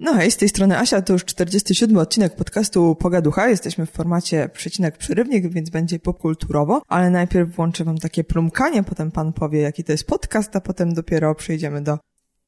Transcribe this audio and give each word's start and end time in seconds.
No 0.00 0.14
hej, 0.14 0.30
z 0.30 0.36
tej 0.36 0.48
strony 0.48 0.78
Asia, 0.78 1.02
to 1.02 1.12
już 1.12 1.24
47 1.24 1.96
odcinek 1.96 2.36
podcastu 2.36 2.94
Pogaducha. 2.94 3.48
Jesteśmy 3.48 3.86
w 3.86 3.90
formacie 3.90 4.48
przecinek 4.52 4.98
przerywnik, 4.98 5.52
więc 5.52 5.70
będzie 5.70 5.98
popkulturowo, 5.98 6.82
ale 6.88 7.10
najpierw 7.10 7.50
włączę 7.56 7.84
wam 7.84 7.98
takie 7.98 8.24
plumkanie, 8.24 8.82
potem 8.82 9.10
pan 9.10 9.32
powie, 9.32 9.60
jaki 9.60 9.84
to 9.84 9.92
jest 9.92 10.06
podcast, 10.06 10.56
a 10.56 10.60
potem 10.60 10.94
dopiero 10.94 11.34
przejdziemy 11.34 11.82
do 11.82 11.98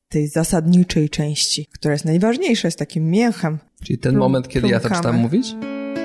tej 0.08 0.28
zasadniczej 0.28 1.10
części, 1.10 1.66
która 1.72 1.92
jest 1.92 2.04
najważniejsza, 2.04 2.68
jest 2.68 2.78
takim 2.78 3.10
miechem. 3.10 3.58
Czyli 3.84 3.98
ten 3.98 4.12
Plum, 4.12 4.20
moment, 4.20 4.48
kiedy 4.48 4.68
plumkamy. 4.68 4.90
ja 4.94 4.96
zaczynam 4.96 5.16
mówić? 5.20 5.52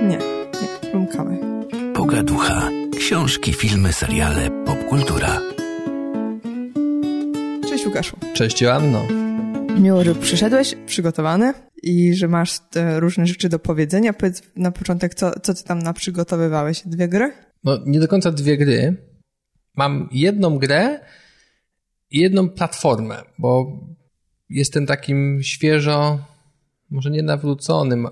Nie, 0.02 0.18
nie, 0.62 0.90
plumkamy. 0.92 1.38
Pogaducha. 1.94 2.70
Książki, 2.98 3.54
filmy, 3.54 3.94
seriale, 3.94 4.50
popkultura. 4.66 5.42
Cześć 7.70 7.86
Łukaszu. 7.86 8.18
Cześć 8.34 8.62
Joanno. 8.62 9.27
Miło, 9.80 10.04
że 10.04 10.16
przyszedłeś 10.16 10.76
przygotowany 10.86 11.54
i 11.84 12.14
że 12.14 12.28
masz 12.28 12.60
te 12.60 13.00
różne 13.00 13.28
rzeczy 13.28 13.50
do 13.50 13.60
powiedzenia. 13.60 14.14
Powiedz 14.14 14.44
na 14.56 14.72
początek, 14.72 15.16
co, 15.16 15.40
co 15.40 15.54
ty 15.54 15.64
tam 15.64 15.80
naprzygotowywałeś? 15.80 16.82
Dwie 16.86 17.08
gry? 17.08 17.32
No, 17.64 17.80
nie 17.86 18.00
do 18.00 18.08
końca 18.08 18.32
dwie 18.32 18.58
gry. 18.58 18.96
Mam 19.76 20.10
jedną 20.12 20.58
grę 20.58 21.00
i 22.12 22.20
jedną 22.20 22.50
platformę, 22.50 23.22
bo 23.40 23.80
jestem 24.50 24.86
takim 24.86 25.40
świeżo 25.44 26.20
może 26.90 27.12
nie 27.12 27.24
nawróconym, 27.24 28.08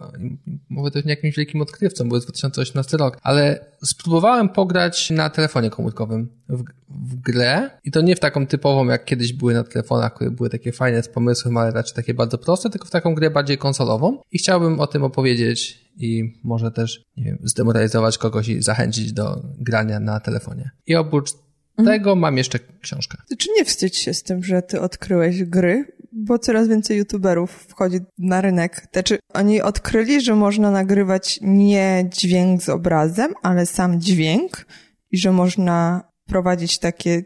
mówię 0.69 0.91
też 0.91 1.05
nie 1.05 1.09
jakimś 1.09 1.35
wielkim 1.35 1.61
odkrywcą, 1.61 2.09
bo 2.09 2.15
jest 2.15 2.27
2018 2.27 2.97
rok, 2.97 3.17
ale 3.21 3.65
spróbowałem 3.83 4.49
pograć 4.49 5.09
na 5.09 5.29
telefonie 5.29 5.69
komórkowym 5.69 6.29
w, 6.49 6.63
w, 6.89 7.15
grę 7.21 7.69
i 7.83 7.91
to 7.91 8.01
nie 8.01 8.15
w 8.15 8.19
taką 8.19 8.47
typową, 8.47 8.85
jak 8.85 9.05
kiedyś 9.05 9.33
były 9.33 9.53
na 9.53 9.63
telefonach, 9.63 10.13
które 10.13 10.31
były 10.31 10.49
takie 10.49 10.71
fajne 10.71 11.03
z 11.03 11.09
pomysłem, 11.09 11.57
ale 11.57 11.71
raczej 11.71 11.95
takie 11.95 12.13
bardzo 12.13 12.37
proste, 12.37 12.69
tylko 12.69 12.87
w 12.87 12.91
taką 12.91 13.15
grę 13.15 13.29
bardziej 13.29 13.57
konsolową 13.57 14.17
i 14.31 14.37
chciałbym 14.37 14.79
o 14.79 14.87
tym 14.87 15.03
opowiedzieć 15.03 15.85
i 15.97 16.33
może 16.43 16.71
też, 16.71 17.03
nie 17.17 17.23
wiem, 17.23 17.37
zdemoralizować 17.43 18.17
kogoś 18.17 18.47
i 18.47 18.61
zachęcić 18.61 19.13
do 19.13 19.41
grania 19.59 19.99
na 19.99 20.19
telefonie. 20.19 20.69
I 20.87 20.95
oprócz 20.95 21.31
mhm. 21.77 21.97
tego 21.97 22.15
mam 22.15 22.37
jeszcze 22.37 22.59
książkę. 22.81 23.17
Czy 23.37 23.49
nie 23.57 23.65
wstydź 23.65 23.97
się 23.97 24.13
z 24.13 24.23
tym, 24.23 24.43
że 24.43 24.61
ty 24.61 24.81
odkryłeś 24.81 25.43
gry? 25.43 25.85
Bo 26.15 26.39
coraz 26.39 26.67
więcej 26.67 26.97
youtuberów 26.97 27.51
wchodzi 27.51 27.99
na 28.17 28.41
rynek. 28.41 28.87
Znaczy, 28.93 29.19
oni 29.33 29.61
odkryli, 29.61 30.21
że 30.21 30.35
można 30.35 30.71
nagrywać 30.71 31.39
nie 31.41 32.09
dźwięk 32.13 32.63
z 32.63 32.69
obrazem, 32.69 33.33
ale 33.43 33.65
sam 33.65 34.01
dźwięk 34.01 34.65
i 35.11 35.17
że 35.17 35.31
można 35.31 36.03
prowadzić 36.27 36.79
takie, 36.79 37.23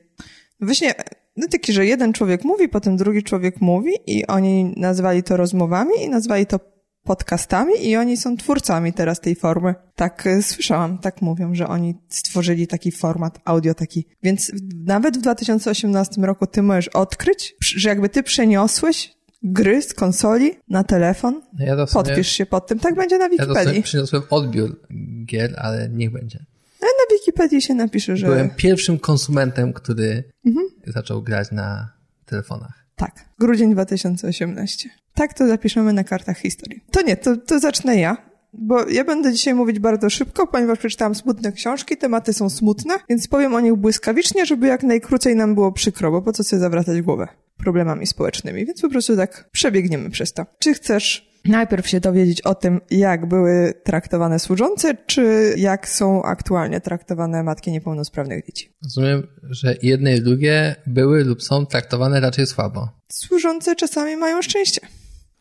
no 0.59 0.67
właśnie, 0.67 0.93
no 1.37 1.47
takie, 1.51 1.73
że 1.73 1.85
jeden 1.85 2.13
człowiek 2.13 2.43
mówi, 2.43 2.69
potem 2.69 2.97
drugi 2.97 3.23
człowiek 3.23 3.61
mówi 3.61 3.91
i 4.07 4.27
oni 4.27 4.73
nazwali 4.77 5.23
to 5.23 5.37
rozmowami 5.37 5.93
i 6.01 6.09
nazwali 6.09 6.45
to 6.45 6.59
podcastami 7.03 7.73
i 7.81 7.95
oni 7.95 8.17
są 8.17 8.37
twórcami 8.37 8.93
teraz 8.93 9.19
tej 9.19 9.35
formy. 9.35 9.75
Tak 9.95 10.27
e, 10.27 10.43
słyszałam, 10.43 10.97
tak 10.97 11.21
mówią, 11.21 11.55
że 11.55 11.67
oni 11.67 11.95
stworzyli 12.09 12.67
taki 12.67 12.91
format 12.91 13.39
audio 13.45 13.73
taki. 13.73 14.05
Więc 14.23 14.51
nawet 14.85 15.17
w 15.17 15.21
2018 15.21 16.21
roku 16.21 16.47
ty 16.47 16.61
możesz 16.61 16.87
odkryć, 16.87 17.55
że 17.61 17.89
jakby 17.89 18.09
ty 18.09 18.23
przeniosłeś 18.23 19.19
gry 19.43 19.81
z 19.81 19.93
konsoli 19.93 20.51
na 20.69 20.83
telefon. 20.83 21.41
No 21.59 21.65
ja 21.65 21.85
Podpisz 21.85 22.27
się 22.27 22.45
pod 22.45 22.67
tym. 22.67 22.79
Tak 22.79 22.95
będzie 22.95 23.17
na 23.17 23.29
Wikipedii. 23.29 23.75
Ja 23.75 23.81
przyniosłem 23.81 24.23
odbiór 24.29 24.81
gier, 25.25 25.53
ale 25.57 25.89
niech 25.89 26.11
będzie. 26.11 26.45
A 26.81 26.85
na 26.85 27.17
Wikipedii 27.17 27.61
się 27.61 27.73
napisze, 27.73 28.17
że... 28.17 28.27
Byłem 28.27 28.49
pierwszym 28.49 28.99
konsumentem, 28.99 29.73
który 29.73 30.23
mhm. 30.45 30.67
zaczął 30.87 31.21
grać 31.21 31.51
na 31.51 31.93
telefonach. 32.25 32.78
Tak, 32.99 33.25
grudzień 33.39 33.71
2018. 33.71 34.89
Tak 35.13 35.33
to 35.33 35.47
zapiszemy 35.47 35.93
na 35.93 36.03
kartach 36.03 36.37
historii. 36.37 36.83
To 36.91 37.01
nie, 37.01 37.17
to, 37.17 37.37
to 37.37 37.59
zacznę 37.59 37.99
ja. 37.99 38.17
Bo 38.53 38.89
ja 38.89 39.03
będę 39.03 39.33
dzisiaj 39.33 39.53
mówić 39.53 39.79
bardzo 39.79 40.09
szybko, 40.09 40.47
ponieważ 40.47 40.79
przeczytałam 40.79 41.15
smutne 41.15 41.51
książki, 41.51 41.97
tematy 41.97 42.33
są 42.33 42.49
smutne, 42.49 42.93
więc 43.09 43.27
powiem 43.27 43.53
o 43.53 43.59
nich 43.59 43.75
błyskawicznie, 43.75 44.45
żeby 44.45 44.67
jak 44.67 44.83
najkrócej 44.83 45.35
nam 45.35 45.55
było 45.55 45.71
przykro, 45.71 46.11
bo 46.11 46.21
po 46.21 46.33
co 46.33 46.43
sobie 46.43 46.59
zawracać 46.59 47.01
głowę 47.01 47.27
problemami 47.57 48.07
społecznymi, 48.07 48.65
więc 48.65 48.81
po 48.81 48.89
prostu 48.89 49.15
tak 49.15 49.49
przebiegniemy 49.51 50.09
przez 50.09 50.33
to. 50.33 50.45
Czy 50.59 50.73
chcesz 50.73 51.28
najpierw 51.45 51.87
się 51.87 51.99
dowiedzieć 51.99 52.41
o 52.41 52.55
tym, 52.55 52.81
jak 52.91 53.25
były 53.25 53.73
traktowane 53.83 54.39
służące, 54.39 54.97
czy 55.05 55.53
jak 55.57 55.89
są 55.89 56.23
aktualnie 56.23 56.81
traktowane 56.81 57.43
matki 57.43 57.71
niepełnosprawnych 57.71 58.45
dzieci. 58.45 58.73
Rozumiem, 58.83 59.27
że 59.43 59.75
jedne 59.81 60.15
i 60.15 60.21
drugie 60.21 60.75
były 60.87 61.23
lub 61.23 61.43
są 61.43 61.65
traktowane 61.65 62.19
raczej 62.19 62.47
słabo. 62.47 62.89
Służące 63.11 63.75
czasami 63.75 64.17
mają 64.17 64.41
szczęście. 64.41 64.81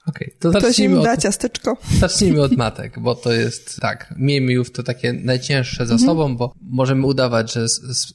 Okej, 0.06 0.28
okay, 0.28 0.38
to 0.40 0.52
zacznijmy 0.52 0.94
Ktoś 0.94 0.98
im 0.98 1.02
da 1.02 1.12
od, 1.12 1.20
ciasteczko. 1.20 1.76
Zacznijmy 1.98 2.42
od 2.42 2.56
matek, 2.56 3.00
bo 3.00 3.14
to 3.14 3.32
jest 3.32 3.80
tak, 3.80 4.14
miejmy 4.16 4.52
już 4.52 4.72
to 4.72 4.82
takie 4.82 5.12
najcięższe 5.12 5.86
za 5.86 5.94
mhm. 5.94 6.10
sobą, 6.10 6.36
bo 6.36 6.52
możemy 6.60 7.06
udawać, 7.06 7.52
że 7.52 7.66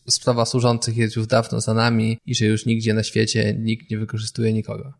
sprawa 0.09 0.45
służących 0.45 0.97
jest 0.97 1.15
już 1.15 1.27
dawno 1.27 1.61
za 1.61 1.73
nami 1.73 2.19
i 2.25 2.35
że 2.35 2.45
już 2.45 2.65
nigdzie 2.65 2.93
na 2.93 3.03
świecie 3.03 3.55
nikt 3.59 3.91
nie 3.91 3.97
wykorzystuje 3.97 4.53
nikogo. 4.53 4.93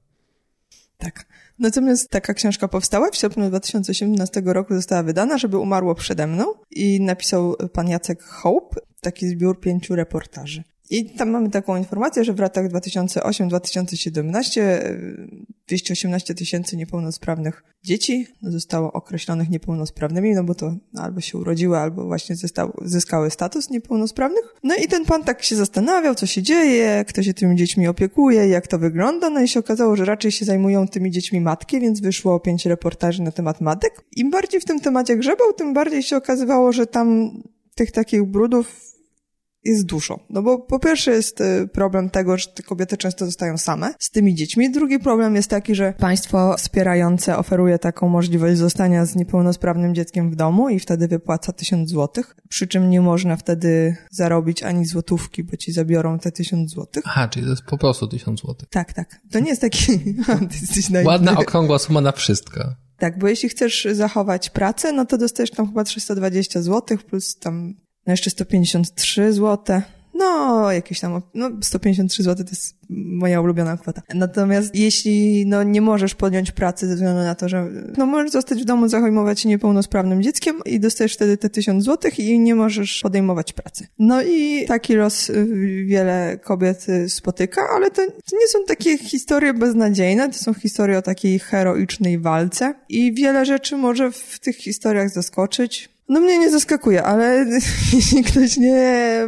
Tak. 0.97 1.25
Natomiast 1.63 2.09
taka 2.09 2.33
książka 2.33 2.67
powstała, 2.67 3.11
w 3.11 3.15
sierpniu 3.15 3.49
2017 3.49 4.41
roku 4.45 4.75
została 4.75 5.03
wydana, 5.03 5.37
żeby 5.37 5.57
umarło 5.57 5.95
przede 5.95 6.27
mną 6.27 6.45
i 6.71 7.01
napisał 7.01 7.55
pan 7.73 7.87
Jacek 7.87 8.23
Hope 8.23 8.75
taki 9.01 9.27
zbiór 9.27 9.59
pięciu 9.59 9.95
reportaży. 9.95 10.63
I 10.89 11.05
tam 11.05 11.29
mamy 11.29 11.49
taką 11.49 11.77
informację, 11.77 12.23
że 12.23 12.33
w 12.33 12.39
latach 12.39 12.67
2008-2017 12.67 14.61
218 15.67 16.35
tysięcy 16.35 16.77
niepełnosprawnych 16.77 17.63
dzieci 17.83 18.27
zostało 18.41 18.93
określonych 18.93 19.49
niepełnosprawnymi, 19.49 20.33
no 20.33 20.43
bo 20.43 20.55
to 20.55 20.75
albo 20.97 21.21
się 21.21 21.37
urodziły, 21.37 21.77
albo 21.77 22.05
właśnie 22.05 22.35
zyskały, 22.35 22.71
zyskały 22.81 23.29
status 23.29 23.69
niepełnosprawnych. 23.69 24.55
No 24.63 24.75
i 24.75 24.87
ten 24.87 25.05
pan 25.05 25.23
tak 25.23 25.43
się 25.43 25.55
zastanawiał, 25.55 26.15
co 26.15 26.25
się 26.25 26.41
dzieje, 26.41 27.05
kto 27.07 27.23
się 27.23 27.33
tymi 27.33 27.55
dziećmi 27.55 27.87
opiekuje, 27.87 28.47
jak 28.47 28.67
to 28.67 28.79
wygląda, 28.79 29.29
no 29.29 29.41
i 29.41 29.47
się 29.47 29.59
okazało, 29.59 29.95
że 29.95 30.05
raczej 30.05 30.31
się 30.31 30.45
zajmują 30.45 30.87
tymi 30.87 31.11
dziećmi 31.11 31.41
matki, 31.41 31.79
więc 31.79 31.99
wyszło 31.99 32.39
pięć 32.39 32.65
reportaży 32.65 33.21
na 33.21 33.31
temat 33.31 33.61
matek. 33.61 34.03
Im 34.15 34.31
bardziej 34.31 34.61
w 34.61 34.65
tym 34.65 34.79
temacie 34.79 35.17
grzebał, 35.17 35.53
tym 35.53 35.73
bardziej 35.73 36.03
się 36.03 36.17
okazywało, 36.17 36.71
że 36.71 36.87
tam 36.87 37.31
tych 37.75 37.91
takich 37.91 38.23
brudów 38.23 38.93
jest 39.65 39.85
dużo. 39.85 40.19
No 40.29 40.41
bo 40.41 40.59
po 40.59 40.79
pierwsze 40.79 41.11
jest 41.11 41.41
y, 41.41 41.67
problem 41.67 42.09
tego, 42.09 42.37
że 42.37 42.47
te 42.47 42.63
kobiety 42.63 42.97
często 42.97 43.25
zostają 43.25 43.57
same 43.57 43.93
z 43.99 44.09
tymi 44.09 44.35
dziećmi. 44.35 44.71
Drugi 44.71 44.99
problem 44.99 45.35
jest 45.35 45.49
taki, 45.49 45.75
że 45.75 45.93
państwo 45.97 46.55
wspierające 46.57 47.37
oferuje 47.37 47.79
taką 47.79 48.09
możliwość 48.09 48.57
zostania 48.57 49.05
z 49.05 49.15
niepełnosprawnym 49.15 49.95
dzieckiem 49.95 50.31
w 50.31 50.35
domu 50.35 50.69
i 50.69 50.79
wtedy 50.79 51.07
wypłaca 51.07 51.53
tysiąc 51.53 51.89
złotych, 51.89 52.35
przy 52.49 52.67
czym 52.67 52.89
nie 52.89 53.01
można 53.01 53.35
wtedy 53.35 53.95
zarobić 54.11 54.63
ani 54.63 54.85
złotówki, 54.85 55.43
bo 55.43 55.57
ci 55.57 55.71
zabiorą 55.71 56.19
te 56.19 56.31
tysiąc 56.31 56.71
złotych. 56.71 57.03
Aha, 57.05 57.27
czyli 57.27 57.45
to 57.45 57.51
jest 57.51 57.63
po 57.63 57.77
prostu 57.77 58.07
tysiąc 58.07 58.41
złotych. 58.41 58.69
Tak, 58.69 58.93
tak. 58.93 59.21
To 59.31 59.39
nie 59.39 59.49
jest 59.49 59.61
taki... 59.61 59.99
Ładna, 61.05 61.37
okrągła 61.37 61.79
suma 61.79 62.01
na 62.01 62.11
wszystko. 62.11 62.75
Tak, 62.97 63.19
bo 63.19 63.27
jeśli 63.27 63.49
chcesz 63.49 63.87
zachować 63.91 64.49
pracę, 64.49 64.91
no 64.91 65.05
to 65.05 65.17
dostajesz 65.17 65.51
tam 65.51 65.67
chyba 65.67 65.83
320 65.83 66.61
złotych 66.61 67.03
plus 67.03 67.37
tam 67.39 67.73
no 68.07 68.13
jeszcze 68.13 68.29
153 68.29 69.33
zł. 69.33 69.81
No, 70.13 70.71
jakieś 70.71 70.99
tam, 70.99 71.21
no 71.33 71.49
153 71.61 72.23
zł 72.23 72.45
to 72.45 72.51
jest 72.51 72.75
moja 72.89 73.41
ulubiona 73.41 73.77
kwota. 73.77 74.01
Natomiast 74.13 74.75
jeśli 74.75 75.45
no 75.45 75.63
nie 75.63 75.81
możesz 75.81 76.15
podjąć 76.15 76.51
pracy 76.51 76.87
ze 76.87 76.95
względu 76.95 77.21
na 77.21 77.35
to, 77.35 77.49
że 77.49 77.67
no 77.97 78.05
możesz 78.05 78.31
zostać 78.31 78.61
w 78.61 78.65
domu, 78.65 78.87
zajmować 78.87 79.39
się 79.39 79.49
niepełnosprawnym 79.49 80.23
dzieckiem 80.23 80.61
i 80.65 80.79
dostajesz 80.79 81.13
wtedy 81.13 81.37
te 81.37 81.49
1000 81.49 81.83
zł 81.83 82.11
i 82.17 82.39
nie 82.39 82.55
możesz 82.55 82.99
podejmować 83.03 83.53
pracy. 83.53 83.87
No 83.99 84.21
i 84.21 84.65
taki 84.67 84.93
los 84.93 85.29
y, 85.29 85.45
wiele 85.85 86.39
kobiet 86.43 86.89
y, 86.89 87.09
spotyka, 87.09 87.61
ale 87.75 87.91
to, 87.91 88.05
to 88.05 88.37
nie 88.41 88.47
są 88.47 88.59
takie 88.67 88.97
historie 88.97 89.53
beznadziejne, 89.53 90.29
to 90.29 90.37
są 90.37 90.53
historie 90.53 90.97
o 90.97 91.01
takiej 91.01 91.39
heroicznej 91.39 92.19
walce 92.19 92.73
i 92.89 93.13
wiele 93.13 93.45
rzeczy 93.45 93.77
może 93.77 94.11
w 94.11 94.39
tych 94.39 94.57
historiach 94.57 95.09
zaskoczyć. 95.09 95.92
No 96.09 96.19
mnie 96.19 96.39
nie 96.39 96.51
zaskakuje, 96.51 97.03
ale 97.03 97.45
jeśli 97.93 98.23
ktoś 98.23 98.57
nie, 98.57 99.19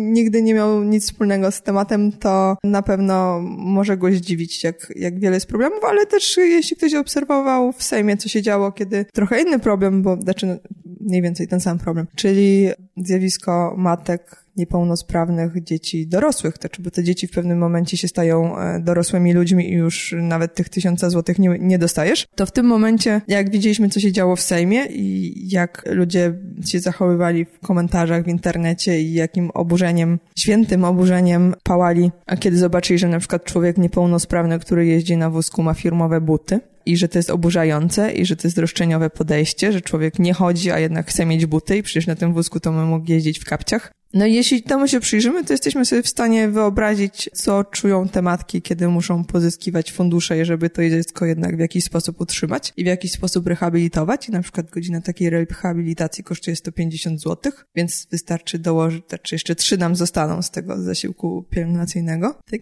nigdy 0.00 0.42
nie 0.42 0.54
miał 0.54 0.84
nic 0.84 1.04
wspólnego 1.04 1.50
z 1.50 1.62
tematem, 1.62 2.12
to 2.12 2.56
na 2.64 2.82
pewno 2.82 3.40
może 3.58 3.96
go 3.96 4.12
zdziwić, 4.12 4.64
jak, 4.64 4.92
jak 4.96 5.20
wiele 5.20 5.36
jest 5.36 5.46
problemów, 5.46 5.84
ale 5.84 6.06
też 6.06 6.36
jeśli 6.36 6.76
ktoś 6.76 6.94
obserwował 6.94 7.72
w 7.72 7.82
Sejmie, 7.82 8.16
co 8.16 8.28
się 8.28 8.42
działo, 8.42 8.72
kiedy 8.72 9.04
trochę 9.04 9.42
inny 9.42 9.58
problem, 9.58 10.02
bo 10.02 10.16
znaczy 10.16 10.58
mniej 11.00 11.22
więcej 11.22 11.48
ten 11.48 11.60
sam 11.60 11.78
problem, 11.78 12.06
czyli 12.16 12.68
zjawisko 13.04 13.74
matek 13.76 14.48
niepełnosprawnych 14.58 15.64
dzieci 15.64 16.06
dorosłych, 16.06 16.58
to 16.58 16.68
czy 16.68 16.82
by 16.82 16.90
te 16.90 17.04
dzieci 17.04 17.26
w 17.26 17.30
pewnym 17.30 17.58
momencie 17.58 17.96
się 17.96 18.08
stają 18.08 18.58
e, 18.58 18.80
dorosłymi 18.80 19.32
ludźmi 19.32 19.70
i 19.70 19.72
już 19.72 20.14
nawet 20.18 20.54
tych 20.54 20.68
tysiąca 20.68 21.10
złotych 21.10 21.38
nie, 21.38 21.56
nie 21.60 21.78
dostajesz, 21.78 22.26
to 22.34 22.46
w 22.46 22.52
tym 22.52 22.66
momencie, 22.66 23.20
jak 23.28 23.50
widzieliśmy, 23.50 23.88
co 23.88 24.00
się 24.00 24.12
działo 24.12 24.36
w 24.36 24.40
Sejmie 24.40 24.86
i 24.86 25.34
jak 25.50 25.84
ludzie 25.90 26.34
się 26.66 26.80
zachowywali 26.80 27.44
w 27.44 27.66
komentarzach 27.66 28.24
w 28.24 28.28
internecie 28.28 29.00
i 29.00 29.12
jakim 29.12 29.50
oburzeniem, 29.50 30.18
świętym 30.36 30.84
oburzeniem 30.84 31.54
pałali, 31.62 32.10
a 32.26 32.36
kiedy 32.36 32.58
zobaczyli, 32.58 32.98
że 32.98 33.08
na 33.08 33.18
przykład 33.18 33.44
człowiek 33.44 33.78
niepełnosprawny, 33.78 34.58
który 34.58 34.86
jeździ 34.86 35.16
na 35.16 35.30
wózku 35.30 35.62
ma 35.62 35.74
firmowe 35.74 36.20
buty, 36.20 36.60
i 36.88 36.96
że 36.96 37.08
to 37.08 37.18
jest 37.18 37.30
oburzające 37.30 38.12
i 38.12 38.26
że 38.26 38.36
to 38.36 38.48
jest 38.48 38.58
roszczeniowe 38.58 39.10
podejście, 39.10 39.72
że 39.72 39.80
człowiek 39.80 40.18
nie 40.18 40.34
chodzi, 40.34 40.70
a 40.70 40.78
jednak 40.78 41.10
chce 41.10 41.26
mieć 41.26 41.46
buty 41.46 41.76
i 41.76 41.82
przecież 41.82 42.06
na 42.06 42.14
tym 42.14 42.32
wózku 42.32 42.60
to 42.60 42.72
my 42.72 42.84
mógł 42.84 43.10
jeździć 43.10 43.38
w 43.38 43.44
kapciach. 43.44 43.92
No 44.14 44.26
i 44.26 44.34
jeśli 44.34 44.62
temu 44.62 44.88
się 44.88 45.00
przyjrzymy, 45.00 45.44
to 45.44 45.52
jesteśmy 45.52 45.84
sobie 45.84 46.02
w 46.02 46.08
stanie 46.08 46.48
wyobrazić, 46.48 47.30
co 47.34 47.64
czują 47.64 48.08
te 48.08 48.22
matki, 48.22 48.62
kiedy 48.62 48.88
muszą 48.88 49.24
pozyskiwać 49.24 49.92
fundusze, 49.92 50.44
żeby 50.44 50.70
to 50.70 50.88
dziecko 50.88 51.26
jednak 51.26 51.56
w 51.56 51.58
jakiś 51.58 51.84
sposób 51.84 52.20
utrzymać 52.20 52.72
i 52.76 52.84
w 52.84 52.86
jakiś 52.86 53.12
sposób 53.12 53.46
rehabilitować. 53.46 54.28
I 54.28 54.32
na 54.32 54.42
przykład 54.42 54.70
godzina 54.70 55.00
takiej 55.00 55.30
rehabilitacji 55.30 56.24
kosztuje 56.24 56.56
150 56.56 57.20
zł, 57.22 57.52
więc 57.74 58.06
wystarczy 58.10 58.58
dołożyć, 58.58 59.04
czy 59.04 59.08
znaczy 59.08 59.34
jeszcze 59.34 59.54
trzy 59.54 59.78
nam 59.78 59.96
zostaną 59.96 60.42
z 60.42 60.50
tego 60.50 60.82
zasiłku 60.82 61.46
pielęgnacyjnego, 61.50 62.38
tak? 62.50 62.60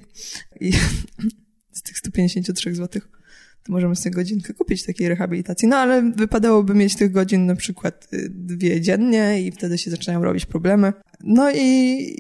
I 0.61 0.73
z 1.79 1.83
tych 1.83 1.99
153 1.99 2.75
zł 2.75 3.03
to 3.67 3.73
możemy 3.73 3.97
sobie 3.97 4.15
godzinkę 4.15 4.55
kupić 4.55 4.87
takiej 4.87 5.09
rehabilitacji. 5.09 5.69
No 5.69 5.77
ale 5.77 6.03
wypadałoby 6.03 6.75
mieć 6.75 6.97
tych 6.97 7.13
godzin 7.13 7.47
na 7.47 7.57
przykład 7.57 8.09
y, 8.13 8.29
dwie 8.31 8.81
dziennie 8.81 9.43
i 9.43 9.53
wtedy 9.53 9.79
się 9.79 9.91
zaczynają 9.91 10.25
robić 10.25 10.47
problemy. 10.47 10.93
No 11.21 11.51
i 11.51 12.17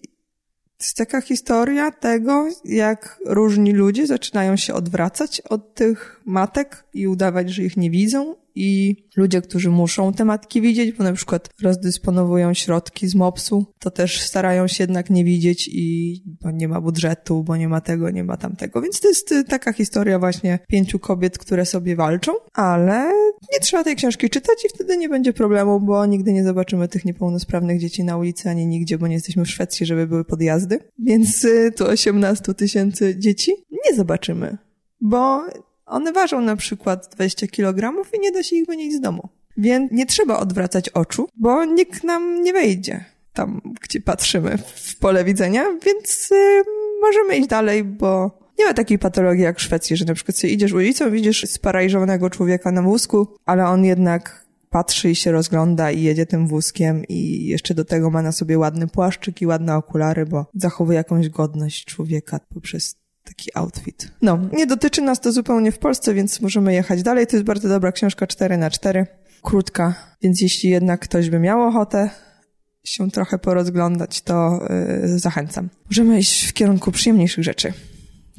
jest 0.80 0.96
taka 0.96 1.20
historia 1.20 1.90
tego, 1.90 2.48
jak 2.64 3.18
różni 3.26 3.72
ludzie 3.72 4.06
zaczynają 4.06 4.56
się 4.56 4.74
odwracać 4.74 5.40
od 5.40 5.74
tych 5.74 6.20
matek 6.24 6.84
i 6.94 7.08
udawać, 7.08 7.50
że 7.50 7.62
ich 7.62 7.76
nie 7.76 7.90
widzą 7.90 8.34
i 8.56 8.96
ludzie, 9.16 9.42
którzy 9.42 9.70
muszą 9.70 10.12
te 10.12 10.24
matki 10.24 10.60
widzieć, 10.60 10.92
bo 10.92 11.04
na 11.04 11.12
przykład 11.12 11.48
rozdysponowują 11.62 12.54
środki 12.54 13.08
z 13.08 13.14
MOPS-u, 13.14 13.66
to 13.78 13.90
też 13.90 14.20
starają 14.20 14.68
się 14.68 14.84
jednak 14.84 15.10
nie 15.10 15.24
widzieć 15.24 15.68
i 15.72 16.22
bo 16.42 16.50
nie 16.50 16.68
ma 16.68 16.80
budżetu, 16.80 17.44
bo 17.44 17.56
nie 17.56 17.68
ma 17.68 17.80
tego, 17.80 18.10
nie 18.10 18.24
ma 18.24 18.36
tamtego. 18.36 18.82
Więc 18.82 19.00
to 19.00 19.08
jest 19.08 19.32
y, 19.32 19.44
taka 19.44 19.72
historia 19.72 20.18
właśnie 20.18 20.58
pięciu 20.68 20.98
kobiet, 20.98 21.38
które 21.38 21.66
sobie 21.66 21.96
walczą, 21.96 22.32
ale 22.52 23.12
nie 23.52 23.60
trzeba 23.60 23.84
tej 23.84 23.96
książki 23.96 24.30
czytać 24.30 24.64
i 24.64 24.68
wtedy 24.68 24.96
nie 24.96 25.08
będzie 25.08 25.32
problemu, 25.32 25.80
bo 25.80 26.06
nigdy 26.06 26.32
nie 26.32 26.44
zobaczymy 26.44 26.88
tych 26.88 27.04
niepełnosprawnych 27.04 27.80
dzieci 27.80 28.04
na 28.04 28.16
ulicy 28.16 28.50
ani 28.50 28.66
nigdzie, 28.66 28.98
bo 28.98 29.06
nie 29.06 29.14
jesteśmy 29.14 29.44
w 29.44 29.50
Szwecji, 29.50 29.86
żeby 29.86 30.06
były 30.06 30.24
podjazdy. 30.24 30.78
Więc 30.98 31.44
y, 31.44 31.72
tu 31.76 31.86
18 31.86 32.54
tysięcy 32.54 33.18
dzieci 33.18 33.52
nie 33.70 33.96
zobaczymy, 33.96 34.58
bo 35.00 35.44
one 35.86 36.12
ważą 36.12 36.40
na 36.40 36.56
przykład 36.56 37.08
20 37.14 37.46
kg 37.46 37.92
i 38.14 38.20
nie 38.20 38.32
da 38.32 38.42
się 38.42 38.56
ich 38.56 38.66
wynieść 38.66 38.96
z 38.96 39.00
domu. 39.00 39.28
Więc 39.56 39.92
nie 39.92 40.06
trzeba 40.06 40.38
odwracać 40.38 40.88
oczu, 40.88 41.28
bo 41.36 41.64
nikt 41.64 42.04
nam 42.04 42.42
nie 42.42 42.52
wejdzie 42.52 43.04
tam, 43.36 43.60
gdzie 43.80 44.00
patrzymy 44.00 44.58
w 44.58 44.98
pole 44.98 45.24
widzenia, 45.24 45.64
więc 45.84 46.30
y, 46.32 46.62
możemy 47.00 47.36
iść 47.36 47.48
dalej, 47.48 47.84
bo 47.84 48.38
nie 48.58 48.64
ma 48.64 48.74
takiej 48.74 48.98
patologii 48.98 49.44
jak 49.44 49.58
w 49.58 49.62
Szwecji, 49.62 49.96
że 49.96 50.04
na 50.04 50.14
przykład 50.14 50.36
sobie 50.36 50.52
idziesz 50.52 50.72
ulicą, 50.72 51.10
widzisz 51.10 51.44
sparaliżowanego 51.46 52.30
człowieka 52.30 52.72
na 52.72 52.82
wózku, 52.82 53.26
ale 53.46 53.66
on 53.66 53.84
jednak 53.84 54.46
patrzy 54.70 55.10
i 55.10 55.16
się 55.16 55.32
rozgląda 55.32 55.90
i 55.90 56.02
jedzie 56.02 56.26
tym 56.26 56.48
wózkiem 56.48 57.04
i 57.08 57.46
jeszcze 57.46 57.74
do 57.74 57.84
tego 57.84 58.10
ma 58.10 58.22
na 58.22 58.32
sobie 58.32 58.58
ładny 58.58 58.88
płaszczyk 58.88 59.42
i 59.42 59.46
ładne 59.46 59.76
okulary, 59.76 60.26
bo 60.26 60.46
zachowuje 60.54 60.96
jakąś 60.96 61.28
godność 61.28 61.84
człowieka 61.84 62.40
poprzez 62.54 62.94
taki 63.26 63.50
outfit. 63.54 64.10
No, 64.22 64.38
nie 64.52 64.66
dotyczy 64.66 65.02
nas 65.02 65.20
to 65.20 65.32
zupełnie 65.32 65.72
w 65.72 65.78
Polsce, 65.78 66.14
więc 66.14 66.40
możemy 66.40 66.74
jechać 66.74 67.02
dalej. 67.02 67.26
To 67.26 67.36
jest 67.36 67.46
bardzo 67.46 67.68
dobra 67.68 67.92
książka 67.92 68.26
4 68.26 68.56
na 68.56 68.70
4 68.70 69.06
krótka, 69.42 69.94
więc 70.22 70.40
jeśli 70.40 70.70
jednak 70.70 71.00
ktoś 71.00 71.30
by 71.30 71.38
miał 71.38 71.62
ochotę 71.62 72.10
się 72.84 73.10
trochę 73.10 73.38
porozglądać, 73.38 74.20
to 74.20 74.66
yy, 75.02 75.18
zachęcam. 75.18 75.68
Możemy 75.90 76.18
iść 76.18 76.46
w 76.46 76.52
kierunku 76.52 76.92
przyjemniejszych 76.92 77.44
rzeczy. 77.44 77.72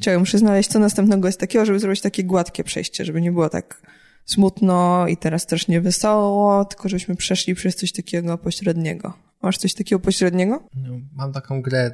Czekaj, 0.00 0.18
muszę 0.18 0.38
znaleźć 0.38 0.70
co 0.70 0.78
następnego 0.78 1.28
jest 1.28 1.40
takiego, 1.40 1.64
żeby 1.64 1.78
zrobić 1.78 2.00
takie 2.00 2.24
gładkie 2.24 2.64
przejście, 2.64 3.04
żeby 3.04 3.20
nie 3.20 3.32
było 3.32 3.48
tak 3.48 3.82
smutno 4.24 5.06
i 5.08 5.16
teraz 5.16 5.46
też 5.46 5.68
nie 5.68 5.80
wesoło, 5.80 6.64
tylko 6.64 6.88
żebyśmy 6.88 7.16
przeszli 7.16 7.54
przez 7.54 7.76
coś 7.76 7.92
takiego 7.92 8.38
pośredniego. 8.38 9.14
Masz 9.42 9.58
coś 9.58 9.74
takiego 9.74 10.00
pośredniego? 10.00 10.68
No, 10.74 10.98
mam 11.16 11.32
taką 11.32 11.62
grę 11.62 11.92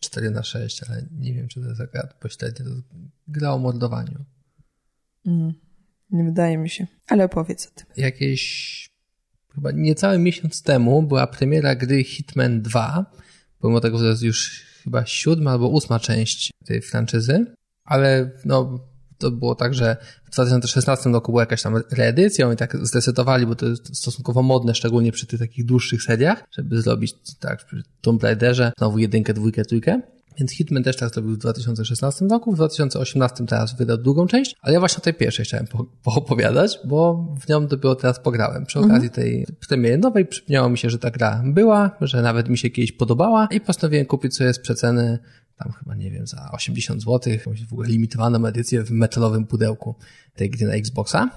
4 0.00 0.30
na 0.30 0.42
6, 0.42 0.82
ale 0.82 1.06
nie 1.18 1.34
wiem, 1.34 1.48
czy 1.48 1.60
to 1.60 1.68
jest 1.68 1.80
akurat 1.80 2.14
pośrednie. 2.14 2.64
To 2.64 2.70
gra 3.28 3.52
o 3.52 3.58
mordowaniu. 3.58 4.24
Mm, 5.26 5.52
nie 6.10 6.24
wydaje 6.24 6.58
mi 6.58 6.70
się, 6.70 6.86
ale 7.06 7.24
opowiedz 7.24 7.66
o 7.66 7.70
tym. 7.74 7.86
Jakieś 7.96 8.86
chyba 9.54 9.70
niecały 9.70 10.18
miesiąc 10.18 10.62
temu 10.62 11.02
była 11.02 11.26
premiera 11.26 11.74
gry 11.74 12.04
Hitman 12.04 12.62
2, 12.62 13.06
pomimo 13.58 13.80
tego, 13.80 13.98
że 13.98 14.04
to 14.04 14.10
jest 14.10 14.22
już 14.22 14.64
chyba 14.84 15.06
siódma 15.06 15.50
albo 15.50 15.68
ósma 15.68 16.00
część 16.00 16.50
tej 16.64 16.82
franczyzy, 16.82 17.46
ale 17.84 18.30
no, 18.44 18.89
to 19.20 19.30
było 19.30 19.54
tak, 19.54 19.74
że 19.74 19.96
w 20.24 20.30
2016 20.30 21.10
roku 21.10 21.32
była 21.32 21.42
jakaś 21.42 21.62
tam 21.62 21.74
reedycja 21.90 22.52
i 22.52 22.56
tak 22.56 22.86
zdecydowali, 22.86 23.46
bo 23.46 23.54
to 23.54 23.66
jest 23.66 23.96
stosunkowo 23.96 24.42
modne, 24.42 24.74
szczególnie 24.74 25.12
przy 25.12 25.26
tych 25.26 25.40
takich 25.40 25.64
dłuższych 25.64 26.02
seriach, 26.02 26.44
żeby 26.56 26.82
zrobić 26.82 27.14
tak 27.40 27.64
przy 27.64 27.82
Tomb 28.00 28.22
Raiderze 28.22 28.72
znowu 28.78 28.98
jedynkę, 28.98 29.34
dwójkę, 29.34 29.64
trójkę. 29.64 30.00
Więc 30.38 30.52
Hitman 30.52 30.82
też 30.82 30.96
tak 30.96 31.14
zrobił 31.14 31.34
w 31.34 31.38
2016 31.38 32.24
roku, 32.24 32.52
w 32.52 32.54
2018 32.54 33.46
teraz 33.46 33.76
wydał 33.76 33.98
drugą 33.98 34.26
część, 34.26 34.56
ale 34.62 34.74
ja 34.74 34.80
właśnie 34.80 34.98
o 34.98 35.00
tej 35.00 35.14
pierwszej 35.14 35.44
chciałem 35.44 35.66
po 35.66 35.86
poopowiadać, 36.02 36.78
bo 36.84 37.26
w 37.40 37.48
nią 37.48 37.66
dopiero 37.66 37.94
teraz 37.94 38.20
pograłem. 38.20 38.66
Przy 38.66 38.78
okazji 38.78 39.08
mhm. 39.08 39.10
tej 39.10 39.46
premiery 39.68 39.98
nowej 39.98 40.26
przypomniało 40.26 40.68
mi 40.68 40.78
się, 40.78 40.90
że 40.90 40.98
ta 40.98 41.10
gra 41.10 41.42
była, 41.44 41.90
że 42.00 42.22
nawet 42.22 42.48
mi 42.48 42.58
się 42.58 42.70
kiedyś 42.70 42.92
podobała 42.92 43.48
i 43.50 43.60
postanowiłem 43.60 44.06
kupić 44.06 44.36
sobie 44.36 44.54
z 44.54 44.58
przeceny 44.58 45.18
tam 45.64 45.72
chyba, 45.72 45.94
nie 45.94 46.10
wiem, 46.10 46.26
za 46.26 46.50
80 46.52 47.02
zł, 47.02 47.32
jakąś 47.32 47.64
w 47.64 47.72
ogóle 47.72 47.88
limitowaną 47.88 48.46
edycję 48.46 48.82
w 48.82 48.90
metalowym 48.90 49.46
pudełku 49.46 49.94
tej 50.34 50.50
gry 50.50 50.66
na 50.66 50.74
Xboxa. 50.74 51.30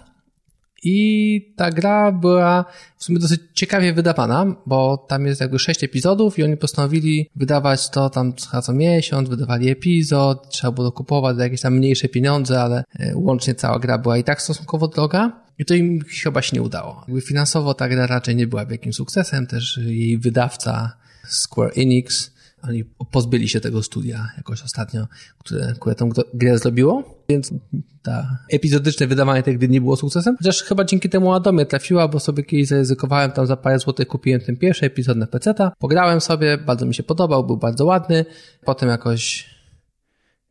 I 0.86 1.54
ta 1.56 1.72
gra 1.72 2.12
była 2.12 2.66
w 2.98 3.04
sumie 3.04 3.20
dosyć 3.20 3.42
ciekawie 3.54 3.94
wydawana, 3.94 4.56
bo 4.66 4.98
tam 4.98 5.25
jest 5.25 5.42
jakby 5.42 5.60
sześć 5.60 5.84
epizodów 5.84 6.40
i 6.40 6.44
oni 6.44 6.58
postanowili 6.58 7.30
wydawać 7.36 7.90
to 7.90 8.10
tam 8.10 8.34
co 8.64 8.74
miesiąc, 8.74 9.30
wydawali 9.30 9.70
epizod, 9.70 10.50
trzeba 10.50 10.72
było 10.72 10.92
kupować 10.92 11.38
za 11.38 11.44
jakieś 11.44 11.62
tam 11.62 11.74
mniejsze 11.74 12.10
pieniądze, 12.10 12.62
ale 12.62 12.84
e, 13.00 13.16
łącznie 13.16 13.56
cała 13.56 13.80
gra 13.80 13.98
była 13.98 14.18
i 14.18 14.24
tak 14.24 14.42
stosunkowo 14.42 14.88
droga. 14.88 15.44
I 15.60 15.66
to 15.66 15.74
im 15.74 16.02
chyba 16.24 16.42
się 16.42 16.56
nie 16.56 16.62
udało. 16.62 17.04
Jakby 17.08 17.22
finansowo 17.22 17.74
ta 17.74 17.90
gra 17.90 18.08
raczej 18.08 18.36
nie 18.36 18.48
była 18.48 18.66
wielkim 18.66 18.94
sukcesem, 18.94 19.48
też 19.48 19.80
jej 19.86 20.18
wydawca 20.18 20.98
Square 21.28 21.72
Enix 21.75 22.32
oni 22.68 22.83
pozbyli 23.12 23.50
się 23.50 23.62
tego 23.62 23.83
studia 23.83 24.30
jakoś 24.38 24.63
ostatnio, 24.63 25.07
które, 25.38 25.74
które 25.80 25.95
tą 25.95 26.10
grę 26.33 26.57
zrobiło, 26.57 27.24
więc 27.30 27.54
ta 28.01 28.38
epizodyczne 28.50 29.07
wydawanie 29.07 29.44
tej 29.44 29.57
gry 29.57 29.68
nie 29.68 29.81
było 29.81 29.95
sukcesem, 29.95 30.38
chociaż 30.38 30.63
chyba 30.63 30.83
dzięki 30.83 31.10
temu 31.10 31.33
Adomie 31.33 31.65
trafiła, 31.65 32.07
bo 32.07 32.20
sobie 32.20 32.43
kiedyś 32.43 32.67
zaryzykowałem 32.67 33.32
tam 33.32 33.48
za 33.48 33.58
parę 33.58 33.79
złotych, 33.79 34.08
kupiłem 34.08 34.41
ten 34.41 34.58
pierwszy 34.58 34.86
epizod 34.86 35.17
na 35.17 35.27
PC-ta, 35.27 35.72
pograłem 35.79 36.22
sobie, 36.22 36.58
bardzo 36.58 36.86
mi 36.86 36.96
się 36.96 37.03
podobał, 37.03 37.46
był 37.46 37.58
bardzo 37.58 37.86
ładny, 37.86 38.25
potem 38.65 38.89
jakoś 38.89 39.50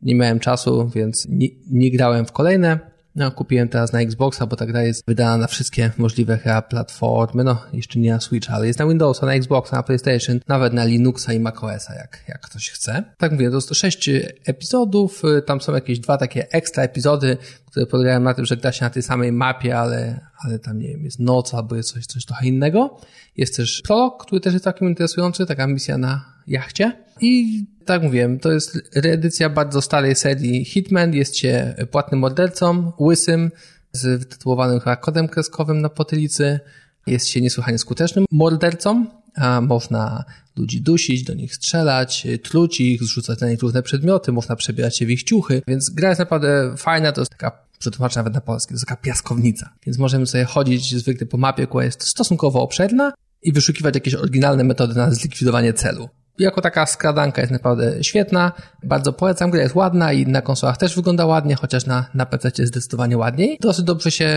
nie 0.02 0.14
miałem 0.14 0.40
czasu, 0.40 0.88
więc 0.94 1.26
nie, 1.28 1.48
nie 1.70 1.90
grałem 1.90 2.26
w 2.26 2.32
kolejne, 2.32 2.91
no, 3.16 3.30
kupiłem 3.30 3.68
teraz 3.68 3.92
na 3.92 4.00
Xboxa, 4.00 4.46
bo 4.46 4.56
ta 4.56 4.66
gra 4.66 4.82
jest 4.82 5.06
wydana 5.06 5.36
na 5.36 5.46
wszystkie 5.46 5.90
możliwe 5.98 6.38
chyba 6.38 6.62
platformy, 6.62 7.44
no 7.44 7.62
jeszcze 7.72 7.98
nie 7.98 8.10
na 8.10 8.20
Switcha, 8.20 8.54
ale 8.54 8.66
jest 8.66 8.78
na 8.78 8.86
Windowsa, 8.86 9.26
na 9.26 9.34
Xboxa, 9.34 9.76
na 9.76 9.82
PlayStation, 9.82 10.40
nawet 10.48 10.72
na 10.72 10.84
Linuxa 10.84 11.32
i 11.32 11.40
macOSa, 11.40 11.94
jak, 11.94 12.24
jak 12.28 12.40
ktoś 12.40 12.70
chce. 12.70 13.04
Tak 13.18 13.32
mówię, 13.32 13.50
to 13.50 13.56
jest 13.56 13.74
sześć 13.74 14.10
epizodów, 14.44 15.22
tam 15.46 15.60
są 15.60 15.74
jakieś 15.74 15.98
dwa 15.98 16.18
takie 16.18 16.50
ekstra 16.50 16.82
epizody, 16.82 17.36
które 17.70 17.86
polegają 17.86 18.20
na 18.20 18.34
tym, 18.34 18.44
że 18.44 18.56
gra 18.56 18.72
się 18.72 18.84
na 18.84 18.90
tej 18.90 19.02
samej 19.02 19.32
mapie, 19.32 19.78
ale, 19.78 20.20
ale 20.44 20.58
tam 20.58 20.78
nie 20.78 20.88
wiem, 20.88 21.04
jest 21.04 21.18
noc 21.18 21.54
albo 21.54 21.76
jest 21.76 21.92
coś, 21.92 22.06
coś 22.06 22.24
trochę 22.24 22.46
innego. 22.46 23.00
Jest 23.36 23.56
też 23.56 23.82
prolog, 23.82 24.26
który 24.26 24.40
też 24.40 24.52
jest 24.52 24.64
takim 24.64 24.88
interesujący, 24.88 25.46
taka 25.46 25.66
misja 25.66 25.98
na 25.98 26.31
jachcie. 26.46 26.92
I 27.20 27.64
tak 27.84 28.02
mówiłem, 28.02 28.38
to 28.38 28.52
jest 28.52 28.78
reedycja 28.94 29.50
bardzo 29.50 29.82
starej 29.82 30.14
serii 30.14 30.64
Hitman. 30.64 31.14
Jest 31.14 31.36
się 31.36 31.74
płatnym 31.90 32.20
mordercą, 32.20 32.92
łysym, 33.00 33.50
z 33.92 34.18
wytytułowanym 34.18 34.80
chyba 34.80 34.96
kodem 34.96 35.28
kreskowym 35.28 35.80
na 35.80 35.88
potylicy. 35.88 36.60
Jest 37.06 37.28
się 37.28 37.40
niesłychanie 37.40 37.78
skutecznym 37.78 38.24
mordercą, 38.30 39.06
a 39.34 39.60
można 39.60 40.24
ludzi 40.56 40.80
dusić, 40.80 41.24
do 41.24 41.34
nich 41.34 41.54
strzelać, 41.54 42.26
truć 42.42 42.80
ich, 42.80 43.02
zrzucać 43.02 43.40
na 43.40 43.48
nich 43.48 43.62
różne 43.62 43.82
przedmioty, 43.82 44.32
można 44.32 44.56
przebierać 44.56 44.98
się 44.98 45.06
w 45.06 45.10
ich 45.10 45.22
ciuchy, 45.22 45.62
więc 45.68 45.90
gra 45.90 46.08
jest 46.08 46.18
naprawdę 46.18 46.74
fajna, 46.76 47.12
to 47.12 47.20
jest 47.20 47.30
taka 47.30 47.58
przetłumaczę 47.78 48.20
nawet 48.20 48.34
na 48.34 48.40
polski, 48.40 48.68
to 48.68 48.74
jest 48.74 48.86
taka 48.86 49.02
piaskownica. 49.02 49.72
Więc 49.86 49.98
możemy 49.98 50.26
sobie 50.26 50.44
chodzić 50.44 50.96
zwykle 50.96 51.26
po 51.26 51.36
mapie, 51.36 51.66
która 51.66 51.84
jest 51.84 52.02
stosunkowo 52.02 52.62
obszerna 52.62 53.12
i 53.42 53.52
wyszukiwać 53.52 53.94
jakieś 53.94 54.14
oryginalne 54.14 54.64
metody 54.64 54.94
na 54.94 55.10
zlikwidowanie 55.10 55.72
celu. 55.72 56.08
Jako 56.38 56.60
taka 56.60 56.86
skradanka 56.86 57.40
jest 57.40 57.52
naprawdę 57.52 58.04
świetna, 58.04 58.52
bardzo 58.82 59.12
polecam, 59.12 59.50
gra 59.50 59.62
jest 59.62 59.74
ładna 59.74 60.12
i 60.12 60.26
na 60.26 60.42
konsolach 60.42 60.76
też 60.76 60.96
wygląda 60.96 61.26
ładnie, 61.26 61.54
chociaż 61.54 61.86
na, 61.86 62.06
na 62.14 62.26
PC 62.26 62.66
zdecydowanie 62.66 63.18
ładniej. 63.18 63.58
Dosyć 63.60 63.84
dobrze 63.84 64.10
się 64.10 64.28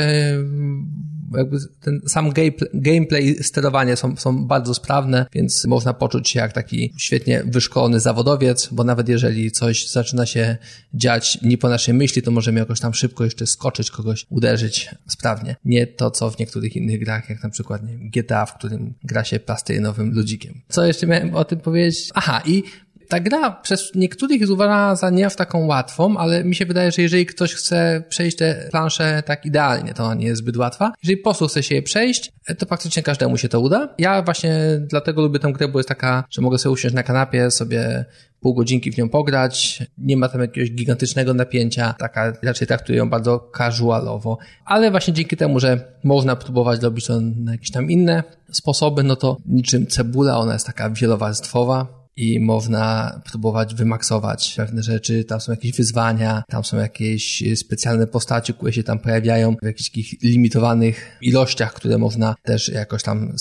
jakby 1.38 1.58
ten 1.82 2.01
sam 2.08 2.29
gameplay, 2.74 3.36
sterowanie 3.44 3.96
są, 3.96 4.15
są 4.15 4.48
bardzo 4.48 4.74
sprawne, 4.74 5.25
więc 5.34 5.65
można 5.65 5.94
poczuć 5.94 6.29
się 6.29 6.39
jak 6.39 6.53
taki 6.53 6.94
świetnie 6.98 7.44
wyszkolony 7.46 8.00
zawodowiec, 8.00 8.70
bo 8.72 8.84
nawet 8.84 9.10
jeżeli 9.10 9.51
coś 9.51 9.89
zaczyna 9.89 10.25
się 10.25 10.58
dziać 10.94 11.41
nie 11.41 11.58
po 11.58 11.70
naszej 11.70 11.94
myśli, 11.94 12.22
to 12.22 12.32
możemy 12.32 12.60
jakoś 12.60 12.79
tam 12.79 12.94
szybko 12.94 13.24
jeszcze 13.24 13.48
skoczyć, 13.48 13.91
kogoś 13.91 14.25
uderzyć 14.29 14.89
sprawnie. 15.08 15.55
Nie 15.65 15.88
to, 15.88 16.12
co 16.12 16.32
w 16.32 16.39
niektórych 16.39 16.75
innych 16.75 17.00
grach, 17.00 17.29
jak 17.29 17.44
na 17.44 17.50
przykład 17.50 17.82
nie 17.84 18.10
GTA, 18.10 18.46
w 18.46 18.58
którym 18.58 18.94
gra 19.03 19.24
się 19.24 19.39
plastelynowym 19.39 20.13
ludzikiem. 20.13 20.62
Co 20.70 20.86
jeszcze 20.86 21.08
miałem 21.08 21.36
o 21.36 21.46
tym 21.46 21.60
powiedzieć? 21.60 22.10
Aha, 22.13 22.41
i 22.46 22.63
ta 23.09 23.19
gra 23.19 23.51
przez 23.51 23.91
niektórych 23.95 24.39
jest 24.41 24.53
uważana 24.53 24.95
za 24.95 25.09
nie 25.09 25.29
w 25.29 25.35
taką 25.35 25.65
łatwą, 25.65 26.17
ale 26.17 26.43
mi 26.43 26.55
się 26.55 26.65
wydaje, 26.65 26.91
że 26.91 27.01
jeżeli 27.01 27.25
ktoś 27.25 27.53
chce 27.53 28.03
przejść 28.09 28.38
tę 28.38 28.67
planszę 28.71 29.24
tak 29.25 29.45
idealnie, 29.45 29.93
to 29.93 30.03
ona 30.03 30.13
nie 30.13 30.25
jest 30.25 30.41
zbyt 30.41 30.57
łatwa. 30.57 30.93
Jeżeli 31.03 31.17
po 31.17 31.24
prostu 31.24 31.47
chce 31.47 31.63
się 31.63 31.75
je 31.75 31.81
przejść, 31.81 32.31
to 32.57 32.65
praktycznie 32.65 33.03
każdemu 33.03 33.38
się 33.38 33.50
to 33.50 33.59
uda. 33.59 33.95
Ja 33.97 34.21
właśnie 34.21 34.55
dlatego 34.79 35.21
lubię 35.21 35.39
tę 35.39 35.53
grę, 35.53 35.67
bo 35.67 35.79
jest 35.79 35.89
taka, 35.89 36.24
że 36.29 36.41
mogę 36.41 36.57
sobie 36.57 36.74
usiąść 36.74 36.95
na 36.95 37.03
kanapie, 37.03 37.51
sobie 37.51 38.05
pół 38.39 38.53
godzinki 38.53 38.91
w 38.91 38.97
nią 38.97 39.09
pograć, 39.09 39.83
nie 39.97 40.17
ma 40.17 40.29
tam 40.29 40.41
jakiegoś 40.41 40.71
gigantycznego 40.71 41.33
napięcia, 41.33 41.95
taka 42.00 42.33
raczej 42.43 42.67
traktuję 42.67 42.97
ją 42.97 43.09
bardzo 43.09 43.51
casualowo, 43.57 44.38
ale 44.65 44.91
właśnie 44.91 45.13
dzięki 45.13 45.38
temu, 45.38 45.59
że 45.59 45.93
można 46.03 46.35
próbować 46.35 46.81
robić 46.81 47.05
to 47.05 47.21
na 47.21 47.51
jakieś 47.51 47.71
tam 47.71 47.91
inne 47.91 48.24
sposoby, 48.51 49.03
no 49.03 49.15
to 49.15 49.38
niczym 49.45 49.88
cebula, 49.88 50.38
ona 50.38 50.53
jest 50.53 50.65
taka 50.65 50.89
wielowarstwowa, 50.89 52.04
i 52.17 52.39
można 52.39 53.19
próbować 53.25 53.75
wymaksować 53.75 54.53
pewne 54.57 54.84
rzeczy. 54.84 55.24
Tam 55.24 55.41
są 55.41 55.51
jakieś 55.51 55.72
wyzwania, 55.72 56.43
tam 56.50 56.63
są 56.63 56.77
jakieś 56.77 57.43
specjalne 57.55 58.07
postacie, 58.07 58.53
które 58.53 58.74
się 58.74 58.84
tam 58.84 59.00
pojawiają 59.00 59.55
w 59.62 59.65
jakichś 59.65 59.89
takich 59.89 60.22
limitowanych 60.22 61.17
ilościach, 61.22 61.74
które 61.74 61.98
można 61.98 62.36
też 62.43 62.69
jakoś 62.69 63.03
tam 63.03 63.34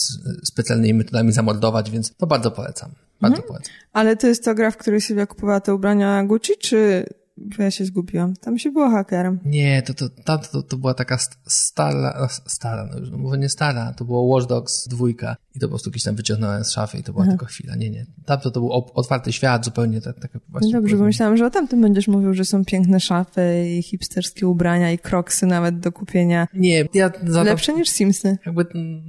specjalnymi 0.45 0.95
metodami 0.95 1.33
zamordować, 1.33 1.91
więc 1.91 2.15
to 2.17 2.27
bardzo 2.27 2.51
polecam. 2.51 2.91
Bardzo 3.21 3.37
mhm. 3.37 3.49
polecam. 3.49 3.75
Ale 3.93 4.17
to 4.17 4.27
jest 4.27 4.45
to 4.45 4.55
gra, 4.55 4.71
w 4.71 4.77
której 4.77 5.01
Sylwia 5.01 5.27
kupowała 5.27 5.61
te 5.61 5.75
ubrania 5.75 6.25
Gucci, 6.25 6.53
czy 6.61 7.07
bo 7.37 7.63
ja 7.63 7.71
się 7.71 7.85
zgubiłam. 7.85 8.35
Tam 8.37 8.59
się 8.59 8.71
było 8.71 8.91
hakerem. 8.91 9.39
Nie, 9.45 9.83
to, 9.83 9.95
to, 9.95 10.09
to, 10.09 10.39
to, 10.39 10.63
to 10.63 10.77
była 10.77 10.95
taka 10.95 11.19
stara, 11.47 12.29
stara, 12.47 12.89
no 12.93 12.99
już, 12.99 13.11
no 13.11 13.19
może 13.19 13.39
nie 13.39 13.49
stara, 13.49 13.93
to 13.93 14.05
było 14.05 14.23
Watch 14.23 14.49
Dogs 14.49 14.89
dwójka 14.89 15.37
i 15.55 15.61
to 15.61 15.67
po 15.67 15.71
prostu 15.71 15.91
gdzieś 15.91 16.03
tam 16.03 16.17
wyciągnąłem 16.17 16.65
z 16.65 16.71
szafy 16.71 16.99
i 16.99 17.03
to 17.03 17.13
była 17.13 17.25
Aha. 17.25 17.33
tylko 17.33 17.47
chwila. 17.47 17.77
Nie, 17.77 17.91
nie. 17.91 18.07
Tam 18.27 18.41
to, 18.41 18.51
to 18.51 18.61
był 18.61 18.73
otwarty 18.73 19.33
świat, 19.33 19.65
zupełnie 19.65 20.01
tak, 20.01 20.21
tak 20.21 20.31
właśnie. 20.49 20.73
Dobrze, 20.73 20.97
bo 20.97 21.05
myślałam, 21.05 21.37
że 21.37 21.47
o 21.47 21.51
tamtym 21.51 21.81
będziesz 21.81 22.09
mówił, 22.09 22.35
że 22.35 22.45
są 22.45 22.65
piękne 22.65 23.01
szafy 23.01 23.69
i 23.79 23.83
hipsterskie 23.83 24.47
ubrania 24.47 24.93
i 24.93 24.99
kroksy 24.99 25.47
nawet 25.47 25.79
do 25.79 25.93
kupienia. 25.93 26.49
Nie, 26.55 26.85
ja... 26.95 27.11
Za 27.27 27.43
Lepsze 27.43 27.75
niż 27.75 27.89
Simsy. 27.89 28.39
Jakby, 28.47 28.67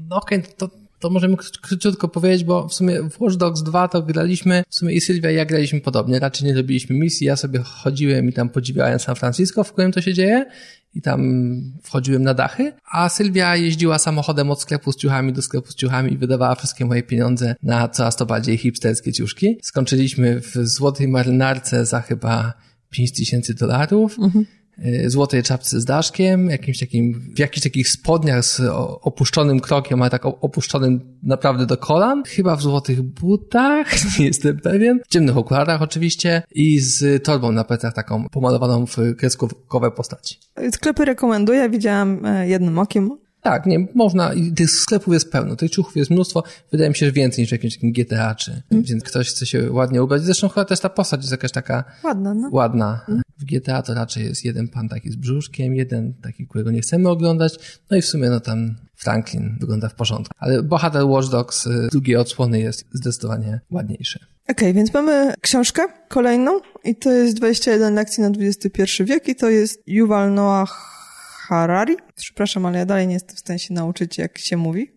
no 0.10 0.15
okej, 0.15 0.39
okay, 0.39 0.53
to 0.58 0.85
to 1.00 1.10
możemy 1.10 1.38
króciutko 1.62 2.08
powiedzieć, 2.08 2.44
bo 2.44 2.68
w 2.68 2.74
sumie 2.74 3.10
w 3.10 3.22
Watch 3.22 3.36
Dogs 3.36 3.64
2 3.64 3.88
to 3.88 4.02
graliśmy, 4.02 4.64
w 4.70 4.75
sumie 4.75 4.94
i 4.94 5.02
Sylwia 5.02 5.32
i 5.32 5.36
ja 5.36 5.46
graliśmy 5.46 5.82
podobnie, 5.82 6.20
raczej 6.20 6.48
nie 6.48 6.56
robiliśmy 6.56 6.96
misji, 6.96 7.28
ja 7.28 7.36
sobie 7.36 7.60
chodziłem 7.60 8.30
i 8.30 8.34
tam 8.34 8.50
podziwiałem 8.50 9.00
San 9.00 9.16
Francisco, 9.16 9.64
w 9.64 9.72
którym 9.72 9.92
to 9.92 10.02
się 10.02 10.14
dzieje 10.14 10.46
i 10.96 11.02
tam 11.02 11.22
wchodziłem 11.84 12.24
na 12.24 12.34
dachy, 12.34 12.74
a 12.92 13.10
Sylwia 13.10 13.56
jeździła 13.56 14.00
samochodem 14.00 14.52
od 14.52 14.62
sklepu 14.62 14.92
z 14.92 14.96
ciuchami 14.96 15.34
do 15.34 15.42
sklepu 15.42 15.72
z 15.72 15.75
ciuchami 15.75 16.14
i 16.14 16.18
wydawała 16.18 16.56
wszystkie 16.56 16.86
moje 16.86 17.04
pieniądze 17.04 17.56
na 17.64 17.88
coraz 17.88 18.16
to 18.16 18.25
bardziej 18.25 18.58
hipsterskie 18.58 19.14
ciuszki. 19.14 19.58
Skończyliśmy 19.64 20.42
w 20.42 20.54
złotej 20.56 21.08
marynarce 21.08 21.86
za 21.86 22.02
chyba 22.02 22.54
5 22.90 23.12
tysięcy 23.12 23.54
dolarów. 23.54 24.20
Mhm. 24.20 24.46
Y, 24.86 25.10
złotej 25.10 25.44
czapce 25.44 25.82
z 25.82 25.86
daszkiem, 25.86 26.50
jakimś 26.50 26.79
takim, 26.79 27.32
w 27.36 27.39
jakichś 27.39 27.63
takich 27.63 27.89
spodniach 27.89 28.46
z 28.46 28.62
opuszczonym 29.01 29.60
krokiem, 29.60 30.01
ale 30.01 30.12
tak 30.12 30.25
opuszczonym 30.25 31.17
naprawdę 31.24 31.65
do 31.65 31.77
kolan, 31.77 32.24
chyba 32.24 32.55
w 32.55 32.62
złotych 32.62 33.01
butach, 33.01 33.88
nie 34.20 34.25
jestem 34.25 34.60
pewien, 34.60 35.00
w 35.05 35.08
ciemnych 35.08 35.38
okularach 35.38 35.82
oczywiście 35.82 36.41
i 36.51 36.79
z 36.79 37.24
torbą 37.24 37.51
na 37.51 37.63
plecach 37.63 37.94
taką 37.94 38.29
pomalowaną 38.29 38.86
w 38.86 38.98
kreskówkowe 39.17 39.91
postaci. 39.91 40.39
Sklepy 40.72 41.05
rekomenduję, 41.05 41.70
widziałam 41.70 42.25
e, 42.25 42.48
jednym 42.48 42.79
okiem, 42.79 43.12
tak, 43.46 43.65
nie, 43.65 43.88
można, 43.96 44.34
i 44.34 44.51
tych 44.51 44.70
sklepów 44.72 45.13
jest 45.13 45.32
pełno, 45.32 45.55
tych 45.55 45.72
ciuchów 45.72 45.96
jest 45.96 46.12
mnóstwo, 46.12 46.44
wydaje 46.72 46.89
mi 46.89 46.96
się, 46.96 47.05
że 47.05 47.12
więcej 47.12 47.41
niż 47.41 47.50
w 47.50 47.51
jakimś 47.51 47.75
takim 47.75 47.91
GTA, 47.91 48.36
czy, 48.36 48.62
mm. 48.72 48.84
więc 48.84 49.03
ktoś 49.03 49.29
chce 49.29 49.46
się 49.46 49.72
ładnie 49.72 50.03
ubrać. 50.03 50.22
Zresztą 50.22 50.50
chyba 50.50 50.65
też 50.65 50.79
ta 50.79 50.89
postać 50.89 51.22
jest 51.22 51.32
jakaś 51.32 51.51
taka 51.51 51.84
ładna, 52.03 52.34
no. 52.34 52.50
ładna. 52.51 53.01
Mm. 53.10 53.22
W 53.38 53.46
GTA 53.46 53.82
to 53.82 53.94
raczej 53.94 54.25
jest 54.25 54.46
jeden 54.46 54.68
pan 54.68 54.89
taki 54.89 55.12
z 55.12 55.15
brzuszkiem, 55.15 55.75
jeden 55.75 56.13
taki, 56.13 56.48
którego 56.48 56.72
nie 56.72 56.82
chcemy 56.82 57.10
oglądać, 57.10 57.80
no 57.92 57.98
i 57.98 58.01
w 58.01 58.06
sumie 58.06 58.30
no 58.30 58.39
tam 58.39 58.75
Franklin 58.96 59.58
wygląda 59.60 59.89
w 59.89 59.96
porządku. 59.96 60.34
Ale 60.38 60.63
bohater 60.63 61.06
Watch 61.06 61.30
Dogs 61.30 61.68
y, 61.68 61.88
drugiej 61.92 62.15
odsłony 62.15 62.60
jest 62.60 62.86
zdecydowanie 62.94 63.60
ładniejszy. 63.72 64.20
Okej, 64.20 64.56
okay, 64.56 64.74
więc 64.74 64.94
mamy 64.94 65.34
książkę 65.42 65.82
kolejną 66.10 66.60
i 66.84 66.96
to 66.96 67.12
jest 67.12 67.38
21 67.38 67.94
lekcji 67.94 68.24
na 68.24 68.30
XXI 68.30 69.04
wiek 69.04 69.27
i 69.27 69.36
to 69.36 69.50
jest 69.50 69.84
Yuval 69.88 70.34
Noah 70.34 70.70
Harari. 71.48 71.96
Przepraszam, 72.15 72.65
ale 72.65 72.80
ja 72.80 72.86
dalej 72.86 73.08
nie 73.08 73.13
jestem 73.13 73.36
w 73.36 73.39
stanie 73.39 73.60
się 73.60 73.74
nauczyć, 73.74 74.18
jak 74.18 74.38
się 74.38 74.58
mówi. 74.58 74.92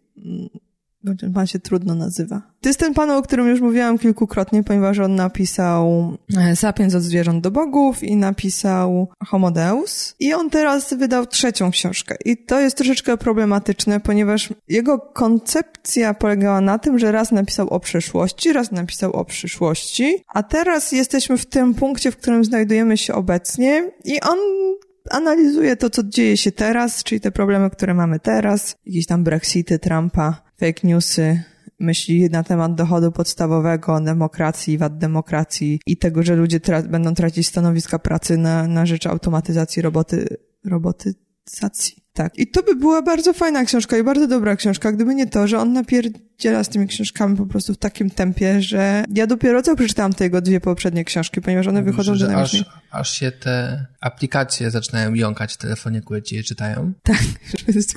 Pan 1.35 1.47
się 1.47 1.59
trudno 1.59 1.95
nazywa. 1.95 2.43
To 2.61 2.69
jest 2.69 2.81
ten 2.81 2.95
pan, 2.95 3.11
o 3.11 3.23
którym 3.23 3.49
już 3.49 3.61
mówiłam 3.61 3.99
kilkukrotnie, 3.99 4.63
ponieważ 4.63 4.99
on 4.99 5.15
napisał 5.15 6.17
e, 6.37 6.57
Sapiens 6.57 6.95
od 6.95 7.03
zwierząt 7.03 7.43
do 7.43 7.51
bogów 7.51 8.03
i 8.03 8.17
napisał 8.17 9.09
Homo 9.27 9.51
Deus. 9.51 10.15
I 10.21 10.35
on 10.35 10.51
teraz 10.51 10.95
wydał 10.95 11.27
trzecią 11.27 11.71
książkę. 11.71 12.17
I 12.25 12.37
to 12.37 12.61
jest 12.61 12.77
troszeczkę 12.77 13.17
problematyczne, 13.17 14.01
ponieważ 14.01 14.49
jego 14.69 14.99
koncepcja 14.99 16.15
polegała 16.15 16.61
na 16.61 16.79
tym, 16.79 16.99
że 16.99 17.13
raz 17.13 17.33
napisał 17.33 17.69
o 17.69 17.81
przeszłości, 17.81 18.53
raz 18.53 18.73
napisał 18.73 19.13
o 19.13 19.25
przyszłości, 19.25 20.25
a 20.29 20.43
teraz 20.43 20.93
jesteśmy 20.93 21.39
w 21.39 21.47
tym 21.47 21.75
punkcie, 21.75 22.11
w 22.11 22.17
którym 22.17 22.45
znajdujemy 22.45 22.97
się 22.97 23.15
obecnie 23.15 23.91
i 24.05 24.21
on 24.21 24.39
analizuje 25.11 25.77
to, 25.77 25.91
co 25.91 26.03
dzieje 26.03 26.37
się 26.37 26.53
teraz, 26.53 27.05
czyli 27.05 27.21
te 27.21 27.31
problemy, 27.31 27.71
które 27.71 27.95
mamy 27.95 28.21
teraz, 28.21 28.77
jakieś 28.87 29.07
tam 29.07 29.25
Brexity, 29.25 29.79
Trumpa, 29.79 30.48
fake 30.61 30.81
newsy, 30.89 31.43
myśli 31.81 32.31
na 32.31 32.43
temat 32.43 32.75
dochodu 32.75 33.13
podstawowego, 33.13 34.01
demokracji, 34.01 34.79
wad 34.79 34.99
demokracji 34.99 35.81
i 35.87 35.97
tego, 35.97 36.23
że 36.23 36.37
ludzie 36.37 36.61
tra 36.61 36.83
będą 36.83 37.15
tracić 37.15 37.47
stanowiska 37.47 37.99
pracy 37.99 38.37
na, 38.37 38.69
na 38.69 38.87
rzecz 38.87 39.07
automatyzacji 39.07 39.83
roboty, 39.83 40.37
robotyzacji. 40.65 42.09
Tak. 42.13 42.39
I 42.39 42.47
to 42.47 42.63
by 42.63 42.77
była 42.77 43.03
bardzo 43.03 43.33
fajna 43.33 43.65
książka 43.65 43.99
i 43.99 44.03
bardzo 44.03 44.27
dobra 44.27 44.57
książka, 44.57 44.93
gdyby 44.93 45.15
nie 45.15 45.27
to, 45.27 45.47
że 45.47 45.59
on 45.59 45.73
napierdziela 45.73 46.65
z 46.65 46.69
tymi 46.69 46.87
książkami 46.87 47.37
po 47.37 47.47
prostu 47.47 47.75
w 47.75 47.79
takim 47.79 48.11
tempie, 48.11 48.63
że 48.63 49.05
ja 49.15 49.27
dopiero 49.27 49.63
co 49.63 49.77
przeczytałam 49.77 50.13
te 50.13 50.25
jego 50.25 50.41
dwie 50.41 50.61
poprzednie 50.61 51.05
książki, 51.05 51.41
ponieważ 51.41 51.67
one 51.67 51.83
wychodzą 51.83 52.15
że. 52.15 52.37
Aż, 52.37 52.65
aż 52.91 53.13
się 53.13 53.33
te 53.33 53.87
aplikacje 54.01 54.71
zaczynają 54.71 55.15
jąkać 55.15 55.55
w 55.55 55.57
telefonie, 55.57 56.01
które 56.01 56.23
ci 56.23 56.37
je 56.37 56.43
czytają. 56.43 56.93
Tak, 57.03 57.23
że 57.67 57.73
jest... 57.75 57.95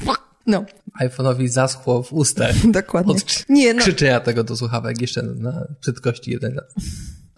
No. 0.48 0.66
iPhone'owi 1.02 1.48
zaschło 1.48 2.04
w 2.04 2.14
ustach. 2.14 2.56
Dokładnie. 2.72 3.14
Od 3.14 3.46
nie, 3.50 3.74
no. 3.74 3.82
krzyczenia 3.82 4.20
tego 4.20 4.44
do 4.44 4.56
słuchawek 4.56 5.02
jeszcze 5.02 5.24
na 5.24 5.68
prędkości 5.82 6.32
jeden 6.32 6.56
raz. 6.56 6.74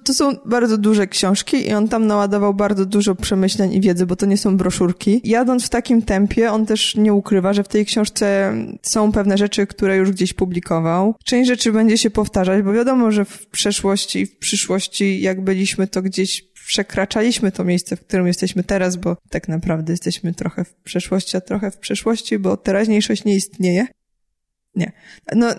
To 0.03 0.13
są 0.13 0.35
bardzo 0.45 0.77
duże 0.77 1.07
książki 1.07 1.67
i 1.69 1.73
on 1.73 1.87
tam 1.87 2.07
naładował 2.07 2.53
bardzo 2.53 2.85
dużo 2.85 3.15
przemyśleń 3.15 3.73
i 3.73 3.81
wiedzy, 3.81 4.05
bo 4.05 4.15
to 4.15 4.25
nie 4.25 4.37
są 4.37 4.57
broszurki. 4.57 5.21
Jadąc 5.23 5.65
w 5.65 5.69
takim 5.69 6.01
tempie, 6.01 6.51
on 6.51 6.65
też 6.65 6.95
nie 6.95 7.13
ukrywa, 7.13 7.53
że 7.53 7.63
w 7.63 7.67
tej 7.67 7.85
książce 7.85 8.53
są 8.81 9.11
pewne 9.11 9.37
rzeczy, 9.37 9.67
które 9.67 9.97
już 9.97 10.11
gdzieś 10.11 10.33
publikował. 10.33 11.15
Część 11.25 11.47
rzeczy 11.47 11.71
będzie 11.71 11.97
się 11.97 12.09
powtarzać, 12.09 12.63
bo 12.63 12.73
wiadomo, 12.73 13.11
że 13.11 13.25
w 13.25 13.47
przeszłości 13.47 14.19
i 14.19 14.25
w 14.25 14.37
przyszłości, 14.37 15.21
jak 15.21 15.43
byliśmy, 15.43 15.87
to 15.87 16.01
gdzieś 16.01 16.52
przekraczaliśmy 16.65 17.51
to 17.51 17.63
miejsce, 17.63 17.95
w 17.95 18.01
którym 18.01 18.27
jesteśmy 18.27 18.63
teraz, 18.63 18.95
bo 18.95 19.17
tak 19.29 19.47
naprawdę 19.47 19.93
jesteśmy 19.93 20.33
trochę 20.33 20.63
w 20.63 20.73
przeszłości, 20.73 21.37
a 21.37 21.41
trochę 21.41 21.71
w 21.71 21.77
przeszłości, 21.77 22.39
bo 22.39 22.57
teraźniejszość 22.57 23.25
nie 23.25 23.35
istnieje. 23.35 23.87
Nie. 24.75 24.91
No, 25.35 25.55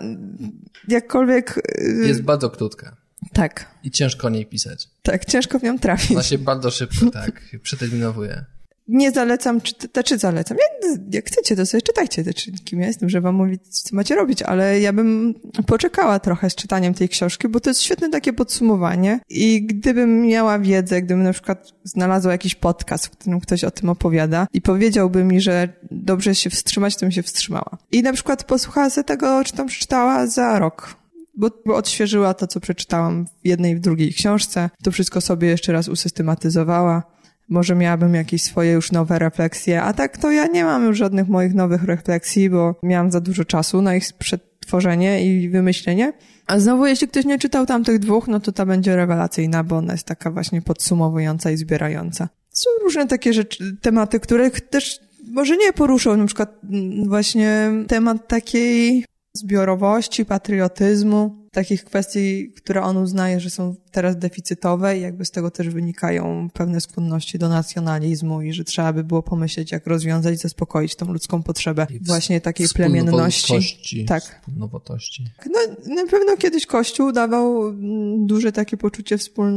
jakkolwiek... 0.87 1.57
Y, 1.79 2.07
Jest 2.07 2.21
bardzo 2.21 2.49
krótka. 2.49 2.95
Tak. 3.33 3.71
I 3.83 3.91
ciężko 3.91 4.27
o 4.27 4.29
niej 4.29 4.45
pisać. 4.45 4.89
Tak, 5.01 5.25
ciężko 5.25 5.59
w 5.59 5.63
nią 5.63 5.79
trafić. 5.79 6.11
Ona 6.11 6.23
się 6.23 6.37
bardzo 6.37 6.71
szybko, 6.71 7.11
tak, 7.11 7.41
przeterminowuje. 7.61 8.45
Nie 8.87 9.11
zalecam, 9.11 9.61
czy, 9.61 9.73
czy 9.73 9.87
znaczy 9.93 10.17
zalecam. 10.17 10.57
Jak, 10.57 10.97
jak 11.13 11.25
chcecie, 11.25 11.55
to 11.55 11.65
sobie 11.65 11.81
czytajcie 11.81 12.23
te 12.23 12.33
czynniki. 12.33 12.77
Ja 12.77 12.87
jestem, 12.87 13.09
żeby 13.09 13.23
wam 13.23 13.35
mówić, 13.35 13.61
co 13.67 13.95
macie 13.95 14.15
robić, 14.15 14.41
ale 14.41 14.79
ja 14.79 14.93
bym 14.93 15.33
poczekała 15.67 16.19
trochę 16.19 16.49
z 16.49 16.55
czytaniem 16.55 16.93
tej 16.93 17.09
książki, 17.09 17.47
bo 17.47 17.59
to 17.59 17.69
jest 17.69 17.81
świetne 17.81 18.09
takie 18.09 18.33
podsumowanie. 18.33 19.19
I 19.29 19.65
gdybym 19.65 20.21
miała 20.21 20.59
wiedzę, 20.59 21.01
gdybym 21.01 21.23
na 21.23 21.33
przykład 21.33 21.71
znalazła 21.83 22.31
jakiś 22.31 22.55
podcast, 22.55 23.07
w 23.07 23.09
którym 23.09 23.39
ktoś 23.39 23.63
o 23.63 23.71
tym 23.71 23.89
opowiada 23.89 24.47
i 24.53 24.61
powiedziałby 24.61 25.23
mi, 25.23 25.41
że 25.41 25.69
dobrze 25.91 26.35
się 26.35 26.49
wstrzymać, 26.49 26.95
to 26.95 27.01
bym 27.01 27.11
się 27.11 27.23
wstrzymała. 27.23 27.77
I 27.91 28.03
na 28.03 28.13
przykład 28.13 28.43
posłuchała 28.43 28.89
sobie 28.89 29.05
tego, 29.05 29.43
czy 29.43 29.53
tam 29.53 29.67
przeczytała 29.67 30.27
za 30.27 30.59
rok 30.59 30.95
bo 31.37 31.75
odświeżyła 31.75 32.33
to, 32.33 32.47
co 32.47 32.59
przeczytałam 32.59 33.25
w 33.25 33.29
jednej 33.47 33.71
i 33.71 33.75
w 33.75 33.79
drugiej 33.79 34.13
książce. 34.13 34.69
To 34.83 34.91
wszystko 34.91 35.21
sobie 35.21 35.47
jeszcze 35.47 35.71
raz 35.71 35.87
usystematyzowała. 35.87 37.03
Może 37.49 37.75
miałabym 37.75 38.15
jakieś 38.15 38.41
swoje 38.41 38.71
już 38.71 38.91
nowe 38.91 39.19
refleksje, 39.19 39.81
a 39.81 39.93
tak 39.93 40.17
to 40.17 40.31
ja 40.31 40.47
nie 40.47 40.63
mam 40.63 40.85
już 40.85 40.97
żadnych 40.97 41.27
moich 41.27 41.53
nowych 41.53 41.83
refleksji, 41.83 42.49
bo 42.49 42.75
miałam 42.83 43.11
za 43.11 43.21
dużo 43.21 43.45
czasu 43.45 43.81
na 43.81 43.95
ich 43.95 44.13
przetworzenie 44.19 45.25
i 45.25 45.49
wymyślenie. 45.49 46.13
A 46.47 46.59
znowu, 46.59 46.85
jeśli 46.85 47.07
ktoś 47.07 47.25
nie 47.25 47.39
czytał 47.39 47.65
tamtych 47.65 47.99
dwóch, 47.99 48.27
no 48.27 48.39
to 48.39 48.51
ta 48.51 48.65
będzie 48.65 48.95
rewelacyjna, 48.95 49.63
bo 49.63 49.77
ona 49.77 49.93
jest 49.93 50.07
taka 50.07 50.31
właśnie 50.31 50.61
podsumowująca 50.61 51.51
i 51.51 51.57
zbierająca. 51.57 52.29
Są 52.51 52.69
różne 52.83 53.07
takie 53.07 53.33
rzeczy, 53.33 53.77
tematy, 53.81 54.19
których 54.19 54.61
też 54.61 54.99
może 55.31 55.57
nie 55.57 55.73
poruszą, 55.73 56.17
na 56.17 56.25
przykład 56.25 56.59
mm, 56.63 57.09
właśnie 57.09 57.71
temat 57.87 58.27
takiej 58.27 59.05
zbiorowości, 59.33 60.25
patriotyzmu, 60.25 61.44
takich 61.55 61.83
kwestii, 61.83 62.51
które 62.51 62.81
on 62.81 62.97
uznaje, 62.97 63.39
że 63.39 63.49
są 63.49 63.75
teraz 63.91 64.17
deficytowe 64.17 64.97
i 64.97 65.01
jakby 65.01 65.25
z 65.25 65.31
tego 65.31 65.51
też 65.51 65.69
wynikają 65.69 66.49
pewne 66.53 66.81
skłonności 66.81 67.39
do 67.39 67.49
nacjonalizmu 67.49 68.41
i 68.41 68.53
że 68.53 68.63
trzeba 68.63 68.93
by 68.93 69.03
było 69.03 69.23
pomyśleć, 69.23 69.71
jak 69.71 69.87
rozwiązać, 69.87 70.39
zaspokoić 70.39 70.95
tą 70.95 71.13
ludzką 71.13 71.43
potrzebę 71.43 71.87
właśnie 72.01 72.41
takiej 72.41 72.67
plemienności. 72.69 74.05
Tak. 74.07 74.41
Nowotości. 74.57 75.27
No, 75.45 75.59
na 75.95 76.11
pewno 76.11 76.37
kiedyś 76.37 76.65
Kościół 76.65 77.11
dawał 77.11 77.67
mm, 77.67 78.27
duże 78.27 78.51
takie 78.51 78.77
poczucie 78.77 79.17
wspól... 79.17 79.51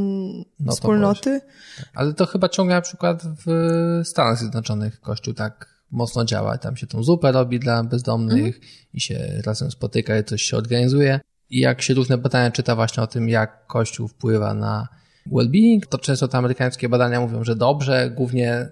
no 0.61 0.73
wspólnoty. 0.73 1.41
Tak. 1.41 1.89
Ale 1.95 2.15
to 2.15 2.27
chyba 2.27 2.49
ciągle 2.49 2.75
na 2.75 2.83
przykład 2.83 3.23
w 3.47 3.47
Stanach 4.05 4.39
Zjednoczonych 4.39 5.01
Kościół 5.01 5.35
tak 5.35 5.79
mocno 5.91 6.25
działa. 6.25 6.59
Tam 6.59 6.77
się 6.77 6.87
tą 6.87 7.03
zupę 7.03 7.33
robi 7.33 7.61
dla 7.61 7.85
bezdomnych 7.85 8.57
mhm. 8.57 8.65
i 8.95 9.01
się 9.01 9.43
razem 9.45 9.71
spotyka 9.71 10.19
i 10.19 10.25
coś 10.25 10.43
się 10.43 10.57
organizuje. 10.57 11.21
I 11.51 11.61
jak 11.61 11.83
się 11.83 11.95
różne 11.95 12.19
badania 12.19 12.51
czyta 12.51 12.77
właśnie 12.77 13.03
o 13.03 13.07
tym, 13.07 13.29
jak 13.29 13.67
Kościół 13.67 14.09
wpływa 14.09 14.55
na 14.55 14.89
well-being, 15.33 15.87
to 15.89 15.99
często 15.99 16.29
te 16.29 16.39
amerykańskie 16.39 16.89
badania 16.89 17.21
mówią, 17.21 17.45
że 17.45 17.57
dobrze, 17.57 18.11
głównie 18.17 18.69